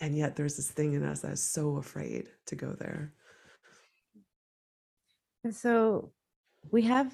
And 0.00 0.16
yet 0.16 0.34
there's 0.34 0.56
this 0.56 0.70
thing 0.70 0.94
in 0.94 1.04
us 1.04 1.20
that's 1.20 1.42
so 1.42 1.76
afraid 1.76 2.28
to 2.46 2.56
go 2.56 2.72
there. 2.72 3.12
And 5.44 5.54
so 5.54 6.12
we 6.70 6.82
have 6.82 7.12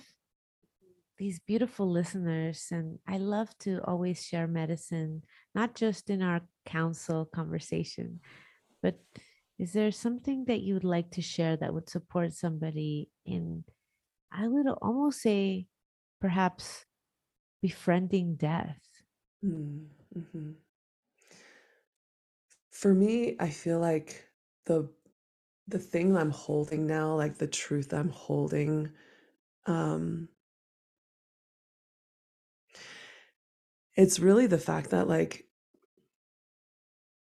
these 1.18 1.40
beautiful 1.40 1.90
listeners, 1.90 2.66
and 2.70 2.98
I 3.06 3.18
love 3.18 3.50
to 3.60 3.80
always 3.84 4.24
share 4.24 4.46
medicine, 4.46 5.22
not 5.54 5.74
just 5.74 6.10
in 6.10 6.22
our 6.22 6.40
council 6.64 7.28
conversation, 7.34 8.20
but 8.82 8.98
is 9.58 9.72
there 9.72 9.90
something 9.90 10.44
that 10.46 10.60
you 10.60 10.74
would 10.74 10.84
like 10.84 11.10
to 11.12 11.22
share 11.22 11.56
that 11.56 11.74
would 11.74 11.90
support 11.90 12.32
somebody 12.32 13.10
in, 13.26 13.64
I 14.32 14.46
would 14.46 14.68
almost 14.80 15.20
say, 15.20 15.66
perhaps 16.20 16.84
befriending 17.60 18.36
death? 18.36 18.78
Mm, 19.44 19.86
mhm. 20.16 20.54
For 22.70 22.94
me, 22.94 23.34
I 23.40 23.50
feel 23.50 23.80
like 23.80 24.24
the 24.66 24.88
the 25.66 25.78
thing 25.78 26.16
I'm 26.16 26.30
holding 26.30 26.86
now, 26.86 27.14
like 27.14 27.36
the 27.36 27.46
truth 27.46 27.92
I'm 27.92 28.08
holding, 28.08 28.88
um, 29.66 30.28
it's 33.98 34.20
really 34.20 34.46
the 34.46 34.58
fact 34.58 34.90
that 34.90 35.08
like 35.08 35.44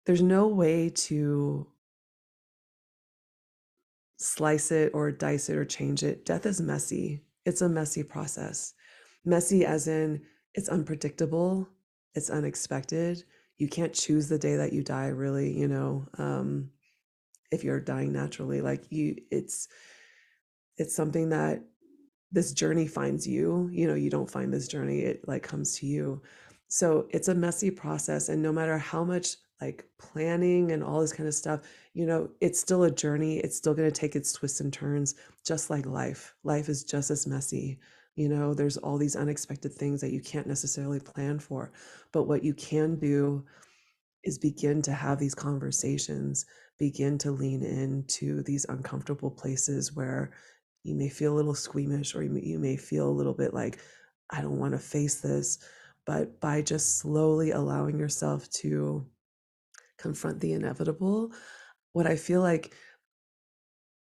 there's 0.07 0.23
no 0.23 0.49
way 0.49 0.89
to 0.89 1.69
slice 4.17 4.73
it 4.73 4.91
or 4.95 5.13
dice 5.13 5.51
it 5.51 5.57
or 5.57 5.67
change 5.67 6.03
it. 6.03 6.25
Death 6.25 6.47
is 6.47 6.61
messy. 6.61 7.23
It's 7.45 7.61
a 7.61 7.69
messy 7.69 8.03
process. 8.03 8.73
Messy 9.25 9.67
as 9.67 9.87
in 9.87 10.23
it's 10.55 10.71
unpredictable, 10.71 11.69
it's 12.15 12.31
unexpected. 12.31 13.23
You 13.59 13.69
can't 13.69 13.93
choose 13.93 14.29
the 14.29 14.39
day 14.39 14.57
that 14.57 14.73
you 14.73 14.83
die, 14.83 15.09
really, 15.09 15.53
you 15.57 15.69
know. 15.69 16.07
Um, 16.17 16.71
if 17.51 17.63
you're 17.63 17.81
dying 17.81 18.13
naturally, 18.13 18.63
like 18.63 18.91
you 18.91 19.17
it's 19.31 19.69
it's 20.79 20.97
something 20.97 21.29
that 21.29 21.63
this 22.33 22.53
journey 22.53 22.87
finds 22.87 23.27
you, 23.27 23.69
you 23.71 23.87
know, 23.87 23.95
you 23.95 24.09
don't 24.09 24.31
find 24.31 24.51
this 24.53 24.69
journey, 24.69 25.01
it 25.01 25.29
like 25.29 25.43
comes 25.43 25.77
to 25.79 25.87
you. 25.87 26.23
So 26.75 27.07
it's 27.11 27.29
a 27.29 27.35
messy 27.35 27.71
process 27.71 28.31
and 28.31 28.41
no 28.41 28.51
matter 28.51 28.79
how 28.79 29.05
much 29.05 29.37
like 29.61 29.85
planning 29.99 30.73
and 30.73 30.83
all 30.83 31.03
this 31.03 31.13
kind 31.13 31.29
of 31.29 31.35
stuff, 31.35 31.61
you 31.93 32.07
know, 32.07 32.31
it's 32.41 32.59
still 32.59 32.85
a 32.85 32.91
journey. 32.91 33.37
It's 33.41 33.59
still 33.59 33.75
going 33.75 33.91
to 33.91 34.01
take 34.01 34.17
its 34.17 34.33
twists 34.33 34.61
and 34.61 34.73
turns, 34.73 35.15
just 35.45 35.69
like 35.69 35.85
life. 35.85 36.35
Life 36.45 36.71
is 36.71 36.83
just 36.83 37.11
as 37.11 37.27
messy. 37.27 37.79
You 38.17 38.31
know, 38.31 38.55
there's 38.55 38.79
all 38.79 38.97
these 38.97 39.17
unexpected 39.17 39.75
things 39.75 40.01
that 40.01 40.13
you 40.13 40.23
can't 40.23 40.47
necessarily 40.47 40.99
plan 40.99 41.39
for. 41.39 41.73
But 42.11 42.23
what 42.23 42.43
you 42.43 42.55
can 42.55 42.99
do 42.99 43.45
is 44.25 44.39
begin 44.39 44.81
to 44.81 44.95
have 44.95 45.19
these 45.19 45.35
conversations, 45.35 46.47
begin 46.79 47.19
to 47.19 47.33
lean 47.33 47.63
into 47.63 48.43
these 48.45 48.65
uncomfortable 48.71 49.31
places 49.31 49.95
where 49.95 50.33
you 50.85 50.95
may 50.95 51.11
feel 51.11 51.35
a 51.35 51.37
little 51.37 51.55
squeamish 51.55 52.15
or 52.15 52.23
you 52.23 52.59
may, 52.59 52.77
feel 52.77 53.11
a 53.11 53.13
little 53.13 53.35
bit 53.35 53.53
like, 53.53 53.79
I 54.31 54.41
don't 54.41 54.59
want 54.59 54.73
to 54.73 54.79
face 54.79 55.21
this. 55.21 55.59
But 56.05 56.41
by 56.41 56.63
just 56.63 56.99
slowly 56.99 57.53
allowing 57.53 57.99
yourself 57.99 58.51
to 58.51 59.07
confront 59.99 60.41
the 60.41 60.53
inevitable, 60.53 61.33
what 61.93 62.07
I 62.07 62.17
feel 62.17 62.41
like 62.41 62.75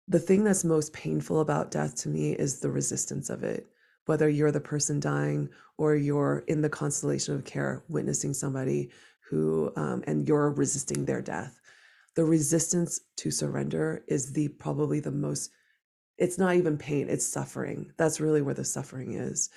the 0.07 0.19
thing 0.19 0.43
that's 0.43 0.63
most 0.63 0.93
painful 0.93 1.41
about 1.41 1.71
death 1.71 1.95
to 2.03 2.09
me 2.09 2.31
is 2.31 2.59
the 2.59 2.71
resistance 2.71 3.29
of 3.29 3.43
it. 3.43 3.67
Whether 4.05 4.29
you're 4.29 4.51
the 4.51 4.61
person 4.61 4.99
dying 4.99 5.49
or 5.77 5.95
you're 5.95 6.45
in 6.47 6.61
the 6.61 6.69
constellation 6.69 7.35
of 7.35 7.43
care 7.43 7.83
witnessing 7.89 8.33
somebody 8.33 8.89
who, 9.29 9.71
um, 9.75 10.03
and 10.07 10.27
you're 10.27 10.51
resisting 10.51 11.03
their 11.03 11.21
death. 11.21 11.59
The 12.15 12.23
resistance 12.23 13.01
to 13.17 13.31
surrender 13.31 14.03
is 14.07 14.31
the 14.31 14.47
probably 14.47 15.01
the 15.01 15.11
most, 15.11 15.51
it's 16.17 16.37
not 16.37 16.55
even 16.55 16.77
pain, 16.77 17.09
it's 17.09 17.27
suffering. 17.27 17.91
That's 17.97 18.21
really 18.21 18.41
where 18.41 18.55
the 18.55 18.63
suffering 18.63 19.13
is. 19.13 19.49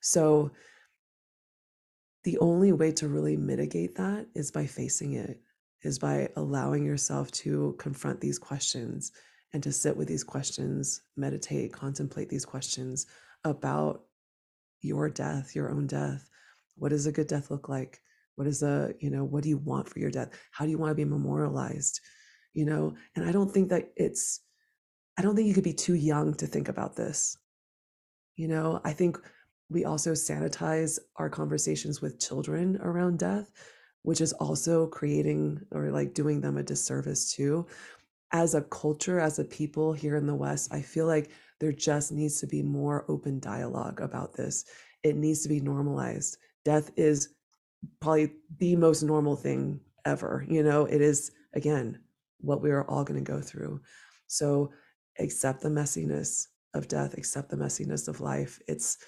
So 0.00 0.52
the 2.24 2.38
only 2.38 2.72
way 2.72 2.92
to 2.92 3.08
really 3.08 3.36
mitigate 3.36 3.96
that 3.96 4.26
is 4.34 4.50
by 4.50 4.66
facing 4.66 5.14
it 5.14 5.40
is 5.82 5.98
by 5.98 6.28
allowing 6.36 6.84
yourself 6.84 7.30
to 7.30 7.76
confront 7.78 8.20
these 8.20 8.38
questions 8.38 9.12
and 9.52 9.62
to 9.62 9.72
sit 9.72 9.96
with 9.96 10.08
these 10.08 10.24
questions, 10.24 11.02
meditate, 11.16 11.72
contemplate 11.72 12.28
these 12.28 12.44
questions 12.44 13.06
about 13.44 14.02
your 14.80 15.08
death, 15.08 15.54
your 15.54 15.70
own 15.70 15.86
death. 15.86 16.28
What 16.76 16.90
does 16.90 17.06
a 17.06 17.12
good 17.12 17.28
death 17.28 17.50
look 17.50 17.68
like? 17.68 18.00
What 18.34 18.46
is 18.46 18.62
a, 18.62 18.92
you 19.00 19.10
know, 19.10 19.24
what 19.24 19.42
do 19.42 19.48
you 19.48 19.58
want 19.58 19.88
for 19.88 19.98
your 19.98 20.10
death? 20.10 20.30
How 20.50 20.64
do 20.64 20.70
you 20.70 20.78
want 20.78 20.90
to 20.90 20.94
be 20.94 21.04
memorialized? 21.04 22.00
You 22.54 22.66
know, 22.66 22.94
and 23.16 23.28
I 23.28 23.32
don't 23.32 23.50
think 23.50 23.68
that 23.70 23.90
it's, 23.96 24.40
I 25.18 25.22
don't 25.22 25.34
think 25.34 25.48
you 25.48 25.54
could 25.54 25.64
be 25.64 25.72
too 25.72 25.94
young 25.94 26.34
to 26.34 26.46
think 26.46 26.68
about 26.68 26.94
this. 26.94 27.36
You 28.36 28.48
know, 28.48 28.80
I 28.84 28.92
think 28.92 29.18
we 29.70 29.84
also 29.84 30.12
sanitize 30.12 30.98
our 31.16 31.28
conversations 31.28 32.00
with 32.00 32.20
children 32.20 32.78
around 32.82 33.18
death 33.18 33.50
which 34.02 34.20
is 34.20 34.32
also 34.34 34.86
creating 34.86 35.60
or 35.72 35.90
like 35.90 36.14
doing 36.14 36.40
them 36.40 36.56
a 36.56 36.62
disservice 36.62 37.32
too. 37.32 37.66
As 38.32 38.54
a 38.54 38.62
culture, 38.62 39.20
as 39.20 39.38
a 39.38 39.44
people 39.44 39.92
here 39.92 40.16
in 40.16 40.26
the 40.26 40.34
West, 40.34 40.72
I 40.72 40.80
feel 40.80 41.06
like 41.06 41.30
there 41.60 41.72
just 41.72 42.12
needs 42.12 42.40
to 42.40 42.46
be 42.46 42.62
more 42.62 43.04
open 43.08 43.40
dialogue 43.40 44.00
about 44.00 44.34
this. 44.34 44.64
It 45.02 45.16
needs 45.16 45.42
to 45.42 45.48
be 45.48 45.60
normalized. 45.60 46.38
Death 46.64 46.90
is 46.96 47.34
probably 48.00 48.32
the 48.58 48.76
most 48.76 49.02
normal 49.02 49.36
thing 49.36 49.80
ever. 50.04 50.44
You 50.48 50.62
know, 50.62 50.84
it 50.84 51.00
is, 51.00 51.30
again, 51.54 52.00
what 52.40 52.62
we 52.62 52.70
are 52.70 52.88
all 52.88 53.04
going 53.04 53.22
to 53.22 53.32
go 53.32 53.40
through. 53.40 53.80
So 54.26 54.72
accept 55.18 55.62
the 55.62 55.68
messiness 55.68 56.46
of 56.74 56.86
death, 56.86 57.12
accept 57.16 57.50
the 57.50 57.56
messiness 57.56 58.08
of 58.08 58.20
life. 58.20 58.60
It's, 58.68 58.98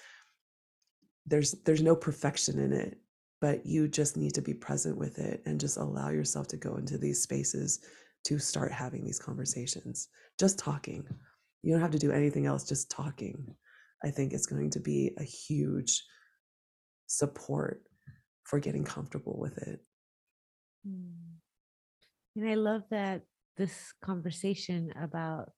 there's 1.25 1.51
there's 1.65 1.81
no 1.81 1.95
perfection 1.95 2.59
in 2.59 2.73
it 2.73 2.97
but 3.41 3.65
you 3.65 3.87
just 3.87 4.15
need 4.15 4.35
to 4.35 4.41
be 4.41 4.53
present 4.53 4.97
with 4.97 5.17
it 5.17 5.41
and 5.45 5.59
just 5.59 5.77
allow 5.77 6.09
yourself 6.09 6.47
to 6.47 6.57
go 6.57 6.75
into 6.77 6.97
these 6.97 7.23
spaces 7.23 7.79
to 8.23 8.37
start 8.37 8.71
having 8.71 9.03
these 9.03 9.19
conversations. 9.19 10.09
Just 10.39 10.59
talking. 10.59 11.03
You 11.63 11.73
don't 11.73 11.81
have 11.81 11.91
to 11.91 11.99
do 11.99 12.11
anything 12.11 12.45
else 12.45 12.67
just 12.67 12.91
talking. 12.91 13.55
I 14.05 14.11
think 14.11 14.31
it's 14.31 14.45
going 14.45 14.69
to 14.71 14.79
be 14.79 15.11
a 15.17 15.23
huge 15.23 16.03
support 17.07 17.81
for 18.43 18.59
getting 18.59 18.83
comfortable 18.83 19.39
with 19.39 19.57
it. 19.57 19.79
Mm. 20.87 21.13
And 22.35 22.49
I 22.49 22.53
love 22.53 22.83
that 22.91 23.23
this 23.57 23.93
conversation 24.03 24.93
about 25.01 25.51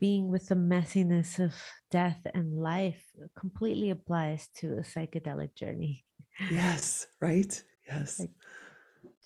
being 0.00 0.28
with 0.28 0.48
the 0.48 0.54
messiness 0.54 1.38
of 1.38 1.54
death 1.90 2.26
and 2.34 2.58
life 2.58 3.02
completely 3.38 3.90
applies 3.90 4.48
to 4.56 4.78
a 4.78 4.80
psychedelic 4.80 5.54
journey. 5.54 6.04
yes 6.50 7.06
right 7.20 7.62
yes 7.86 8.18
Like 8.18 8.30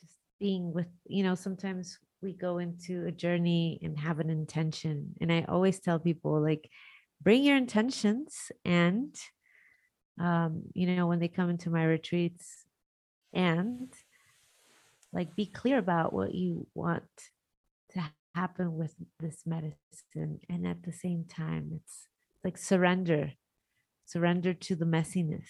just 0.00 0.18
being 0.40 0.72
with, 0.72 0.88
you 1.06 1.22
know, 1.22 1.34
sometimes 1.34 1.98
we 2.22 2.32
go 2.32 2.58
into 2.58 3.06
a 3.06 3.12
journey 3.12 3.78
and 3.82 3.98
have 3.98 4.18
an 4.18 4.30
intention. 4.30 5.14
And 5.20 5.32
I 5.32 5.44
always 5.48 5.78
tell 5.78 5.98
people, 5.98 6.42
like, 6.42 6.68
bring 7.22 7.44
your 7.44 7.56
intentions 7.56 8.50
and, 8.64 9.14
um, 10.20 10.62
you 10.74 10.86
know, 10.96 11.06
when 11.06 11.20
they 11.20 11.28
come 11.28 11.50
into 11.50 11.70
my 11.70 11.84
retreats 11.84 12.64
and 13.32 13.92
like 15.12 15.34
be 15.36 15.46
clear 15.46 15.78
about 15.78 16.12
what 16.12 16.34
you 16.34 16.66
want 16.74 17.04
to 17.92 18.02
happen 18.34 18.76
with 18.76 18.94
this 19.20 19.42
medicine 19.46 20.40
and 20.48 20.66
at 20.66 20.82
the 20.82 20.92
same 20.92 21.24
time 21.24 21.70
it's 21.72 22.08
like 22.42 22.58
surrender 22.58 23.32
surrender 24.06 24.52
to 24.52 24.74
the 24.74 24.84
messiness 24.84 25.46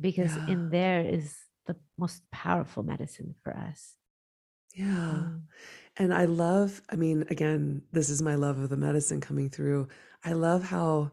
because 0.00 0.36
yeah 0.36 0.46
in 0.48 0.70
there 0.70 1.00
is 1.00 1.36
the 1.66 1.76
most 1.98 2.22
powerful 2.30 2.82
medicine 2.82 3.34
for 3.42 3.54
us. 3.56 3.94
Yeah. 4.74 5.24
And 5.96 6.12
I 6.12 6.26
love, 6.26 6.82
I 6.90 6.96
mean, 6.96 7.24
again, 7.30 7.82
this 7.92 8.10
is 8.10 8.22
my 8.22 8.34
love 8.34 8.58
of 8.58 8.68
the 8.68 8.76
medicine 8.76 9.20
coming 9.20 9.48
through. 9.48 9.88
I 10.24 10.32
love 10.32 10.62
how 10.64 11.12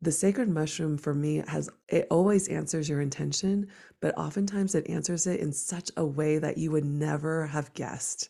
the 0.00 0.12
sacred 0.12 0.48
mushroom 0.48 0.96
for 0.96 1.14
me 1.14 1.42
has 1.46 1.68
it 1.88 2.06
always 2.10 2.48
answers 2.48 2.88
your 2.88 3.00
intention, 3.00 3.68
but 4.00 4.16
oftentimes 4.16 4.74
it 4.74 4.88
answers 4.88 5.26
it 5.26 5.40
in 5.40 5.52
such 5.52 5.90
a 5.96 6.04
way 6.04 6.38
that 6.38 6.58
you 6.58 6.70
would 6.70 6.84
never 6.84 7.46
have 7.46 7.72
guessed. 7.74 8.28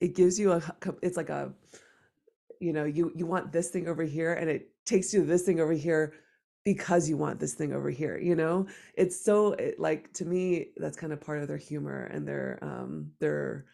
It 0.00 0.14
gives 0.14 0.38
you 0.38 0.52
a 0.52 0.62
it's 1.02 1.16
like 1.16 1.30
a 1.30 1.52
you 2.60 2.72
know, 2.72 2.84
you 2.84 3.12
you 3.14 3.26
want 3.26 3.52
this 3.52 3.70
thing 3.70 3.88
over 3.88 4.02
here 4.02 4.32
and 4.34 4.48
it 4.48 4.70
takes 4.84 5.12
you 5.12 5.20
to 5.20 5.26
this 5.26 5.42
thing 5.42 5.60
over 5.60 5.72
here 5.72 6.14
because 6.64 7.08
you 7.08 7.16
want 7.16 7.38
this 7.38 7.54
thing 7.54 7.72
over 7.72 7.90
here, 7.90 8.18
you 8.18 8.34
know? 8.34 8.66
It's 8.94 9.22
so 9.24 9.52
it, 9.52 9.78
like 9.78 10.12
to 10.14 10.24
me 10.24 10.68
that's 10.76 10.96
kind 10.96 11.12
of 11.12 11.20
part 11.20 11.40
of 11.42 11.48
their 11.48 11.56
humor 11.56 12.04
and 12.04 12.26
their 12.26 12.58
um 12.62 13.12
their 13.20 13.66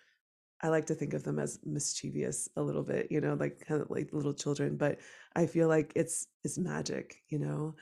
I 0.63 0.69
like 0.69 0.87
to 0.87 0.95
think 0.95 1.15
of 1.15 1.25
them 1.25 1.39
as 1.41 1.59
mischievous 1.65 2.49
a 2.57 2.63
little 2.63 2.85
bit, 2.85 3.09
you 3.11 3.21
know, 3.21 3.35
like 3.35 3.67
kind 3.67 3.83
of 3.83 3.91
like 3.91 4.11
little 4.13 4.35
children, 4.35 4.77
but 4.77 4.99
I 5.35 5.47
feel 5.47 5.69
like 5.69 5.93
it's 5.97 6.27
it's 6.45 6.59
magic, 6.59 7.23
you 7.29 7.39
know? 7.39 7.75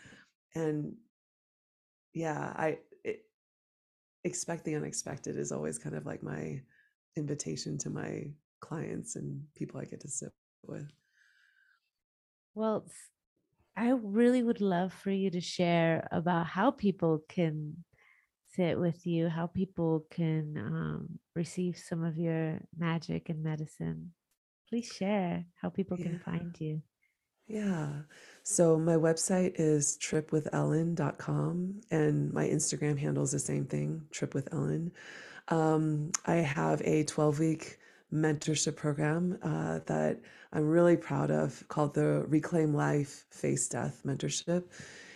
And 0.55 0.95
yeah, 2.14 2.53
I 2.57 2.78
it, 3.05 3.24
expect 4.24 4.64
the 4.64 4.74
unexpected 4.76 5.36
is 5.38 5.53
always 5.53 5.78
kind 5.78 5.95
of 5.95 6.07
like 6.07 6.22
my 6.22 6.62
invitation 7.16 7.78
to 7.78 7.90
my 7.90 8.30
clients 8.61 9.16
and 9.16 9.42
people 9.54 9.80
I 9.80 9.84
get 9.84 10.00
to 10.00 10.08
sit 10.08 10.30
with. 10.66 10.86
Well, 12.54 12.86
I 13.76 13.90
really 13.90 14.42
would 14.42 14.61
love 14.61 14.92
for 14.92 15.11
you 15.11 15.30
to 15.30 15.40
share 15.40 16.06
about 16.11 16.46
how 16.46 16.70
people 16.70 17.22
can 17.28 17.84
sit 18.54 18.78
with 18.78 19.06
you, 19.06 19.28
how 19.28 19.46
people 19.46 20.04
can 20.11 20.56
um, 20.58 21.18
receive 21.36 21.78
some 21.78 22.04
of 22.04 22.18
your 22.18 22.61
magic 22.76 23.28
and 23.28 23.42
medicine. 23.42 24.12
Please 24.68 24.86
share 24.86 25.44
how 25.54 25.68
people 25.70 25.96
Yeah. 25.98 26.06
can 26.06 26.18
find 26.18 26.61
you. 26.61 26.82
Yeah. 27.46 27.88
So 28.44 28.78
my 28.78 28.94
website 28.94 29.54
is 29.56 29.98
tripwithellen.com 30.00 31.80
and 31.90 32.32
my 32.32 32.46
Instagram 32.46 32.98
handle 32.98 33.24
is 33.24 33.32
the 33.32 33.38
same 33.38 33.66
thing, 33.66 34.02
Trip 34.11 34.34
with 34.34 34.52
Ellen. 34.52 34.92
Um, 35.51 36.12
I 36.26 36.36
have 36.36 36.80
a 36.82 37.03
12 37.05 37.40
week 37.40 37.78
mentorship 38.12 38.76
program 38.76 39.36
uh, 39.42 39.80
that 39.86 40.20
I'm 40.53 40.68
really 40.68 40.96
proud 40.96 41.30
of 41.30 41.64
called 41.68 41.94
the 41.94 42.24
Reclaim 42.28 42.72
Life 42.72 43.24
Face 43.30 43.68
Death 43.68 44.03
Mentorship, 44.07 44.64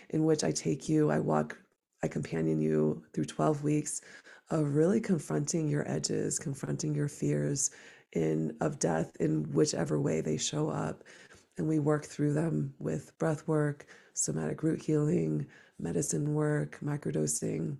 in 0.09 0.25
which 0.25 0.43
I 0.43 0.51
take 0.51 0.89
you, 0.89 1.09
I 1.09 1.19
walk, 1.19 1.57
I 2.03 2.09
companion 2.09 2.59
you 2.59 3.01
through 3.13 3.25
12 3.25 3.63
weeks 3.63 4.01
of 4.49 4.75
really 4.75 4.99
confronting 4.99 5.69
your 5.69 5.89
edges, 5.89 6.37
confronting 6.37 6.93
your 6.93 7.07
fears 7.07 7.71
in 8.11 8.55
of 8.61 8.77
death 8.79 9.15
in 9.19 9.43
whichever 9.53 9.99
way 9.99 10.21
they 10.21 10.37
show 10.37 10.69
up. 10.69 11.03
And 11.57 11.67
we 11.67 11.79
work 11.79 12.05
through 12.05 12.33
them 12.33 12.73
with 12.79 13.17
breath 13.17 13.47
work, 13.47 13.85
somatic 14.13 14.63
root 14.63 14.81
healing, 14.81 15.47
medicine 15.79 16.33
work, 16.33 16.77
microdosing, 16.83 17.77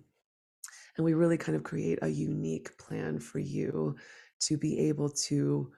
and 0.96 1.04
we 1.04 1.14
really 1.14 1.36
kind 1.36 1.56
of 1.56 1.62
create 1.62 1.98
a 2.02 2.08
unique 2.08 2.76
plan 2.78 3.18
for 3.18 3.38
you 3.38 3.96
to 4.40 4.56
be 4.56 4.78
able 4.88 5.08
to 5.08 5.70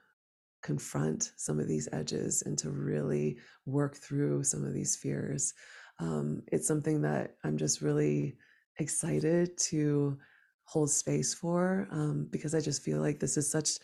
confront 0.63 1.33
some 1.37 1.61
of 1.61 1.69
these 1.69 1.89
edges 1.93 2.43
and 2.43 2.59
to 2.59 2.71
really 2.71 3.39
work 3.67 3.97
through 3.97 4.43
some 4.43 4.65
of 4.65 4.75
these 4.75 4.97
fears. 4.97 5.55
Um, 6.01 6.43
it's 6.49 6.67
something 6.67 7.03
that 7.03 7.37
I'm 7.45 7.57
just 7.57 7.81
really 7.81 8.37
excited 8.79 9.57
to 9.59 10.19
hold 10.65 10.91
space 10.91 11.35
for 11.35 11.89
um, 11.91 12.29
because 12.31 12.55
I 12.55 12.61
just 12.61 12.83
feel 12.83 13.01
like 13.01 13.19
this 13.19 13.37
is 13.37 13.51
such 13.51 13.79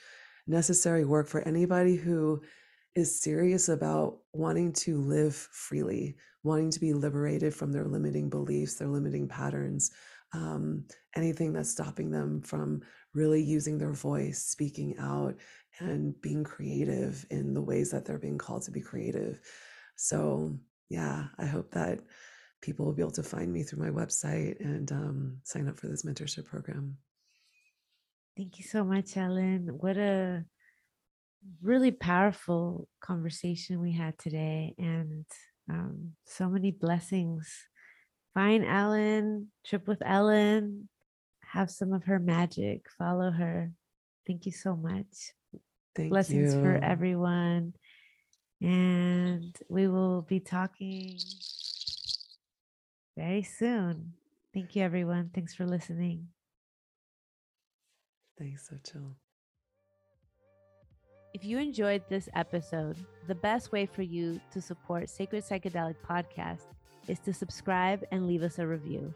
necessary 0.46 1.04
work 1.04 1.28
for 1.28 1.40
anybody 1.42 1.96
who 1.96 2.42
is 2.94 3.20
serious 3.20 3.68
about 3.68 4.18
wanting 4.32 4.72
to 4.72 5.00
live 5.00 5.34
freely, 5.34 6.16
wanting 6.42 6.70
to 6.70 6.80
be 6.80 6.92
liberated 6.92 7.54
from 7.54 7.72
their 7.72 7.86
limiting 7.86 8.28
beliefs, 8.28 8.74
their 8.74 8.88
limiting 8.88 9.26
patterns, 9.26 9.90
um, 10.34 10.84
anything 11.16 11.52
that's 11.52 11.70
stopping 11.70 12.10
them 12.10 12.42
from 12.42 12.82
really 13.14 13.42
using 13.42 13.78
their 13.78 13.92
voice, 13.92 14.44
speaking 14.44 14.96
out, 14.98 15.36
and 15.80 16.20
being 16.20 16.44
creative 16.44 17.24
in 17.30 17.54
the 17.54 17.62
ways 17.62 17.90
that 17.90 18.04
they're 18.04 18.18
being 18.18 18.38
called 18.38 18.62
to 18.62 18.70
be 18.70 18.80
creative. 18.80 19.40
So, 19.96 20.58
yeah, 20.88 21.26
I 21.38 21.46
hope 21.46 21.70
that 21.72 22.00
people 22.60 22.84
will 22.84 22.92
be 22.92 23.02
able 23.02 23.12
to 23.12 23.22
find 23.22 23.52
me 23.52 23.62
through 23.62 23.82
my 23.82 23.90
website 23.90 24.58
and 24.60 24.90
um, 24.92 25.38
sign 25.44 25.68
up 25.68 25.78
for 25.78 25.86
this 25.86 26.04
mentorship 26.04 26.46
program. 26.46 26.96
Thank 28.36 28.58
you 28.58 28.64
so 28.64 28.84
much, 28.84 29.16
Ellen. 29.16 29.68
What 29.78 29.96
a 29.96 30.44
really 31.62 31.92
powerful 31.92 32.88
conversation 33.00 33.80
we 33.80 33.92
had 33.92 34.18
today, 34.18 34.74
and 34.78 35.24
um, 35.70 36.12
so 36.24 36.48
many 36.48 36.72
blessings. 36.72 37.48
Find 38.34 38.64
Ellen, 38.64 39.48
trip 39.64 39.86
with 39.86 40.02
Ellen, 40.04 40.88
have 41.40 41.70
some 41.70 41.92
of 41.92 42.04
her 42.04 42.18
magic, 42.18 42.86
follow 42.98 43.30
her. 43.30 43.70
Thank 44.26 44.44
you 44.44 44.52
so 44.52 44.74
much. 44.74 45.32
Thank 45.94 46.10
Blessings 46.10 46.54
for 46.54 46.80
everyone. 46.82 47.74
And 48.60 49.56
we 49.68 49.86
will 49.86 50.22
be 50.22 50.40
talking 50.40 51.16
very 53.16 53.42
soon. 53.42 54.14
Thank 54.52 54.74
you, 54.74 54.82
everyone. 54.82 55.30
Thanks 55.32 55.54
for 55.54 55.66
listening. 55.66 56.28
Thanks, 58.38 58.68
so 58.68 58.76
chill. 58.90 59.16
If 61.34 61.44
you 61.44 61.58
enjoyed 61.58 62.02
this 62.08 62.28
episode, 62.34 62.96
the 63.26 63.34
best 63.34 63.72
way 63.72 63.86
for 63.86 64.02
you 64.02 64.40
to 64.52 64.60
support 64.60 65.08
Sacred 65.08 65.44
Psychedelic 65.44 65.96
Podcast 66.08 66.66
is 67.08 67.18
to 67.20 67.32
subscribe 67.32 68.04
and 68.10 68.26
leave 68.26 68.42
us 68.42 68.58
a 68.58 68.66
review. 68.66 69.14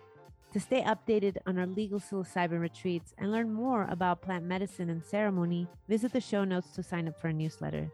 To 0.52 0.60
stay 0.60 0.82
updated 0.82 1.36
on 1.46 1.58
our 1.58 1.66
legal 1.66 2.00
psilocybin 2.00 2.60
retreats 2.60 3.14
and 3.18 3.30
learn 3.30 3.52
more 3.52 3.86
about 3.90 4.22
plant 4.22 4.44
medicine 4.44 4.88
and 4.88 5.04
ceremony, 5.04 5.68
visit 5.88 6.12
the 6.12 6.20
show 6.20 6.44
notes 6.44 6.70
to 6.70 6.82
sign 6.82 7.06
up 7.06 7.20
for 7.20 7.28
a 7.28 7.32
newsletter. 7.32 7.90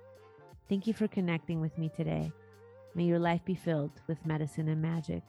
Thank 0.68 0.86
you 0.86 0.94
for 0.94 1.08
connecting 1.08 1.60
with 1.60 1.76
me 1.76 1.90
today. 1.94 2.32
May 2.94 3.04
your 3.04 3.18
life 3.18 3.44
be 3.44 3.56
filled 3.56 3.90
with 4.06 4.24
medicine 4.24 4.68
and 4.68 4.80
magic. 4.80 5.22